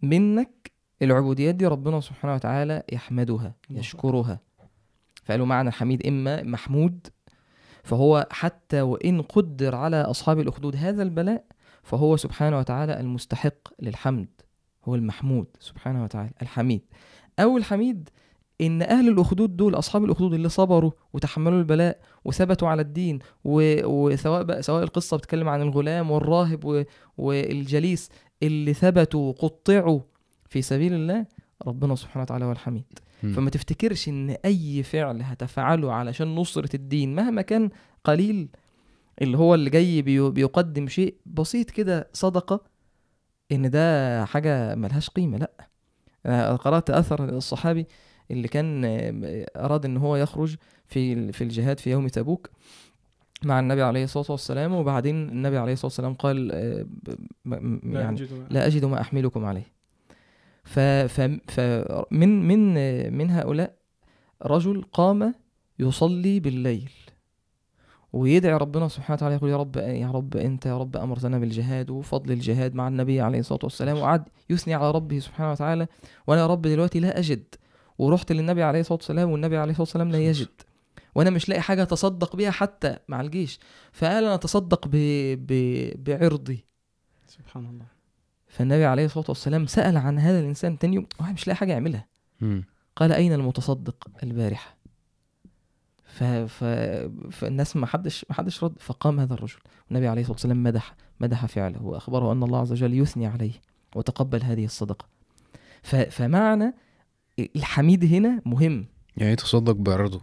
[0.03, 0.73] منك
[1.03, 4.41] العبوديات دي ربنا سبحانه وتعالى يحمدها يشكرها.
[5.25, 7.07] فقالوا معنى الحميد إما محمود
[7.83, 11.45] فهو حتى وإن قدر على أصحاب الأخدود هذا البلاء
[11.83, 14.29] فهو سبحانه وتعالى المستحق للحمد
[14.85, 16.83] هو المحمود سبحانه وتعالى الحميد.
[17.39, 18.09] أو الحميد
[18.63, 23.77] إن أهل الأخدود دول أصحاب الأخدود اللي صبروا وتحملوا البلاء وثبتوا على الدين و...
[23.85, 26.83] وسواء بقى سواء القصة بتتكلم عن الغلام والراهب و...
[27.19, 28.11] والجليس
[28.43, 30.01] اللي ثبتوا وقطعوا
[30.49, 31.27] في سبيل الله
[31.67, 32.85] ربنا سبحانه وتعالى هو الحميد.
[33.23, 37.71] فما تفتكرش إن أي فعل هتفعله علشان نصرة الدين مهما كان
[38.05, 38.49] قليل
[39.23, 42.61] اللي هو اللي جاي بي- بيقدم شيء بسيط كده صدقة
[43.53, 45.51] إن ده حاجة ملهاش قيمة لأ
[46.27, 47.87] أنا قرأت أثر الصحابي
[48.33, 50.57] اللي كان آه، أراد إن هو يخرج
[50.87, 52.51] في في الجهاد في يوم تبوك
[53.45, 56.87] مع النبي عليه الصلاة والسلام وبعدين النبي عليه الصلاة والسلام قال آه،
[57.85, 59.73] يعني لا أجد ما أحملكم عليه.
[60.65, 61.61] ف ف ف
[62.11, 62.75] من من
[63.19, 63.77] من هؤلاء
[64.43, 65.35] رجل قام
[65.79, 66.91] يصلي بالليل
[68.13, 72.33] ويدعي ربنا سبحانه وتعالى يقول يا رب يا رب أنت يا رب أمرتنا بالجهاد وفضل
[72.33, 75.87] الجهاد مع النبي عليه الصلاة والسلام وقعد يثني على ربه سبحانه وتعالى
[76.27, 77.45] وأنا يا رب دلوقتي لا أجد.
[78.03, 80.49] ورحت للنبي عليه الصلاة والسلام والنبي عليه الصلاة والسلام لا يجد.
[81.15, 83.59] وأنا مش لاقي حاجة أتصدق بيها حتى مع الجيش.
[83.93, 84.97] فقال أنا أتصدق ب...
[85.47, 85.53] ب...
[86.05, 86.65] بعرضي.
[87.27, 87.87] سبحان الله.
[88.47, 92.07] فالنبي عليه الصلاة والسلام سأل عن هذا الإنسان تاني يوم واحد مش لاقي حاجة يعملها.
[92.97, 94.77] قال أين المتصدق البارحة؟
[96.05, 96.25] ف...
[96.25, 96.65] ف...
[97.31, 98.79] فالناس ما حدش ما حدش رد.
[98.79, 99.59] فقام هذا الرجل.
[99.91, 103.53] والنبي عليه الصلاة والسلام مدح مدح فعله وأخبره أن الله عز وجل يثني عليه
[103.95, 105.07] وتقبل هذه الصدقة.
[105.83, 105.97] ف...
[105.97, 106.75] فمعنى
[107.39, 108.87] الحميد هنا مهم.
[109.17, 110.21] يعني تصدق بعرضه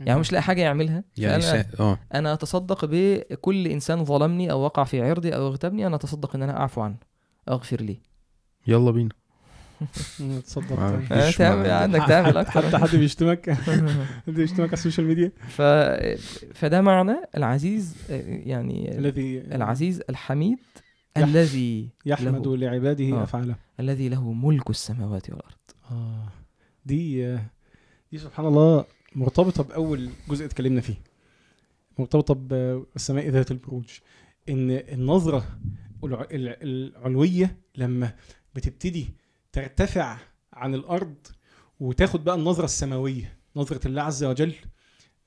[0.00, 1.04] يعني هو مش لاقي حاجة يعملها.
[1.16, 1.68] يعني فأنا, سا...
[1.80, 1.98] آه.
[2.14, 6.60] أنا أتصدق بكل إنسان ظلمني أو وقع في عرضي أو اغتابني أنا أتصدق إن أنا
[6.60, 6.96] أعفو عنه
[7.48, 8.00] أغفر لي.
[8.66, 9.08] يلا بينا.
[10.46, 11.02] تصدق آه.
[11.10, 11.30] طيب.
[11.38, 11.70] تعمل.
[11.70, 12.50] عندك تعمل أكتر.
[12.62, 13.50] حتى حد بيشتمك.
[14.26, 15.32] حد بيشتمك على ال social media.
[15.48, 15.62] ف...
[16.54, 17.96] فده معنى العزيز
[18.28, 20.58] يعني الذي العزيز الحميد
[21.16, 23.22] يح- الذي يحمد له لعباده آه.
[23.22, 23.54] أفعاله.
[23.80, 25.54] الذي له ملك السماوات والأرض.
[25.90, 26.28] آه
[26.86, 27.36] دي
[28.12, 28.84] دي سبحان الله
[29.14, 30.94] مرتبطة بأول جزء اتكلمنا فيه.
[31.98, 33.84] مرتبطة بالسماء ذات البروج.
[34.48, 35.58] إن النظرة
[36.04, 38.14] الع- الع- العلوية لما
[38.54, 39.08] بتبتدي
[39.52, 40.18] ترتفع
[40.52, 41.14] عن الأرض
[41.80, 44.54] وتاخد بقى النظرة السماوية نظرة الله عز وجل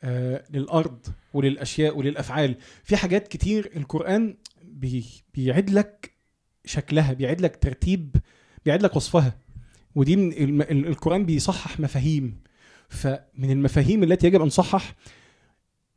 [0.04, 2.56] آه للأرض وللأشياء وللأفعال.
[2.84, 6.12] في حاجات كتير القرآن بي بيعد لك
[6.66, 8.16] شكلها بيعد لك ترتيب
[8.66, 9.38] بيعد لك وصفها.
[9.96, 12.38] ودي من القرآن بيصحح مفاهيم.
[12.90, 14.96] فمن المفاهيم التي يجب أن نصحح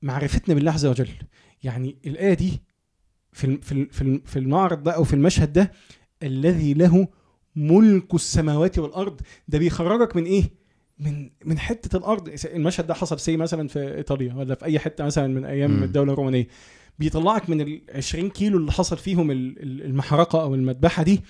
[0.02, 1.08] معرفتنا بالله عز وجل.
[1.64, 2.62] يعني الآية دي
[3.32, 5.72] في في في الم- في المعرض ده أو في المشهد ده
[6.22, 7.08] الذي له
[7.56, 9.20] ملك السماوات والأرض.
[9.48, 10.44] ده بيخرجك من إيه؟
[10.98, 12.34] من من حتة الأرض.
[12.44, 15.82] المشهد ده حصل سي مثلا في إيطاليا ولا في أي حتة مثلا من أيام مم.
[15.82, 16.46] الدولة الرومانية.
[16.98, 21.20] بيطلعك من ال 20 كيلو اللي حصل فيهم ال- ال- المحرقة أو المذبحة دي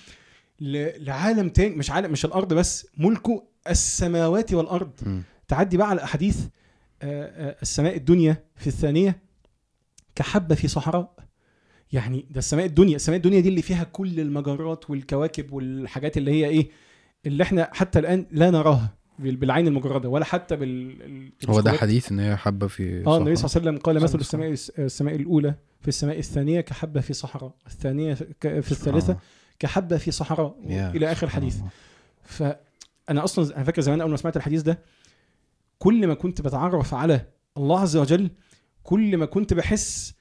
[0.61, 5.23] لعالم تاني مش عالم مش الأرض بس ملكه السماوات والأرض مم.
[5.49, 6.41] تعدي بقى على أحاديث
[7.03, 9.19] آه، آه، السماء الدنيا في الثانية
[10.15, 11.15] كحبة في صحراء
[11.93, 16.49] يعني ده السماء الدنيا السماء الدنيا دي اللي فيها كل المجرات والكواكب والحاجات اللي هي
[16.49, 16.69] إيه
[17.27, 21.73] اللي إحنا حتى الآن لا نراها بال- بالعين المجردة ولا حتى بال هو ده.
[21.73, 23.37] حديث إن هي حبة في آه النبي.
[23.37, 27.55] صلى الله عليه وسلم قال مثل السماء السماء الأولى في السماء الثانية كحبة في صحراء
[27.66, 29.19] الثانية ك- في الثالثة آه.
[29.59, 30.57] كحبة في صحراء
[30.91, 31.27] إلى آخر
[31.57, 31.70] الله.
[32.23, 34.78] فأنا أصلا أنا فاكر زمان أول ما سمعت الحديث ده
[35.78, 37.20] كل ما كنت بتعرف على
[37.57, 38.31] الله عز وجل
[38.83, 40.15] كل ما كنت بحس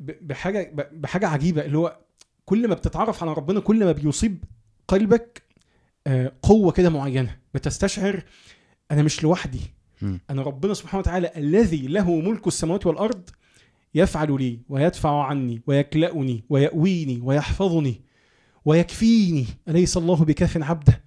[0.00, 1.98] بحاجة بحاجة عجيبة اللي هو
[2.44, 4.44] كل ما بتتعرف على ربنا كل ما بيصيب
[4.88, 5.42] قلبك
[6.06, 8.22] آه، قوة كده معينة بتستشعر
[8.90, 9.60] أنا مش لوحدي.
[10.30, 13.30] أنا ربنا سبحانه وتعالى الذي له ملك السماوات والأرض
[13.94, 18.00] يفعل لي ويدفع عني ويكلأني ويأويني ويحفظني
[18.64, 19.46] ويكفيني.
[19.68, 21.04] أليس الله بكاف عبده؟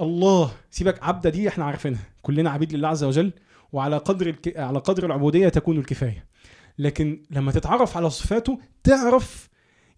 [0.00, 2.02] الله سيبك عبدة دي إحنا عارفينها.
[2.22, 3.32] كلنا عبيد لله عز وجل
[3.72, 4.56] وعلى قدر الك...
[4.56, 6.26] على قدر العبودية تكون الكفاية.
[6.78, 9.48] لكن لما تتعرف على صفاته تعرف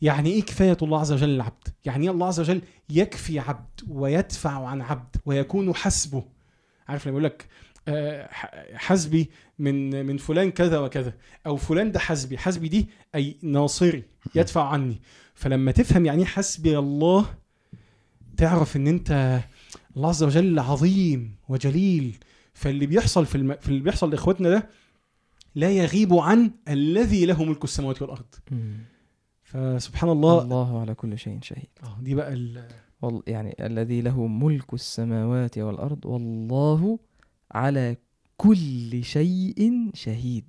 [0.03, 4.67] يعني إيه كفاية الله عز وجل للعبد يعني إيه الله عز وجل يكفي عبد ويدفع
[4.67, 6.25] عن عبد ويكون حسبه.
[6.89, 7.47] عارف لما يقول لك
[8.75, 11.15] حسبي من من فلان كذا وكذا.
[11.47, 14.03] أو فلان ده حسبي حسبي دي أي ناصري
[14.35, 15.01] يدفع عني.
[15.35, 17.27] فلما تفهم يعني إيه حسبي الله
[18.37, 19.41] تعرف إن أنت
[19.97, 22.17] الله عز وجل عظيم وجليل.
[22.55, 23.57] فاللي بيحصل في, الم...
[23.61, 24.69] في اللي بيحصل لاخواتنا ده
[25.55, 28.35] لا يغيب عن الذي له ملك السماوات والأرض.
[29.43, 30.43] فسبحان الله.
[30.43, 31.69] الله على كل شيء شهيد.
[31.83, 32.69] آه، دي بقى ال...
[33.27, 36.99] يعني الذي له ملك السماوات والأرض والله
[37.55, 37.97] على
[38.37, 40.45] كل شيء شهيد.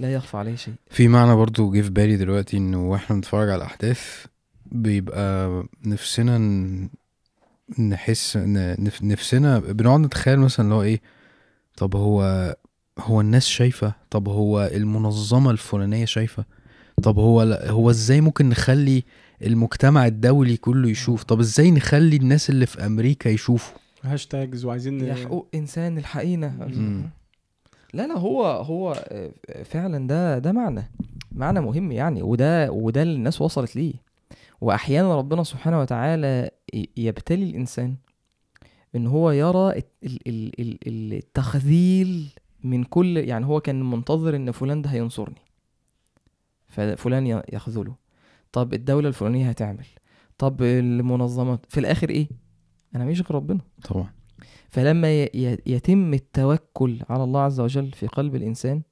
[0.00, 0.74] لا يخفى عليه شيء.
[0.90, 4.26] في معنى برضو جه في بالي دلوقتي إنه وإحنا بنتفرج على الأحداث
[4.66, 6.38] بيبقى نفسنا
[7.78, 8.36] نحس
[9.02, 11.00] نفسنا بنقعد نتخيل مثلا اللي هو إيه
[11.76, 12.56] طب هو
[12.98, 16.44] هو الناس شايفة؟ طب هو المنظمة الفلانية شايفة؟
[17.02, 19.04] طب هو هو إزاي ممكن نخلي
[19.42, 25.14] المجتمع الدولي كله يشوف؟ طب إزاي نخلي الناس اللي في أمريكا يشوفوا؟ هاشتاجز وعايزين يا
[25.14, 26.56] حقوق إنسان الحقينة.
[26.76, 27.10] مم.
[27.94, 30.90] لا لا هو هو آه، فعلا ده ده معنى
[31.32, 33.94] معنى مهم يعني وده وده اللي الناس وصلت ليه.
[34.60, 36.50] واحيانا ربنا سبحانه وتعالى
[36.96, 37.96] يبتلي الإنسان
[38.96, 42.28] إن هو يرى الت- ال- ال- ال- ال- التخذيل
[42.64, 45.42] من كل يعني هو كان منتظر إن فلان ده هينصرني.
[46.66, 47.94] ففلان ي- يخذله.
[48.52, 49.86] طب الدولة الفلانية هتعمل؟
[50.38, 52.28] طب المنظمات في الآخر إيه؟
[52.96, 53.60] أنا مش غير ربنا.
[53.84, 54.10] طبعا.
[54.68, 55.22] فلما
[55.66, 58.82] يتم التوكل على الله عز وجل في قلب الإنسان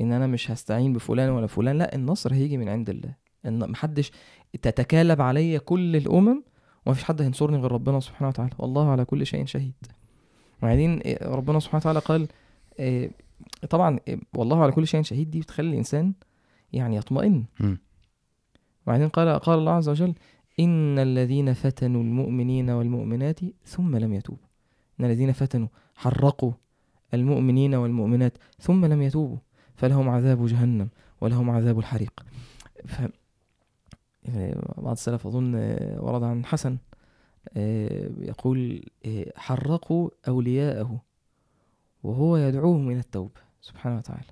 [0.00, 3.14] إن أنا مش هستعين بفلان ولا فلان لا النصر هيجي من عند الله.
[3.46, 4.12] إن محدش
[4.62, 6.42] تتكالب علي كل الأمم
[6.86, 8.50] ومفيش حد هينصرني غير ربنا سبحانه وتعالى.
[8.58, 9.86] والله على كل شيء شهيد.
[10.58, 12.28] وبعدين إيه، ربنا سبحانه وتعالى قال
[12.78, 13.10] إيه،
[13.70, 16.12] طبعا إيه، والله على كل شيء شهيد دي بتخلي الإنسان
[16.72, 17.44] يعني يطمئن.
[18.86, 20.14] وبعدين قال قال الله عز وجل
[20.60, 24.46] إن الذين فتنوا المؤمنين والمؤمنات ثم لم يتوبوا.
[25.00, 26.52] إن الذين فتنوا حرقوا
[27.14, 29.38] المؤمنين والمؤمنات ثم لم يتوبوا.
[29.76, 30.88] فلهم عذاب جهنم
[31.20, 32.24] ولهم عذاب الحريق.
[32.86, 33.02] ف
[34.78, 36.78] بعض السلف أظن آه، ورد عن حسن
[37.56, 41.02] آه، يقول آه، حرقوا أولياءه
[42.02, 44.30] وهو يدعوهم إلى التوبة سبحانه وتعالى.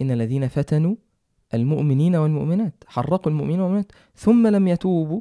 [0.00, 0.96] إن الذين فتنوا
[1.54, 3.92] المؤمنين والمؤمنات حرقوا المؤمنين والمؤمنات.
[4.14, 5.20] ثم لم يتوبوا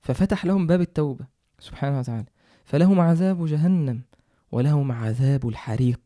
[0.00, 1.26] ففتح لهم باب التوبة
[1.58, 2.26] سبحانه وتعالى.
[2.64, 4.00] فلهم عذاب جهنم
[4.52, 6.00] ولهم عذاب الحريق.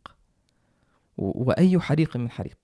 [1.16, 2.58] وأي حريق من حريق.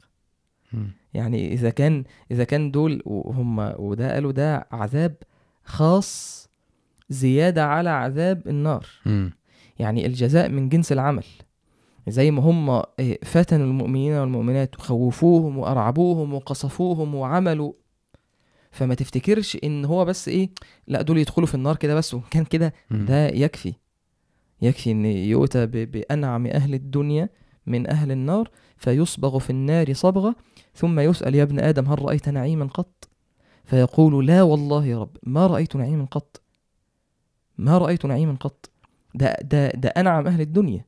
[1.14, 5.16] يعني إذا كان إذا كان دول وهم وده قالوا ده عذاب
[5.64, 6.48] خاص
[7.08, 8.86] زيادة على عذاب النار.
[9.78, 11.24] يعني الجزاء من جنس العمل.
[12.08, 17.72] زي ما هم إيه، فتنوا المؤمنين والمؤمنات وخوفوهم وأرعبوهم وقصفوهم وعملوا.
[18.70, 20.50] فما تفتكرش إن هو بس إيه
[20.86, 22.74] لا دول يدخلوا في النار كده بس وكان كده.
[22.90, 23.74] ده يكفي.
[24.62, 27.28] يكفي إن يؤتى بأنعم أهل الدنيا
[27.66, 30.34] من أهل النار فيصبغ في النار صبغة
[30.74, 33.08] ثم يسأل يا ابن آدم هل رأيت نعيما قط؟
[33.64, 36.40] فيقول لا والله يا رب ما رأيت نعيما قط.
[37.58, 38.70] ما رأيت نعيما قط.
[39.14, 40.84] ده ده ده أنعم أهل الدنيا.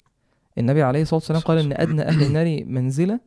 [0.58, 3.20] النبي عليه الصلاة والسلام قال إن أدنى أهل النار منزلة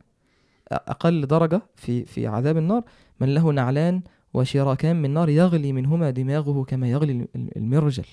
[0.72, 2.82] أقل درجة في في عذاب النار.
[3.20, 4.02] من له نعلان
[4.34, 8.04] وشراكان من نار يغلي منهما دماغه كما يغلي المرجل.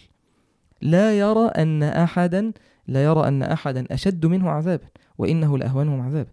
[0.81, 2.52] لا يرى أن أحدا
[2.88, 4.88] لا يرى أن أحدا أشد منه عذابا
[5.18, 6.30] وإنه لأهونهم عذابا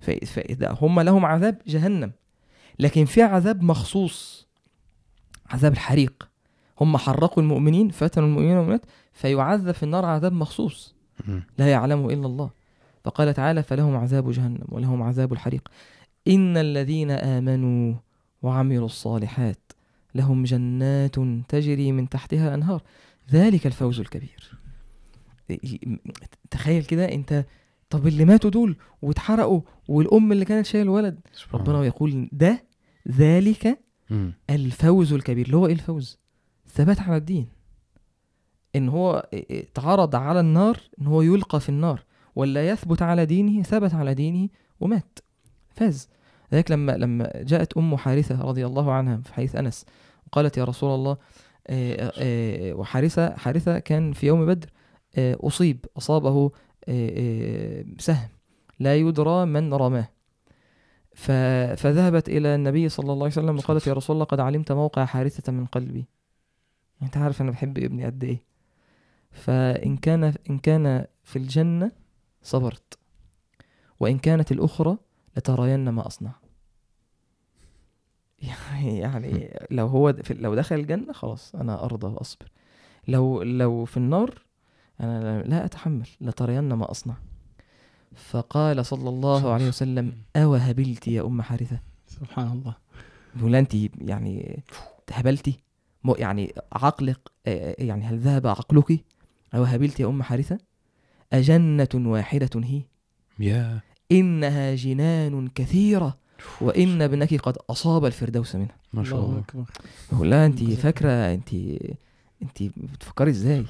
[0.00, 2.12] ف- فإذا هم لهم عذاب جهنم.
[2.78, 4.48] لكن في عذاب مخصوص
[5.50, 6.28] عذاب الحريق.
[6.80, 10.93] هم حرقوا المؤمنين فتنوا المؤمنين والمؤمنات فيعذب في النار عذاب مخصوص.
[11.58, 12.50] لا يعلمه إلا الله.
[13.04, 15.68] فقال تعالى فلهم عذاب جهنم ولهم عذاب الحريق.
[16.28, 17.94] إن الذين آمنوا
[18.42, 19.72] وعملوا الصالحات
[20.14, 21.16] لهم جنات
[21.48, 22.82] تجري من تحتها الأنهار
[23.30, 24.58] ذلك الفوز الكبير.
[26.50, 27.44] تخيل كده أنت
[27.90, 31.20] طب اللي ماتوا دول واتحرقوا والأم اللي كانت شايل الولد.
[31.54, 31.84] ربنا.
[31.84, 32.64] يقول ده
[33.08, 33.78] ذلك.
[34.50, 35.46] الفوز الكبير.
[35.46, 36.18] اللي هو إيه الفوز؟
[36.68, 37.48] ثبات على الدين.
[38.76, 42.02] إن هو اتعرض على النار إن هو يلقى في النار
[42.36, 44.48] ولا يثبت على دينه ثبت على دينه
[44.80, 45.18] ومات
[45.74, 46.08] فاز.
[46.52, 49.84] ذلك لما لما جاءت أم حارثة رضي الله عنها في حديث أنس
[50.26, 51.16] وقالت يا رسول الله
[51.66, 54.70] آه، آه، وحارثة حارثة كان في يوم بدر
[55.16, 56.50] آه، أصيب أصابه
[56.88, 58.28] آه، آه، سهم
[58.80, 60.08] لا يدرى من رماه.
[61.76, 65.52] فذهبت إلى النبي صلى الله عليه وسلم وقالت يا رسول الله قد علمت موقع حارثة
[65.52, 66.06] من قلبي.
[67.02, 68.53] أنت عارف أنا بحب ابني قد إيه.
[69.34, 71.92] فإن كان إن كان في الجنة
[72.42, 72.98] صبرت
[74.00, 74.96] وإن كانت الأخرى
[75.36, 76.32] لترين ما أصنع.
[78.48, 82.46] يعني يعني لو هو في لو دخل الجنة خلاص أنا أرضى وأصبر.
[83.08, 84.42] لو لو في النار
[85.00, 87.14] أنا لا أتحمل لترين ما أصنع.
[88.14, 92.76] فقال صلى الله عليه وسلم أو هبلت يا أم حارثة؟ سبحان الله.
[93.34, 94.62] بيقول أنت يعني
[95.12, 95.58] هبلتي
[96.18, 97.20] يعني عقلك
[97.78, 99.04] يعني هل ذهب عقلك؟
[99.54, 100.58] أو هبلت يا أم حارثة؟
[101.32, 102.82] أجنة واحدة هي.
[103.38, 103.80] يا.
[104.12, 106.18] إنها جنان كثيرة
[106.60, 108.76] وإن ابنك قد أصاب الفردوس منها.
[108.92, 109.64] ما شاء الله أكبر.
[110.12, 111.54] بقول لها أنت فاكرة أنت
[112.42, 113.64] أنت بتفكري إزاي.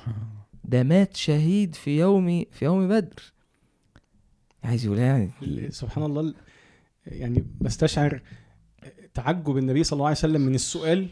[0.65, 3.33] ده مات شهيد في يوم في يوم بدر.
[4.65, 5.31] عايز يقول يعني؟
[5.71, 6.35] سبحان الله ال-
[7.07, 8.23] يعني بستشعر
[9.15, 11.09] تعجب النبي صلى الله عليه وسلم من السؤال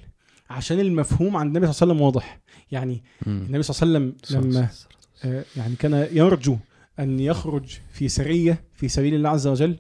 [0.51, 2.41] عشان المفهوم عند النبي صلى الله عليه وسلم واضح.
[2.73, 3.43] يعني مم.
[3.47, 4.69] النبي صلى الله عليه وسلم لما
[5.25, 6.57] آه، يعني كان يرجو
[6.99, 9.77] أن يخرج في سرية في سبيل الله عز وجل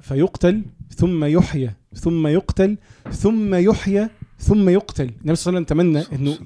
[0.00, 0.62] فيقتل
[0.96, 2.78] ثم يحيى ثم يقتل
[3.10, 4.08] ثم يحيى
[4.38, 5.04] ثم يقتل.
[5.20, 6.38] النبي صلى الله عليه وسلم تمنى إنه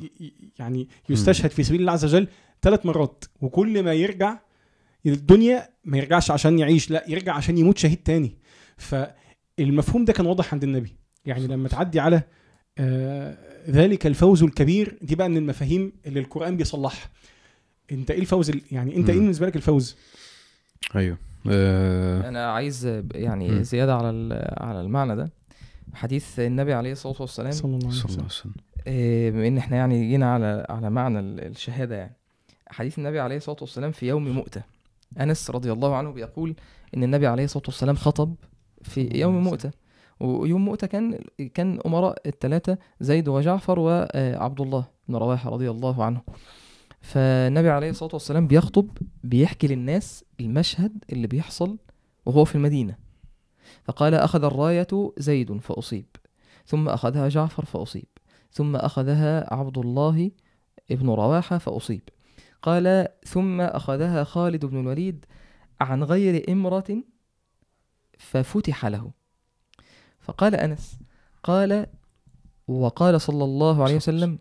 [0.58, 2.28] يعني يستشهد في سبيل الله عز وجل
[2.62, 4.38] ثلاث مرات وكل ما يرجع
[5.06, 8.36] الدنيا ما يرجعش عشان يعيش لا يرجع عشان يموت شهيد تاني.
[8.76, 10.96] فالمفهوم ده كان واضح عند النبي.
[11.24, 12.22] يعني لما تعدي على
[12.78, 13.36] آه
[13.68, 14.98] ذلك الفوز الكبير.
[15.02, 17.10] دي بقى من المفاهيم اللي القرآن بيصلحها.
[17.92, 19.18] انت إيه الفوز ال- يعني انت إيه.
[19.18, 19.96] بالنسبة لك الفوز؟
[20.96, 21.16] أيوه.
[21.50, 23.62] آه، أنا عايز يعني مم.
[23.62, 25.30] زيادة على ال- على المعنى ده.
[25.94, 27.52] حديث النبي عليه الصلاة والسلام.
[27.52, 28.52] صلى الله عليه وسلم.
[28.86, 32.16] إيه، بما إن إحنا يعني جينا على على معنى ال- الشهادة يعني.
[32.68, 34.62] حديث النبي عليه الصلاة والسلام في يوم مؤتة.
[35.20, 36.54] أنس رضي الله عنه بيقول
[36.96, 38.34] إن النبي عليه الصلاة والسلام خطب
[38.82, 39.70] في يوم مؤتة.
[40.20, 41.18] ويوم مؤتة كان
[41.54, 46.22] كان أمراء الثلاثه زيد وجعفر وعبد الله بن رواحة رضي الله عنه.
[47.00, 48.88] فالنبي عليه الصلاة والسلام بيخطب
[49.24, 51.78] بيحكي للناس المشهد اللي بيحصل
[52.26, 52.96] وهو في المدينة.
[53.84, 56.06] فقال أخذ الراية زيد فأصيب
[56.66, 58.08] ثم أخذها جعفر فأصيب
[58.52, 60.30] ثم أخذها عبد الله
[60.90, 62.02] ابن رواحة فأصيب.
[62.62, 65.24] قال ثم أخذها خالد بن الوليد
[65.80, 67.04] عن غير إمرة
[68.18, 69.19] ففتح له.
[70.20, 70.98] فقال أنس
[71.42, 71.86] قال
[72.68, 74.38] وقال صلى الله عليه وسلم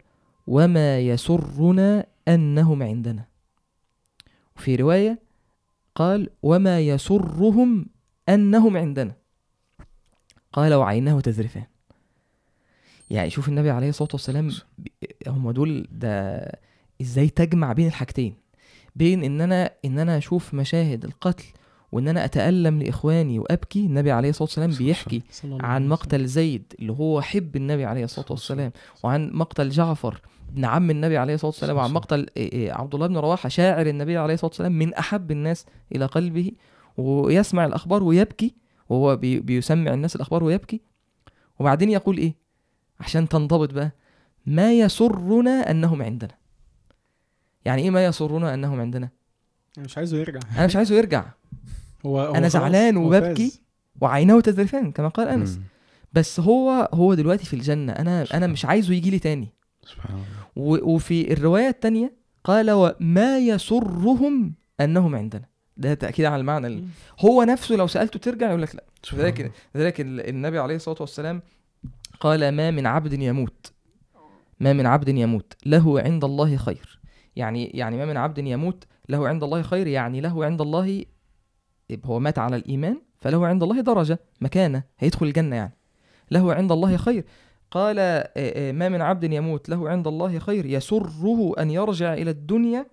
[0.47, 3.25] وما يسرنا أنهم عندنا.
[4.57, 5.19] وفي رواية
[5.95, 7.85] قال وما يسرهم
[8.29, 9.15] أنهم عندنا.
[10.53, 11.65] قال وعيناه تذرفان.
[13.09, 14.51] يعني شوف النبي عليه الصلاة والسلام
[15.27, 16.45] هم دول ده
[17.01, 18.35] إزاي تجمع بين الحاجتين؟
[18.95, 21.45] بين إن أنا إن أنا أشوف مشاهد القتل
[21.91, 25.21] وإن أنا أتألم لإخواني وأبكي النبي عليه الصلاة والسلام بيحكي
[25.63, 28.71] عن مقتل زيد اللي هو حب النبي عليه الصلاة والسلام
[29.03, 33.07] وعن مقتل جعفر ابن عم النبي عليه الصلاة والسلام وعن مقتل إيه إيه عبد الله
[33.07, 36.51] بن رواحة شاعر النبي عليه الصلاة والسلام من أحب الناس إلى قلبه
[36.97, 38.55] ويسمع الأخبار ويبكي
[38.89, 40.81] وهو بي بيسمع الناس الأخبار ويبكي.
[41.59, 42.35] وبعدين يقول إيه؟
[42.99, 43.91] عشان تنضبط بقى
[44.45, 46.35] ما يسرنا أنهم عندنا.
[47.65, 49.09] يعني إيه ما يسرنا أنهم عندنا؟
[49.77, 50.39] أنا مش عايزه يرجع.
[50.57, 51.25] أنا مش عايزه يرجع.
[52.05, 53.61] هو خلاص، زعلان وببكي.
[54.01, 55.57] وعيناه تذرفان كما قال أنس.
[55.57, 55.63] مم.
[56.13, 57.91] بس هو هو دلوقتي في الجنة.
[57.91, 59.47] أنا أنا مش عايزه يجي لي تاني.
[59.85, 60.83] سبحان الله.
[60.83, 62.13] وفي الرواية التانية
[62.43, 65.45] قال وما يسرهم أنهم عندنا.
[65.77, 66.83] ده تأكيد على المعنى اللي
[67.19, 68.83] هو نفسه لو سألته ترجع يقول لك لا.
[69.03, 69.51] سبحان لذلك.
[69.75, 71.41] لذلك ال- النبي عليه الصلاة والسلام
[72.19, 73.71] قال ما من عبد يموت.
[74.59, 75.53] ما من عبد يموت.
[75.65, 76.99] له عند الله خير.
[77.35, 81.05] يعني يعني ما من عبد يموت له عند الله خير يعني له عند الله
[82.05, 85.73] هو مات على الإيمان فله عند الله درجة مكانة هيدخل الجنة يعني.
[86.31, 87.25] له عند الله خير.
[87.71, 90.65] قال آه، آه، ما من عبد يموت له عند الله خير.
[90.65, 92.85] يسره أن يرجع إلى الدنيا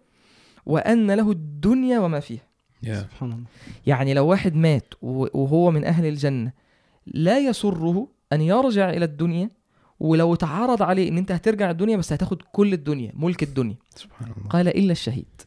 [0.66, 2.46] وأن له الدنيا وما فيها.
[2.82, 3.44] يا سبحان الله.
[3.86, 6.52] يعني لو واحد مات وهو من أهل الجنة
[7.06, 9.50] لا يسره أن يرجع إلى الدنيا
[10.00, 13.76] ولو اتعرض عليه إن أنت هترجع الدنيا بس هتاخد كل الدنيا ملك الدنيا.
[13.94, 14.48] سبحان الله.
[14.48, 15.42] قال إلا الشهيد.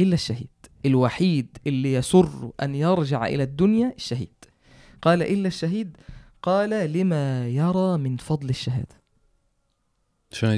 [0.00, 0.48] إلا الشهيد.
[0.86, 4.34] الوحيد اللي يسر أن يرجع إلى الدنيا الشهيد.
[5.02, 5.96] قال إلا الشهيد؟
[6.42, 9.02] قال لما يرى من فضل الشهادة.
[10.32, 10.50] عشان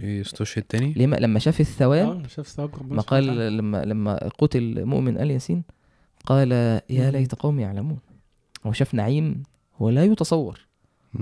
[0.00, 3.02] يستشهد تاني؟ لما لما شاف الثواب آه شاف ثواب ربنا ما.
[3.02, 5.62] قال لما لما قتل مؤمن آل ياسين
[6.26, 6.52] قال
[6.90, 7.10] يا.
[7.10, 7.98] ليت قومي يعلمون.
[8.66, 9.42] هو شاف نعيم
[9.76, 10.66] هو لا يتصور.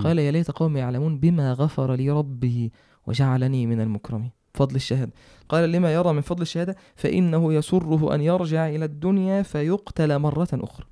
[0.00, 2.72] قال يا ليت قومي يعلمون بما غفر لي ربي
[3.06, 4.30] وجعلني من المكرمين.
[4.54, 5.12] فضل الشهادة.
[5.48, 10.86] قال لما يرى من فضل الشهادة فإنه يسره أن يرجع إلى الدنيا فيقتل مرة أخرى.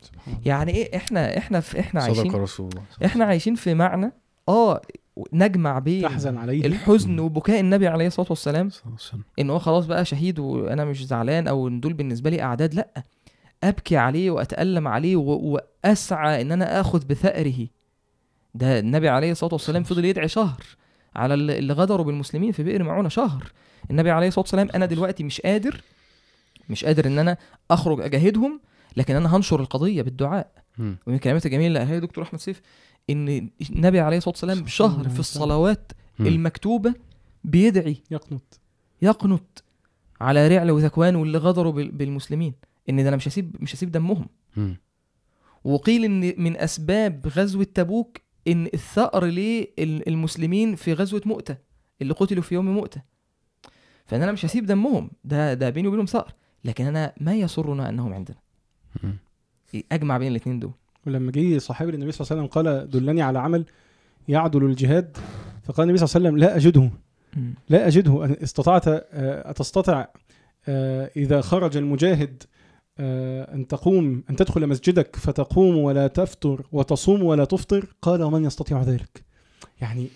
[0.00, 0.48] سبحان الله.
[0.48, 2.82] يعني إيه إحنا إحنا في إحنا صدق عايشين رسول الله.
[3.04, 4.12] إحنا عايشين في معنى
[4.48, 4.80] آه
[5.32, 6.66] نجمع بين تحزن عليه.
[6.66, 7.18] الحزن.
[7.18, 9.22] وبكاء النبي عليه الصلاة والسلام صلى الله عليه وسلم.
[9.38, 13.04] إن هو خلاص بقى شهيد وأنا مش زعلان أو إن دول بالنسبة لي أعداد لأ.
[13.64, 15.58] أبكي عليه وأتألم عليه و...
[15.84, 17.66] وأسعى إن أنا آخذ بثأره.
[18.54, 20.62] ده النبي عليه الصلاة والسلام فضل يدعي شهر.
[21.16, 23.52] على ال- اللي غدروا بالمسلمين في بئر معونة شهر
[23.90, 25.80] النبي عليه الصلاة والسلام أنا دلوقتي مش قادر
[26.68, 27.36] مش قادر إن أنا
[27.70, 28.60] أخرج أجاهدهم
[28.96, 30.52] لكن أنا هنشر القضية بالدعاء.
[30.78, 32.60] ومن الكلمات الجميله اللي قالها دكتور أحمد سيف
[33.10, 35.42] إن النبي عليه الصلاة والسلام صلى الله شهر عليه في وسلم.
[35.42, 35.92] الصلوات.
[36.20, 36.94] المكتوبة
[37.44, 38.60] بيدعي يقنط
[39.02, 39.64] يقنط
[40.20, 42.54] على رعل وذكوان واللي غدروا بال- بالمسلمين
[42.90, 44.26] إن ده أنا مش هسيب مش هسيب دمهم.
[45.64, 51.56] وقيل إن من أسباب غزوة تبوك إن الثأر للمسلمين في غزوة مؤتة
[52.02, 53.02] اللي قتلوا في يوم مؤتة.
[54.06, 56.34] فان أنا مش هسيب دمهم ده ده بيني وبينهم ثأر
[56.64, 58.36] لكن أنا ما يسرنا أنهم عندنا.
[59.92, 60.72] أجمع بين الاثنين دول.
[61.06, 63.64] ولما جه صحابي للنبي صلى الله عليه وسلم قال دلني على عمل
[64.28, 65.16] يعدل الجهاد.
[65.62, 66.90] فقال النبي صلى الله عليه وسلم لا أجده.
[67.68, 68.24] لا أجده.
[68.24, 69.02] أن استطعت آه،
[69.50, 70.06] أتستطع
[70.68, 72.42] آه، إذا خرج المجاهد
[73.54, 77.86] أن تقوم أن تدخل مسجدك فتقوم ولا تفطر وتصوم ولا تفطر.
[78.02, 79.24] قال ومن يستطيع ذلك؟
[79.80, 80.06] يعني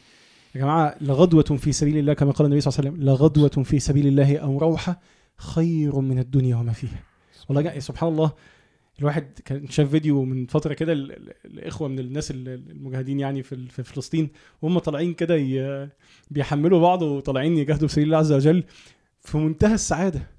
[0.54, 3.78] يا جماعة لغدوة في سبيل الله كما قال النبي صلى الله عليه وسلم لغدوة في
[3.78, 5.00] سبيل الله أو روحة
[5.36, 7.02] خير من الدنيا وما فيها.
[7.48, 8.32] والله سبحان الله
[9.00, 13.42] الواحد كان شاف فيديو من فترة كده ال- ال- الإخوة من الناس ال- المجاهدين يعني
[13.42, 14.28] في في فلسطين
[14.62, 15.36] وهم طالعين كده
[16.30, 18.64] بيحملوا بعض وطالعين يجاهدوا في سبيل الله عز وجل
[19.20, 20.33] في منتهى السعادة.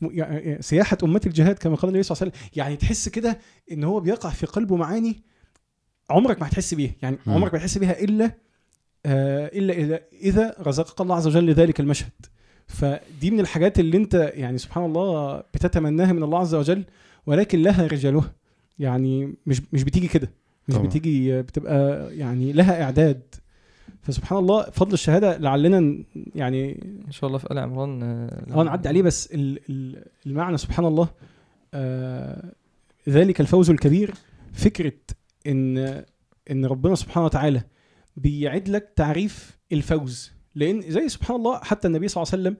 [0.00, 2.50] م- سياحة أمة الجهاد كما قال النبي صلى الله عليه وسلم.
[2.56, 3.38] يعني تحس كده
[3.72, 5.22] إن هو بيقع في قلبه معاني
[6.10, 6.92] عمرك ما هتحس بيها.
[7.02, 7.32] يعني مم.
[7.34, 8.30] عمرك ما هتحس بيها إلا
[9.06, 12.10] آه إلا إذا إذا رزقك الله عز وجل ذلك المشهد.
[12.66, 16.84] فدي من الحاجات اللي أنت يعني سبحان الله بتتمناها من الله عز وجل
[17.26, 18.32] ولكن لها رجالها.
[18.78, 20.30] يعني مش مش بتيجي كده.
[20.68, 20.86] مش طبعا.
[20.86, 23.34] بتيجي بتبقى يعني لها إعداد.
[24.02, 26.04] فسبحان الله فضل الشهادة لعلنا
[26.34, 30.84] يعني إن شاء الله في آل عمران آه نعدي عليه بس ال- ال- المعنى سبحان
[30.86, 31.08] الله
[31.74, 32.52] آه
[33.08, 34.14] ذلك الفوز الكبير
[34.52, 34.92] فكرة
[35.46, 35.78] إن
[36.50, 37.62] إن ربنا سبحانه وتعالى
[38.16, 40.32] بيعد لك تعريف الفوز.
[40.54, 42.56] لأن زي سبحان الله حتى النبي صلى الله عليه وسلم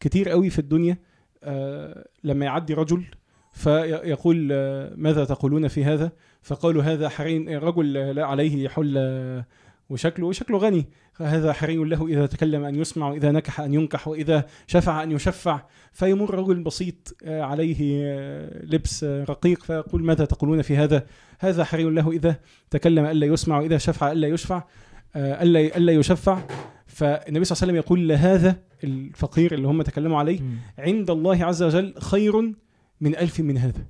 [0.00, 0.96] كتير قوي في الدنيا
[1.42, 3.04] آه لما يعدي رجل
[3.52, 6.12] فيقول آه، ماذا تقولون في هذا؟
[6.42, 9.46] فقالوا هذا حرين رجل لا عليه آه،
[9.88, 10.86] وشكله وشكله غني.
[11.16, 15.62] هذا حري له إذا تكلم أن يسمع وإذا نكح أن ينكح وإذا شفع أن يشفع.
[15.92, 19.64] فيمر رجل بسيط آه، عليه آه، لبس آه، رقيق.
[19.64, 21.06] فيقول ماذا تقولون في هذا؟
[21.38, 22.36] هذا حري له إذا
[22.70, 24.64] تكلم ألا يسمع وإذا شفع ألا يشفع
[25.16, 26.42] ألا ألا يشفع.
[26.86, 30.40] فالنبي صلى الله عليه وسلم يقول لهذا الفقير اللي هم تكلموا عليه.
[30.78, 32.52] عند الله عز وجل خير
[33.00, 33.86] من ألف من هذا.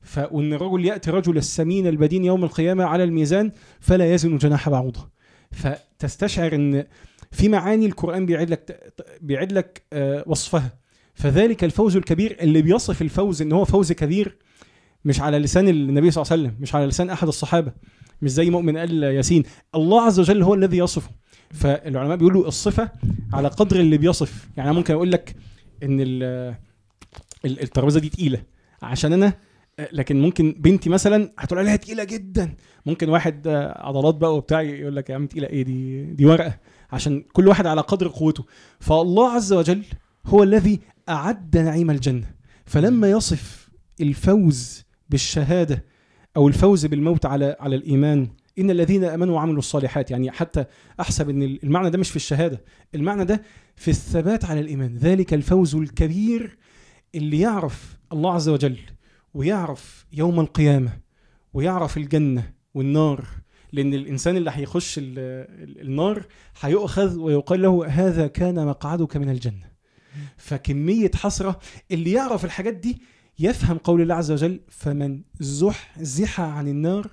[0.00, 5.17] ف وإن الرجل يأتي رجل السمين البدين يوم القيامة على الميزان فلا يزن جناح بعوضة.
[5.52, 6.84] فتستشعر إن
[7.32, 10.78] في معاني القرآن بيعد لك بيعد لك آه، وصفها.
[11.14, 14.36] فذلك الفوز الكبير اللي بيصف الفوز إن هو فوز كبير
[15.04, 17.72] مش على لسان النبي صلى الله عليه وسلم مش على لسان أحد الصحابة.
[18.22, 19.42] مش زي مؤمن قال ياسين.
[19.74, 21.10] الله عز وجل هو الذي يصفه.
[21.50, 22.90] فالعلماء بيقولوا الصفة
[23.32, 24.48] على قدر اللي بيصف.
[24.56, 25.36] يعني أنا ممكن أقول لك
[25.82, 26.54] إن ال-
[27.44, 28.42] ال- الترابيزة دي تقيلة.
[28.82, 29.32] عشان أنا
[29.92, 32.54] لكن ممكن بنتي مثلا هتقول عليها تقيلة جدا.
[32.86, 35.46] ممكن واحد آه، عضلات بقى وبتاع يقول لك يا عم تقيلة.
[35.46, 36.58] إيه دي؟ دي ورقة.
[36.92, 38.44] عشان كل واحد على قدر قوته.
[38.80, 39.82] فالله عز وجل
[40.26, 42.30] هو الذي أعد نعيم الجنة.
[42.66, 43.68] فلما يصف
[44.00, 45.84] الفوز بالشهادة
[46.36, 48.28] أو الفوز بالموت على على الإيمان
[48.58, 50.64] إن الذين آمنوا وعملوا الصالحات يعني حتى
[51.00, 52.64] أحسب إن المعنى ده مش في الشهادة.
[52.94, 53.42] المعنى ده
[53.76, 54.96] في الثبات على الإيمان.
[54.96, 56.58] ذلك الفوز الكبير
[57.14, 58.78] اللي يعرف الله عز وجل
[59.34, 60.98] ويعرف يوم القيامة
[61.54, 63.24] ويعرف الجنة والنار
[63.72, 66.26] لأن الإنسان اللي هيخش ال- ال- النار
[66.60, 69.68] هيؤخذ ويقال له هذا كان مقعدك من الجنة.
[70.36, 71.58] فكمية حسرة
[71.90, 73.02] اللي يعرف الحاجات دي
[73.38, 77.10] يفهم قول الله عز وجل فمن زحزح عن النار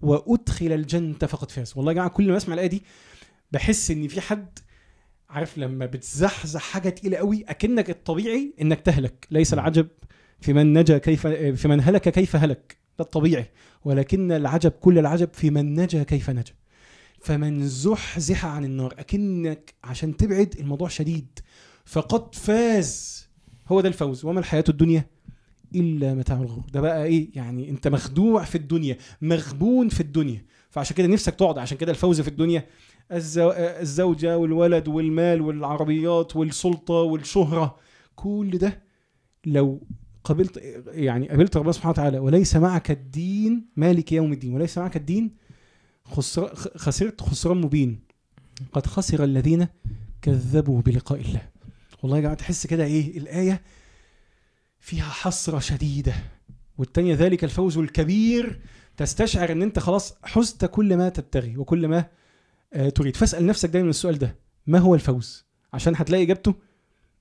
[0.00, 1.72] وأدخل الجنة فقد فاز.
[1.76, 2.82] والله يا جماعة كل ما أسمع الآية دي
[3.52, 4.58] بحس إن في حد
[5.30, 9.88] عارف لما بتزحزح حاجة تقيلة قوي أكنك الطبيعي إنك تهلك ليس العجب.
[10.40, 13.50] في من نجا كيف في من هلك كيف هلك؟ ده الطبيعي.
[13.84, 16.52] ولكن العجب كل العجب في من نجا كيف نجا.
[17.20, 21.38] فمن زحزح عن النار أكنك عشان تبعد الموضوع شديد.
[21.84, 23.28] فقد فاز.
[23.68, 24.24] هو ده الفوز.
[24.24, 25.06] وما الحياة الدنيا؟
[25.74, 26.64] إلا متاع الغرور.
[26.72, 30.44] ده بقى إيه؟ يعني أنت مخدوع في الدنيا مغبون في الدنيا.
[30.70, 32.66] فعشان كده نفسك تقعد عشان كده الفوز في الدنيا.
[33.12, 33.50] الزو...
[33.56, 37.76] الزوجة والولد والمال والعربيات والسلطة والشهرة.
[38.14, 38.82] كل ده
[39.46, 39.86] لو
[40.28, 45.36] قبلت يعني قبلت ربنا سبحانه وتعالى وليس معك الدين مالك يوم الدين وليس معك الدين
[46.04, 48.00] خسر خسرت خسران مبين
[48.72, 49.68] قد خسر الذين
[50.22, 51.48] كذبوا بلقاء الله.
[52.02, 53.62] والله يا جماعة تحس كده إيه؟ الآية
[54.78, 56.14] فيها حسرة شديدة.
[56.78, 58.60] والتانية ذلك الفوز الكبير.
[58.96, 62.04] تستشعر إن أنت خلاص حزت كل ما تبتغي وكل ما
[62.72, 63.16] آه تريد.
[63.16, 64.36] فاسأل نفسك دايما السؤال ده
[64.66, 66.54] ما هو الفوز؟ عشان هتلاقي إجابته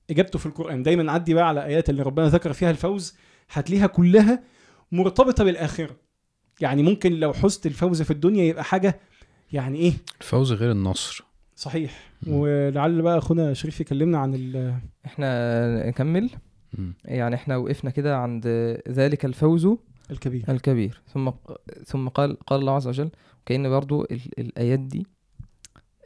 [0.10, 0.84] إجابته في القرآن.
[0.84, 3.16] دايما عدي بقى على آيات اللي ربنا ذكر فيها الفوز
[3.52, 4.44] هتلاقيها كلها
[4.92, 5.96] مرتبطة بالآخرة.
[6.62, 9.00] يعني ممكن لو حزت الفوز في الدنيا يبقى حاجة
[9.52, 11.24] يعني إيه؟ الفوز غير النصر.
[11.56, 12.12] صحيح.
[12.28, 12.34] مم.
[12.34, 14.74] ولعل بقى أخونا شريف يكلمنا عن ال-
[15.06, 16.30] إحنا نكمل.
[16.78, 16.94] مم.
[17.06, 18.48] يعني إحنا وقفنا كده عند
[18.90, 19.68] ذلك الفوز
[20.12, 20.46] الكبير.
[20.50, 21.02] الكبير.
[21.14, 21.32] ثم
[21.86, 23.10] ثم قال قال الله عز وجل
[23.46, 25.08] كأن برضو ال- الآيات دي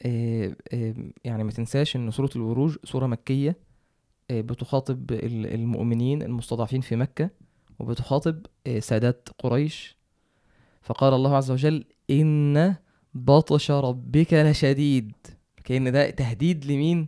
[0.05, 3.49] آه، آه، يعني ما تنساش إن سورة البروج سورة مكية.
[3.49, 3.70] آه،
[4.31, 7.29] بتخاطب ال- المؤمنين المستضعفين في مكة
[7.79, 9.97] وبتخاطب آه، سادات قريش.
[10.81, 12.75] فقال الله عز وجل إن
[13.13, 15.11] بطش ربك لشديد.
[15.63, 17.07] كأن ده تهديد لمين؟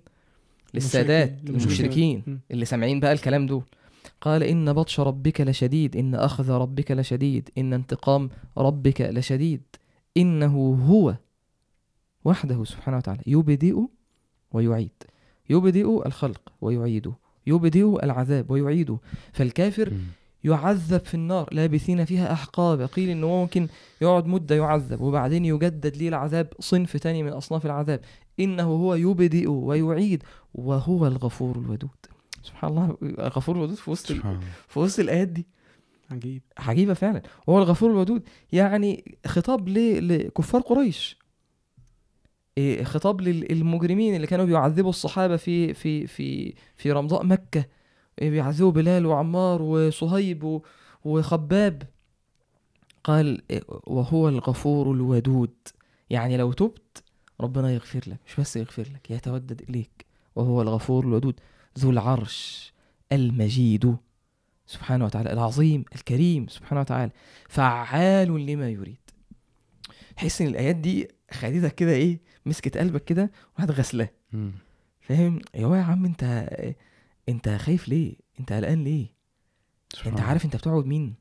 [0.73, 1.29] للسادات
[2.27, 2.39] مم.
[2.51, 3.63] اللي سامعين بقى الكلام دول.
[4.21, 5.97] قال إن بطش ربك لشديد.
[5.97, 7.49] إن أخذ ربك لشديد.
[7.57, 9.61] إن انتقام ربك لشديد.
[10.17, 11.15] إنه هو
[12.25, 13.75] وحده سبحانه وتعالى يبدئ
[14.51, 14.91] ويعيد.
[15.49, 17.13] يبدئ الخلق ويعيده
[17.47, 18.97] يبدئ العذاب ويعيده.
[19.33, 19.91] فالكافر.
[20.43, 22.81] يعذب في النار لابثين فيها أحقاب.
[22.81, 23.67] قيل إنه ممكن
[24.01, 27.99] يقعد مدة يعذب وبعدين يجدد ليه العذاب صنف تاني من أصناف العذاب.
[28.39, 31.89] إنه هو يبدئ ويعيد وهو الغفور الودود.
[32.43, 34.11] سبحان الله الغفور الودود في وسط.
[34.67, 35.47] في وسط الآيات دي.
[36.11, 36.41] عجيب.
[36.57, 37.21] عجيبة فعلا.
[37.47, 41.22] وهو الغفور الودود يعني خطاب لكفار قريش.
[42.83, 47.65] خطاب للمجرمين اللي كانوا بيعذبوا الصحابة في في في في رمضاء مكة.
[48.21, 50.61] إيه، بيعذبوا بلال وعمار وصهيب
[51.03, 51.83] وخباب.
[53.03, 55.53] قال إيه، وهو الغفور الودود.
[56.09, 57.03] يعني لو تبت
[57.41, 60.05] ربنا يغفر لك مش بس يغفر لك يتودد إليك.
[60.35, 61.39] وهو الغفور الودود
[61.79, 62.73] ذو العرش
[63.11, 63.97] المجيد
[64.65, 67.11] سبحانه وتعالى العظيم الكريم سبحانه وتعالى
[67.49, 68.97] فعال لما يريد.
[70.15, 74.09] تحس إن الآيات دي خدتك كده إيه مسكت قلبك كده وراحت غسلاه.
[75.01, 76.49] فاهم؟ يا يا عم انت
[77.29, 79.07] انت خايف ليه؟ انت قلقان ليه؟
[79.93, 80.21] سبحان انت.
[80.21, 81.15] عارف انت بتعبد مين؟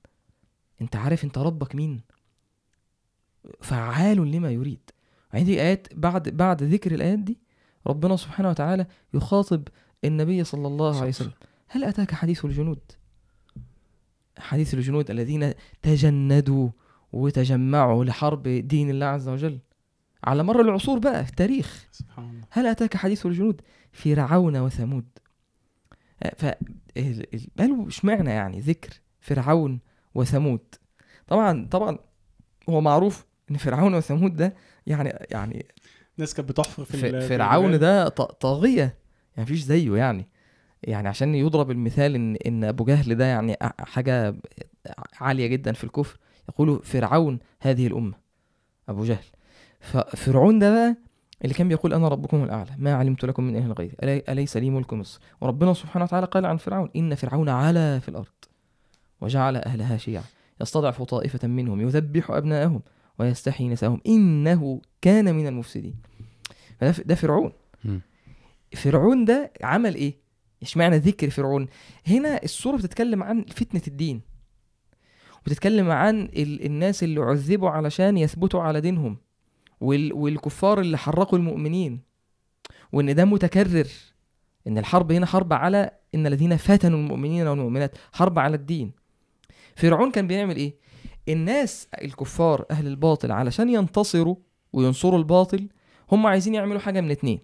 [0.81, 2.01] انت عارف انت ربك مين؟
[3.61, 4.91] فعال لما يريد.
[5.33, 7.39] عندي ايات بعد بعد ذكر الآيات دي
[7.87, 9.69] ربنا سبحانه وتعالى يخاطب
[10.05, 11.33] النبي صلى الله عليه وسلم.
[11.69, 12.93] هل أتاك حديث الجنود؟
[14.39, 16.69] حديث الجنود الذين تجندوا
[17.13, 19.59] وتجمعوا لحرب دين الله عز وجل؟
[20.25, 21.89] على مر العصور بقى في التاريخ.
[21.93, 22.41] سبحان الله.
[22.51, 23.61] هل أتاك حديث الجنود؟
[23.93, 25.05] فرعون وثمود.
[26.23, 29.81] آه، ف ال- ال- قالوا اشمعنى يعني ذكر فرعون
[30.15, 30.61] وثمود؟
[31.27, 31.99] طبعا طبعا
[32.69, 34.55] هو معروف إن فرعون وثمود ده
[34.87, 35.67] يعني يعني
[36.17, 37.79] الناس كانت بتحفر في في فرعون.
[37.79, 38.81] ده ط- طاغية.
[39.37, 40.29] يعني مفيش زيه يعني.
[40.83, 44.35] يعني عشان يضرب المثال إن إن أبو جهل ده يعني حاجة
[45.21, 46.19] عالية جدا في الكفر
[46.49, 48.15] يقولوا فرعون هذه الأمة.
[48.89, 49.25] أبو جهل.
[49.83, 50.97] ففرعون ده بقى
[51.43, 54.93] اللي كان بيقول أنا ربكم الأعلى ما علمت لكم من إله غيري أليس لي ملك
[54.93, 58.27] مصر وربنا سبحانه وتعالى قال عن فرعون إن فرعون علا في الأرض
[59.21, 60.25] وجعل أهلها شيعا
[60.61, 62.83] يستضعف طائفة منهم يذبح أبناءهم
[63.19, 65.95] ويستحيي نساءهم إنه كان من المفسدين
[67.05, 67.53] ده فرعون.
[68.77, 70.15] فرعون ده عمل إيه؟
[70.63, 71.67] اشمعنى ذكر فرعون؟
[72.07, 74.21] هنا السورة بتتكلم عن فتنة الدين
[75.41, 79.17] وبتتكلم عن ال- الناس اللي عذبوا علشان يثبتوا على دينهم
[79.83, 82.01] وال- والكفار اللي حرقوا المؤمنين
[82.93, 83.89] وإن ده متكرر
[84.67, 88.93] إن الحرب هنا حرب على إن الذين فتنوا المؤمنين والمؤمنات حرب على الدين.
[89.77, 90.75] فرعون كان بيعمل إيه؟
[91.29, 94.37] الناس الكفار أهل الباطل علشان ينتصروا
[94.73, 95.69] وينصروا الباطل
[96.13, 97.41] هم عايزين يعملوا حاجة من اتنين.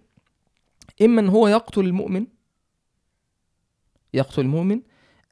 [1.01, 2.27] إما إن هو يقتل المؤمن
[4.13, 4.81] يقتل المؤمن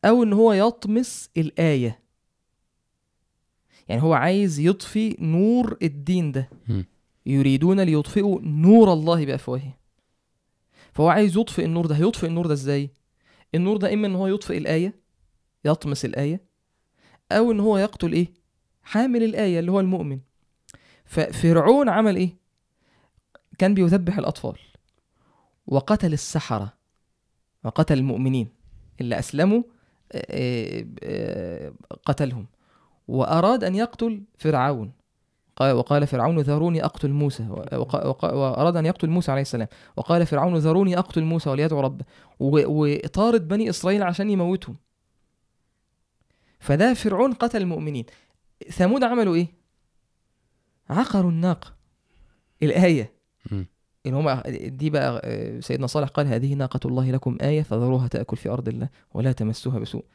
[0.06, 2.00] أو إن هو يطمس الآية.
[3.88, 6.50] يعني هو عايز يطفي نور الدين ده.
[7.28, 9.74] يريدون ليطفئوا نور الله بأفواههم.
[10.94, 11.96] فهو عايز يطفئ النور ده.
[11.96, 12.90] هيطفئ النور ده إزاي؟
[13.56, 14.94] النور ده إما إن هو يطفئ الآية
[15.66, 16.42] يطمس الآية
[17.32, 18.28] أو إن هو يقتل إيه؟
[18.84, 20.20] حامل الآية اللي هو المؤمن.
[21.06, 22.38] ففرعون عمل إيه؟
[23.58, 24.58] كان بيذبح الأطفال
[25.68, 26.74] وقتل السحرة
[27.64, 28.48] وقتل المؤمنين
[29.02, 29.64] اللي أسلموا
[30.12, 31.74] آه، آه،
[32.06, 32.48] قتلهم.
[33.08, 34.92] وأراد أن يقتل فرعون.
[35.58, 37.48] قال وقال فرعون ذروني أقتل موسى.
[38.24, 39.68] وأراد أن يقتل موسى عليه السلام.
[39.96, 42.06] وقال فرعون ذروني أقتل موسى وليدعو ربه.
[42.40, 44.76] وطارد بني إسرائيل عشان يموتهم.
[46.60, 48.06] فده فرعون قتل المؤمنين.
[48.70, 49.48] ثمود عملوا إيه؟
[50.90, 51.74] عقروا الناقه
[52.64, 53.14] الآية.
[53.52, 53.66] مم.
[54.06, 58.38] إن هم دي بقى آه، سيدنا صالح قال هذه ناقة الله لكم آية فذروها تأكل
[58.38, 60.06] في أرض الله ولا تمسوها بسوء.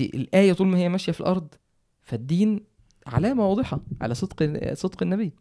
[0.00, 1.54] الآية طول ما هي ماشية في الأرض
[2.02, 2.75] فالدين
[3.06, 5.32] علامة واضحة على صدق صدق النبي.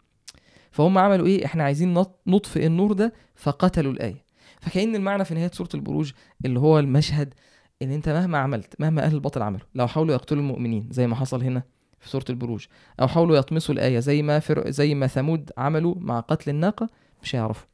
[0.72, 4.26] فهم عملوا إيه؟ إحنا عايزين نط- نطفئ النور ده فقتلوا الآية.
[4.62, 6.12] فكأن المعنى في نهاية سورة البروج
[6.46, 7.34] اللي هو المشهد
[7.82, 11.44] إن أنت مهما عملت مهما أهل الباطل عملوا لو حاولوا يقتلوا المؤمنين زي ما حصل
[11.44, 11.64] هنا
[12.00, 12.66] في سورة البروج
[13.02, 14.70] أو حاولوا يطمسوا الآية زي ما فر...
[14.72, 16.90] زي ما ثمود عملوا مع قتل الناقة
[17.24, 17.68] مش هيعرفوا.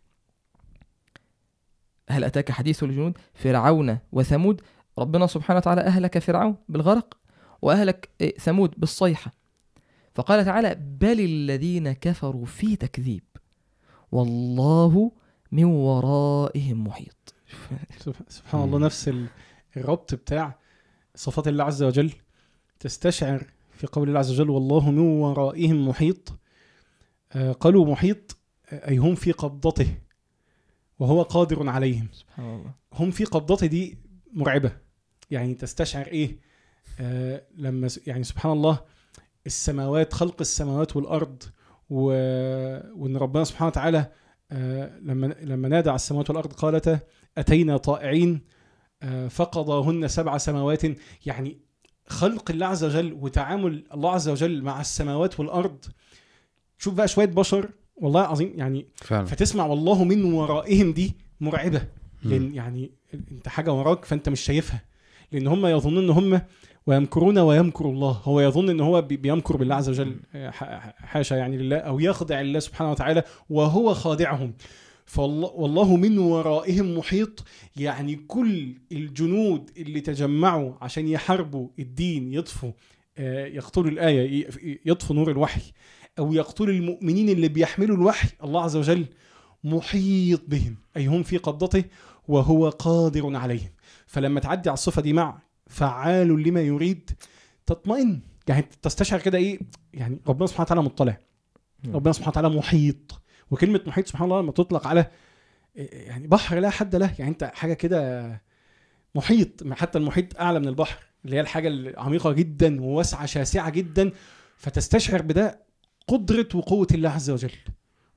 [2.09, 4.61] هل أتاك حديث الجنود؟ فرعون وثمود
[4.99, 7.18] ربنا سبحانه وتعالى أهلك فرعون بالغرق
[7.61, 9.34] وأهلك إيه، ثمود بالصيحة.
[10.15, 13.23] فقال تعالى بل الذين كفروا في تكذيب
[14.11, 15.11] والله
[15.51, 17.33] من ورائهم محيط.
[17.99, 18.79] سبح- سبحان الله.
[18.79, 19.27] نفس ال-
[19.77, 20.59] الربط بتاع
[21.15, 22.11] صفات الله عز وجل.
[22.79, 26.33] تستشعر في قول الله عز وجل والله من ورائهم محيط.
[27.31, 28.38] آه، قالوا محيط
[28.71, 29.97] آه، أي هم في قبضته
[30.99, 32.07] وهو قادر عليهم.
[32.13, 32.73] سبحان الله.
[32.93, 33.97] هم في قبضته دي
[34.33, 34.77] مرعبة.
[35.31, 36.39] يعني تستشعر إيه؟
[36.99, 38.79] آه لما يعني سبحان الله
[39.45, 41.43] السماوات خلق السماوات والأرض
[41.89, 42.03] و...
[42.95, 44.11] وإن ربنا سبحانه وتعالى
[44.51, 46.99] آه لما لما نادى على السماوات والأرض قالتا
[47.38, 48.41] أتينا طائعين
[49.03, 50.81] آه فقضاهن سبع سماوات.
[51.26, 51.57] يعني
[52.07, 55.85] خلق الله عز وجل وتعامل الله عز وجل مع السماوات والأرض.
[56.77, 59.26] شوف بقى شوية بشر والله العظيم يعني فعلا.
[59.26, 61.88] فتسمع والله من ورائهم دي مرعبة.
[62.23, 62.31] مم.
[62.31, 64.81] لأن يعني انت حاجة وراك فأنت مش شايفها.
[65.31, 66.41] لأن هم يظنون إن هم
[66.87, 68.11] ويمكرون ويمكر الله.
[68.23, 72.41] هو يظن إن هو بي- بيمكر بالله عز وجل ح- حاشا يعني لله أو يخدع
[72.41, 74.53] الله سبحانه وتعالى وهو خادعهم.
[75.17, 77.43] والله من ورائهم محيط.
[77.77, 82.71] يعني كل الجنود اللي تجمعوا عشان يحاربوا الدين يطفوا
[83.17, 84.47] آه، يقتلوا الآية
[84.85, 85.61] يطفوا نور الوحي
[86.19, 89.05] أو يقتلوا المؤمنين اللي بيحملوا الوحي الله عز وجل
[89.63, 90.75] محيط بهم.
[90.97, 91.83] أي هم في قبضته
[92.27, 93.69] وهو قادر عليهم.
[94.07, 95.41] فلما تعدي على الصفة دي مع
[95.72, 97.11] فعال لما يريد.
[97.65, 98.22] تطمئن.
[98.48, 99.60] يعني تستشعر كده إيه؟
[99.93, 101.18] يعني ربنا سبحانه وتعالى مطلع.
[101.88, 103.22] ربنا سبحانه وتعالى محيط.
[103.52, 105.11] وكلمة محيط سبحان الله لما تطلق على
[105.76, 107.15] يعني بحر لا حد له.
[107.19, 108.41] يعني أنت حاجة كده
[109.15, 109.73] محيط.
[109.73, 114.11] حتى المحيط أعلى من البحر اللي هي الحاجة العميقة جدا وواسعة شاسعة جدا.
[114.57, 115.65] فتستشعر بده
[116.07, 117.52] قدرة وقوة الله عز وجل.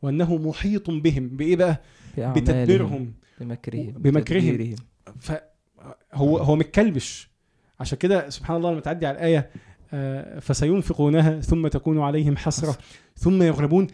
[0.02, 1.28] وأنه محيط بهم.
[1.28, 1.82] بإيه بقى؟
[2.18, 3.14] بتدبيرهم.
[3.40, 4.76] بمكرهم بمكرهم.
[5.20, 7.33] فهو هو متكلبش.
[7.80, 9.50] عشان كده سبحان الله لما تعدي على الآية
[9.92, 12.78] آه، فسينفقونها ثم تكون عليهم حسرة
[13.16, 13.86] ثم يغلبون.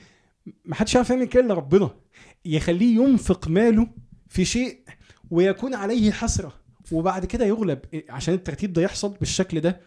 [0.65, 1.91] ما حدش يعرف يعمل كده إلا ربنا.
[2.45, 3.87] يخليه ينفق ماله
[4.29, 4.79] في شيء
[5.31, 6.53] ويكون عليه حسرة
[6.93, 7.79] وبعد كده يغلب.
[8.09, 9.81] عشان الترتيب ده يحصل بالشكل ده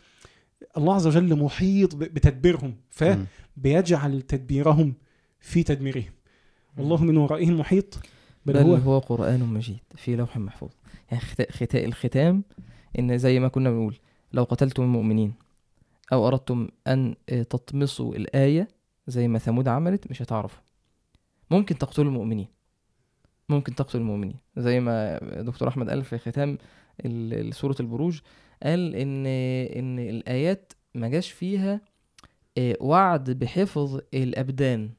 [0.78, 2.76] الله عز وجل محيط بتدبيرهم.
[2.90, 4.94] فبيجعل تدبيرهم
[5.40, 6.12] في تدميرهم.
[6.78, 8.00] والله من ورائهم محيط.
[8.46, 10.70] بل, بل هو هو قرآن مجيد في لوح محفوظ.
[11.12, 12.44] يعني ختا- ختا الختام
[13.00, 13.96] إن زي ما كنا بنقول
[14.34, 15.34] لو قتلتم المؤمنين
[16.14, 18.68] أو أردتم أن آه، تطمسوا الآية
[19.08, 20.62] زي ما ثمود عملت مش هتعرفوا.
[21.52, 22.48] ممكن تقتلوا المؤمنين.
[23.50, 24.36] ممكن تقتلوا المؤمنين.
[24.58, 26.58] زي ما دكتور أحمد قال في ختام
[27.52, 28.20] سورة البروج
[28.64, 29.26] قال إن
[29.80, 31.82] إن الآيات ما جاش فيها
[32.58, 34.90] آه، وعد بحفظ الأبدان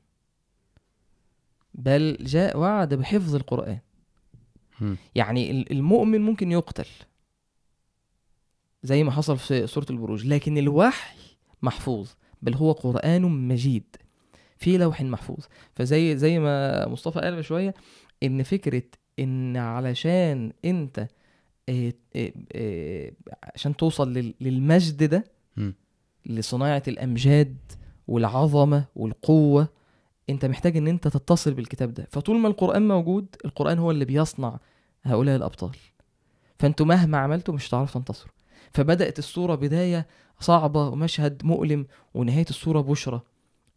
[1.75, 3.79] بل جاء وعد بحفظ القرآن.
[5.15, 6.87] يعني ال- المؤمن ممكن يقتل.
[8.85, 10.27] زي ما حصل في سورة البروج.
[10.27, 11.16] لكن الوحي
[11.62, 12.11] محفوظ
[12.43, 13.97] بل هو قرآن مجيد
[14.59, 15.44] في لوح محفوظ.
[15.74, 17.74] فزي زي ما مصطفى قال من شوية
[18.23, 18.82] إن فكرة
[19.19, 21.09] إن علشان أنت
[21.69, 23.15] إيه إيه إيه
[23.55, 25.24] عشان توصل لل- للمجد ده.
[26.27, 27.56] لصناعة الأمجاد
[28.09, 29.69] والعظمة والقوة
[30.31, 32.06] أنت محتاج إن أنت تتصل بالكتاب ده.
[32.11, 34.59] فطول ما القرآن موجود القرآن هو اللي بيصنع
[35.02, 35.77] هؤلاء الأبطال.
[36.59, 38.34] فأنتوا مهما عملتوا مش هتعرفوا تنتصروا.
[38.75, 40.07] فبدأت الصورة بداية
[40.41, 43.21] صعبة ومشهد مؤلم ونهاية الصورة بشرى.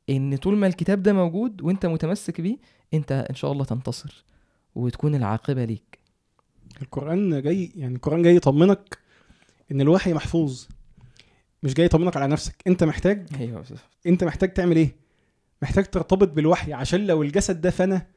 [0.10, 2.58] إن طول ما الكتاب ده موجود وأنت متمسك بيه
[2.94, 4.24] أنت إن شاء الله تنتصر
[4.76, 6.00] وتكون العاقبة ليك.
[6.82, 8.98] القرآن جاي يعني القرآن جاي يطمنك
[9.72, 10.66] إن الوحي محفوظ
[11.64, 12.56] مش جاي يطمنك على نفسك.
[12.68, 13.64] أنت محتاج أيوه
[14.08, 14.96] أنت محتاج تعمل إيه؟
[15.62, 18.08] محتاج ترتبط بالوحي عشان لو الجسد ده فنى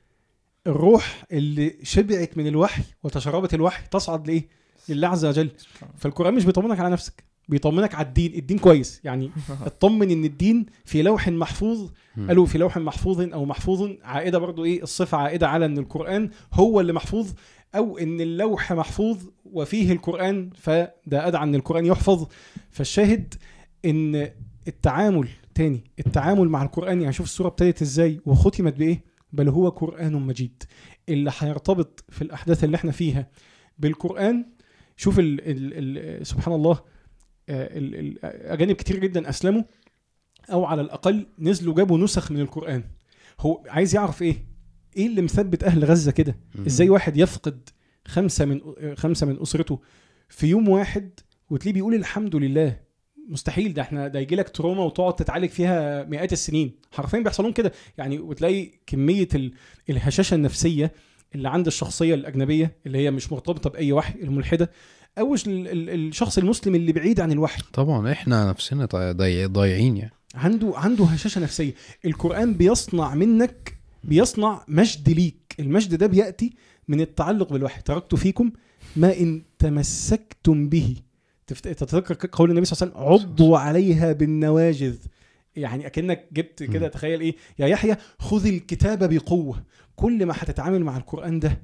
[0.66, 5.50] الروح اللي شبعت من الوحي وتشربت الوحي تصعد لإيه؟ لله عز وجل
[5.96, 8.34] فالقرآن مش بيطمنك على نفسك بيطمنك على الدين.
[8.34, 9.00] الدين كويس.
[9.04, 9.30] يعني
[9.66, 11.90] اطمن إن الدين في لوح محفوظ.
[12.28, 13.90] قالوا في لوح محفوظ أو محفوظ.
[14.02, 17.30] عائدة برضو إيه؟ الصفة عائدة على إن القرآن هو اللي محفوظ
[17.74, 20.92] أو إن اللوح محفوظ وفيه القرآن فده
[21.26, 22.26] أدعى إن القرآن يحفظ.
[22.70, 23.34] فالشاهد
[23.84, 24.30] إن
[24.68, 30.12] التعامل تاني التعامل مع القرآن يعني شوف السورة ابتدت إزاي وختمت بإيه؟ بل هو قرآن
[30.12, 30.62] مجيد.
[31.08, 33.26] اللي هيرتبط في الأحداث اللي إحنا فيها
[33.78, 34.44] بالقرآن
[35.00, 36.80] شوف ال ال ال سبحان الله
[37.48, 39.62] آه، ال- ال- أجانب كتير جدا أسلموا
[40.52, 42.84] أو على الأقل نزلوا جابوا نسخ من القرآن.
[43.40, 44.36] هو عايز يعرف إيه؟
[44.96, 46.36] إيه اللي مثبت أهل غزة كده.
[46.66, 47.68] إزاي واحد يفقد
[48.06, 48.60] خمسة من
[48.96, 49.80] خمسة من أسرته
[50.28, 51.10] في يوم واحد
[51.50, 52.80] وتلاقيه بيقول الحمد لله؟
[53.28, 56.72] مستحيل ده إحنا ده يجي لك تروما وتقعد تتعالج فيها مئات السنين.
[56.92, 57.72] حرفيا بيحصل لهم كده.
[57.98, 59.52] يعني وتلاقي كمية ال-
[59.90, 60.92] الهشاشة النفسية
[61.34, 64.70] اللي عند الشخصية الأجنبية اللي هي مش مرتبطة بأي وحي الملحدة
[65.18, 67.62] أو ال- ال- الشخص المسلم اللي بعيد عن الوحي.
[67.72, 70.12] طبعا إحنا نفسنا ضايع- ضايع- ضايعين يعني.
[70.34, 71.74] عنده عنده هشاشة نفسية.
[72.04, 75.54] القرآن بيصنع منك بيصنع مجد ليك.
[75.60, 76.52] المجد ده بيأتي
[76.88, 77.82] من التعلق بالوحي.
[77.82, 78.50] تركت فيكم
[78.96, 80.96] ما إن تمسكتم به.
[81.46, 84.96] تتذكر قول النبي صلى الله عليه وسلم عضوا عليها بالنواجذ.
[85.56, 86.88] يعني أكنك جبت كده.
[86.88, 89.62] تخيل إيه؟ يا يحيى خذ الكتاب بقوة.
[90.00, 91.62] كل ما هتتعامل مع القرآن ده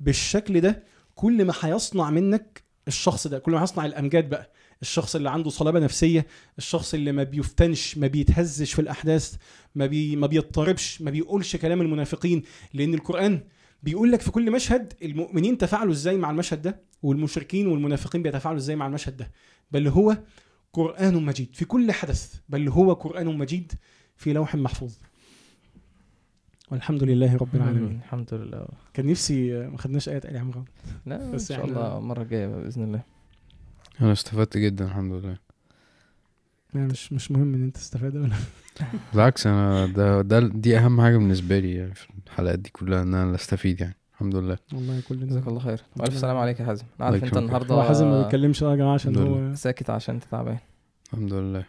[0.00, 0.84] بالشكل ده
[1.14, 4.52] كل ما هيصنع منك الشخص ده كل ما هيصنع الأمجاد بقى.
[4.82, 6.26] الشخص اللي عنده صلابة نفسية
[6.58, 9.34] الشخص اللي ما بيفتنش ما بيتهزش في الأحداث
[9.74, 12.42] ما بي ما بيضطربش ما بيقولش كلام المنافقين.
[12.74, 13.40] لأن القرآن
[13.82, 18.76] بيقول لك في كل مشهد المؤمنين تفاعلوا إزاي مع المشهد ده والمشركين والمنافقين بيتفاعلوا إزاي
[18.76, 19.30] مع المشهد ده.
[19.70, 20.16] بل هو
[20.72, 23.72] قرآن مجيد في كل حدث بل هو قرآن مجيد
[24.16, 24.92] في لوح محفوظ.
[26.72, 28.00] والحمد لله رب العالمين.
[28.04, 28.66] الحمد لله.
[28.94, 30.64] كان نفسي ما خدناش ايات ال عمران
[31.06, 33.02] لا إن شاء إحنا- الله المره الجايه بإذن الله.
[34.00, 35.36] أنا استفدت جدا الحمد لله.
[36.74, 38.34] لا، مش مش مهم إن أنت تستفاد ولا
[39.12, 43.14] بالعكس أنا ده, ده دي أهم حاجة بالنسبة لي يعني في الحلقات دي كلها إن
[43.14, 44.58] أنا أستفيد يعني الحمد لله.
[44.72, 45.80] والله كلنا جزاك الله خير.
[45.96, 46.84] وألف سلام عليك يا حازم.
[47.00, 47.36] أنا عارف أنت.
[47.36, 50.58] النهارده هو حازم ما بيتكلمش يا جماعة عشان الحمد هو ساكت عشان أنت تعبان.
[51.12, 51.64] الحمد لله.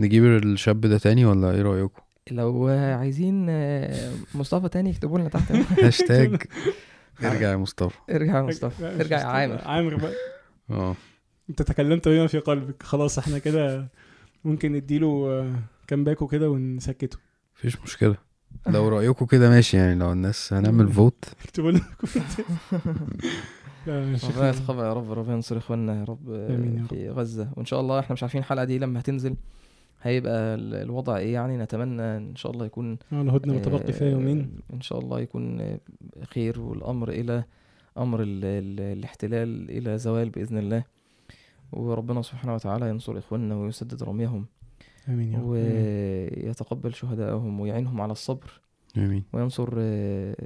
[0.00, 2.02] نجيب الشاب ده تاني ولا إيه رأيكم؟
[2.32, 2.66] لو
[2.98, 5.52] عايزين آه، مصطفى تاني اكتبوا لنا تحت.
[5.84, 6.42] هاشتاج.
[7.24, 7.96] ارجع يا مصطفى.
[8.10, 8.86] ارجع يا مصطفى.
[9.00, 9.24] ارجع يا.
[9.24, 9.58] عامر.
[9.64, 10.12] عامر بقى.
[10.70, 10.94] آه.
[11.50, 12.82] انت تكلمت بما في قلبك.
[12.82, 13.88] خلاص إحنا كده
[14.44, 15.44] ممكن نديله
[15.86, 17.18] كام باكو كده ونسكته.
[17.56, 18.16] مفيش مشكلة.
[18.66, 19.94] لو رايكم كده ماشي يعني.
[19.94, 22.30] لو الناس هنعمل vote اكتبوا لنا comment.
[23.86, 26.88] لا، مش ربنا يتقبل يا رب ربنا ينصر إخواننا يا رب آمين يا رب.
[26.88, 27.48] في غزة.
[27.56, 29.36] وإن شاء الله إحنا مش عارفين الحلقة دي لما هتنزل.
[30.02, 34.12] هيبقى ال- الوضع إيه يعني؟ نتمنى إن شاء الله يكون آه الهدنه متبقي فيها آه،
[34.12, 34.52] يومين.
[34.72, 35.76] إن شاء الله يكون
[36.24, 37.44] خير والأمر إلى
[37.98, 40.84] أمر ال ال الاحتلال إلى زوال بإذن الله.
[41.72, 44.46] وربنا سبحانه وتعالى ينصر إخواننا ويسدد رميهم.
[45.08, 45.44] آمين يا رب.
[45.44, 45.50] آمين.
[46.46, 48.60] ويتقبل شهدائهم ويعينهم على الصبر.
[48.96, 49.22] آمين.
[49.32, 50.36] وينصر آه،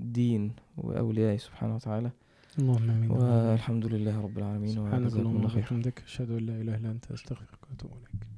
[0.00, 2.10] الدين وأوليائه سبحانه وتعالى.
[2.58, 4.68] اللهم آمين والحمد لله رب العالمين.
[4.68, 8.31] سبحانك اللهم وبحمدك أشهد أن لا إله إلا أنت أستغفرك وأتوب إليك.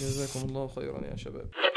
[0.00, 1.71] جزاكم الله خيرا يا شباب.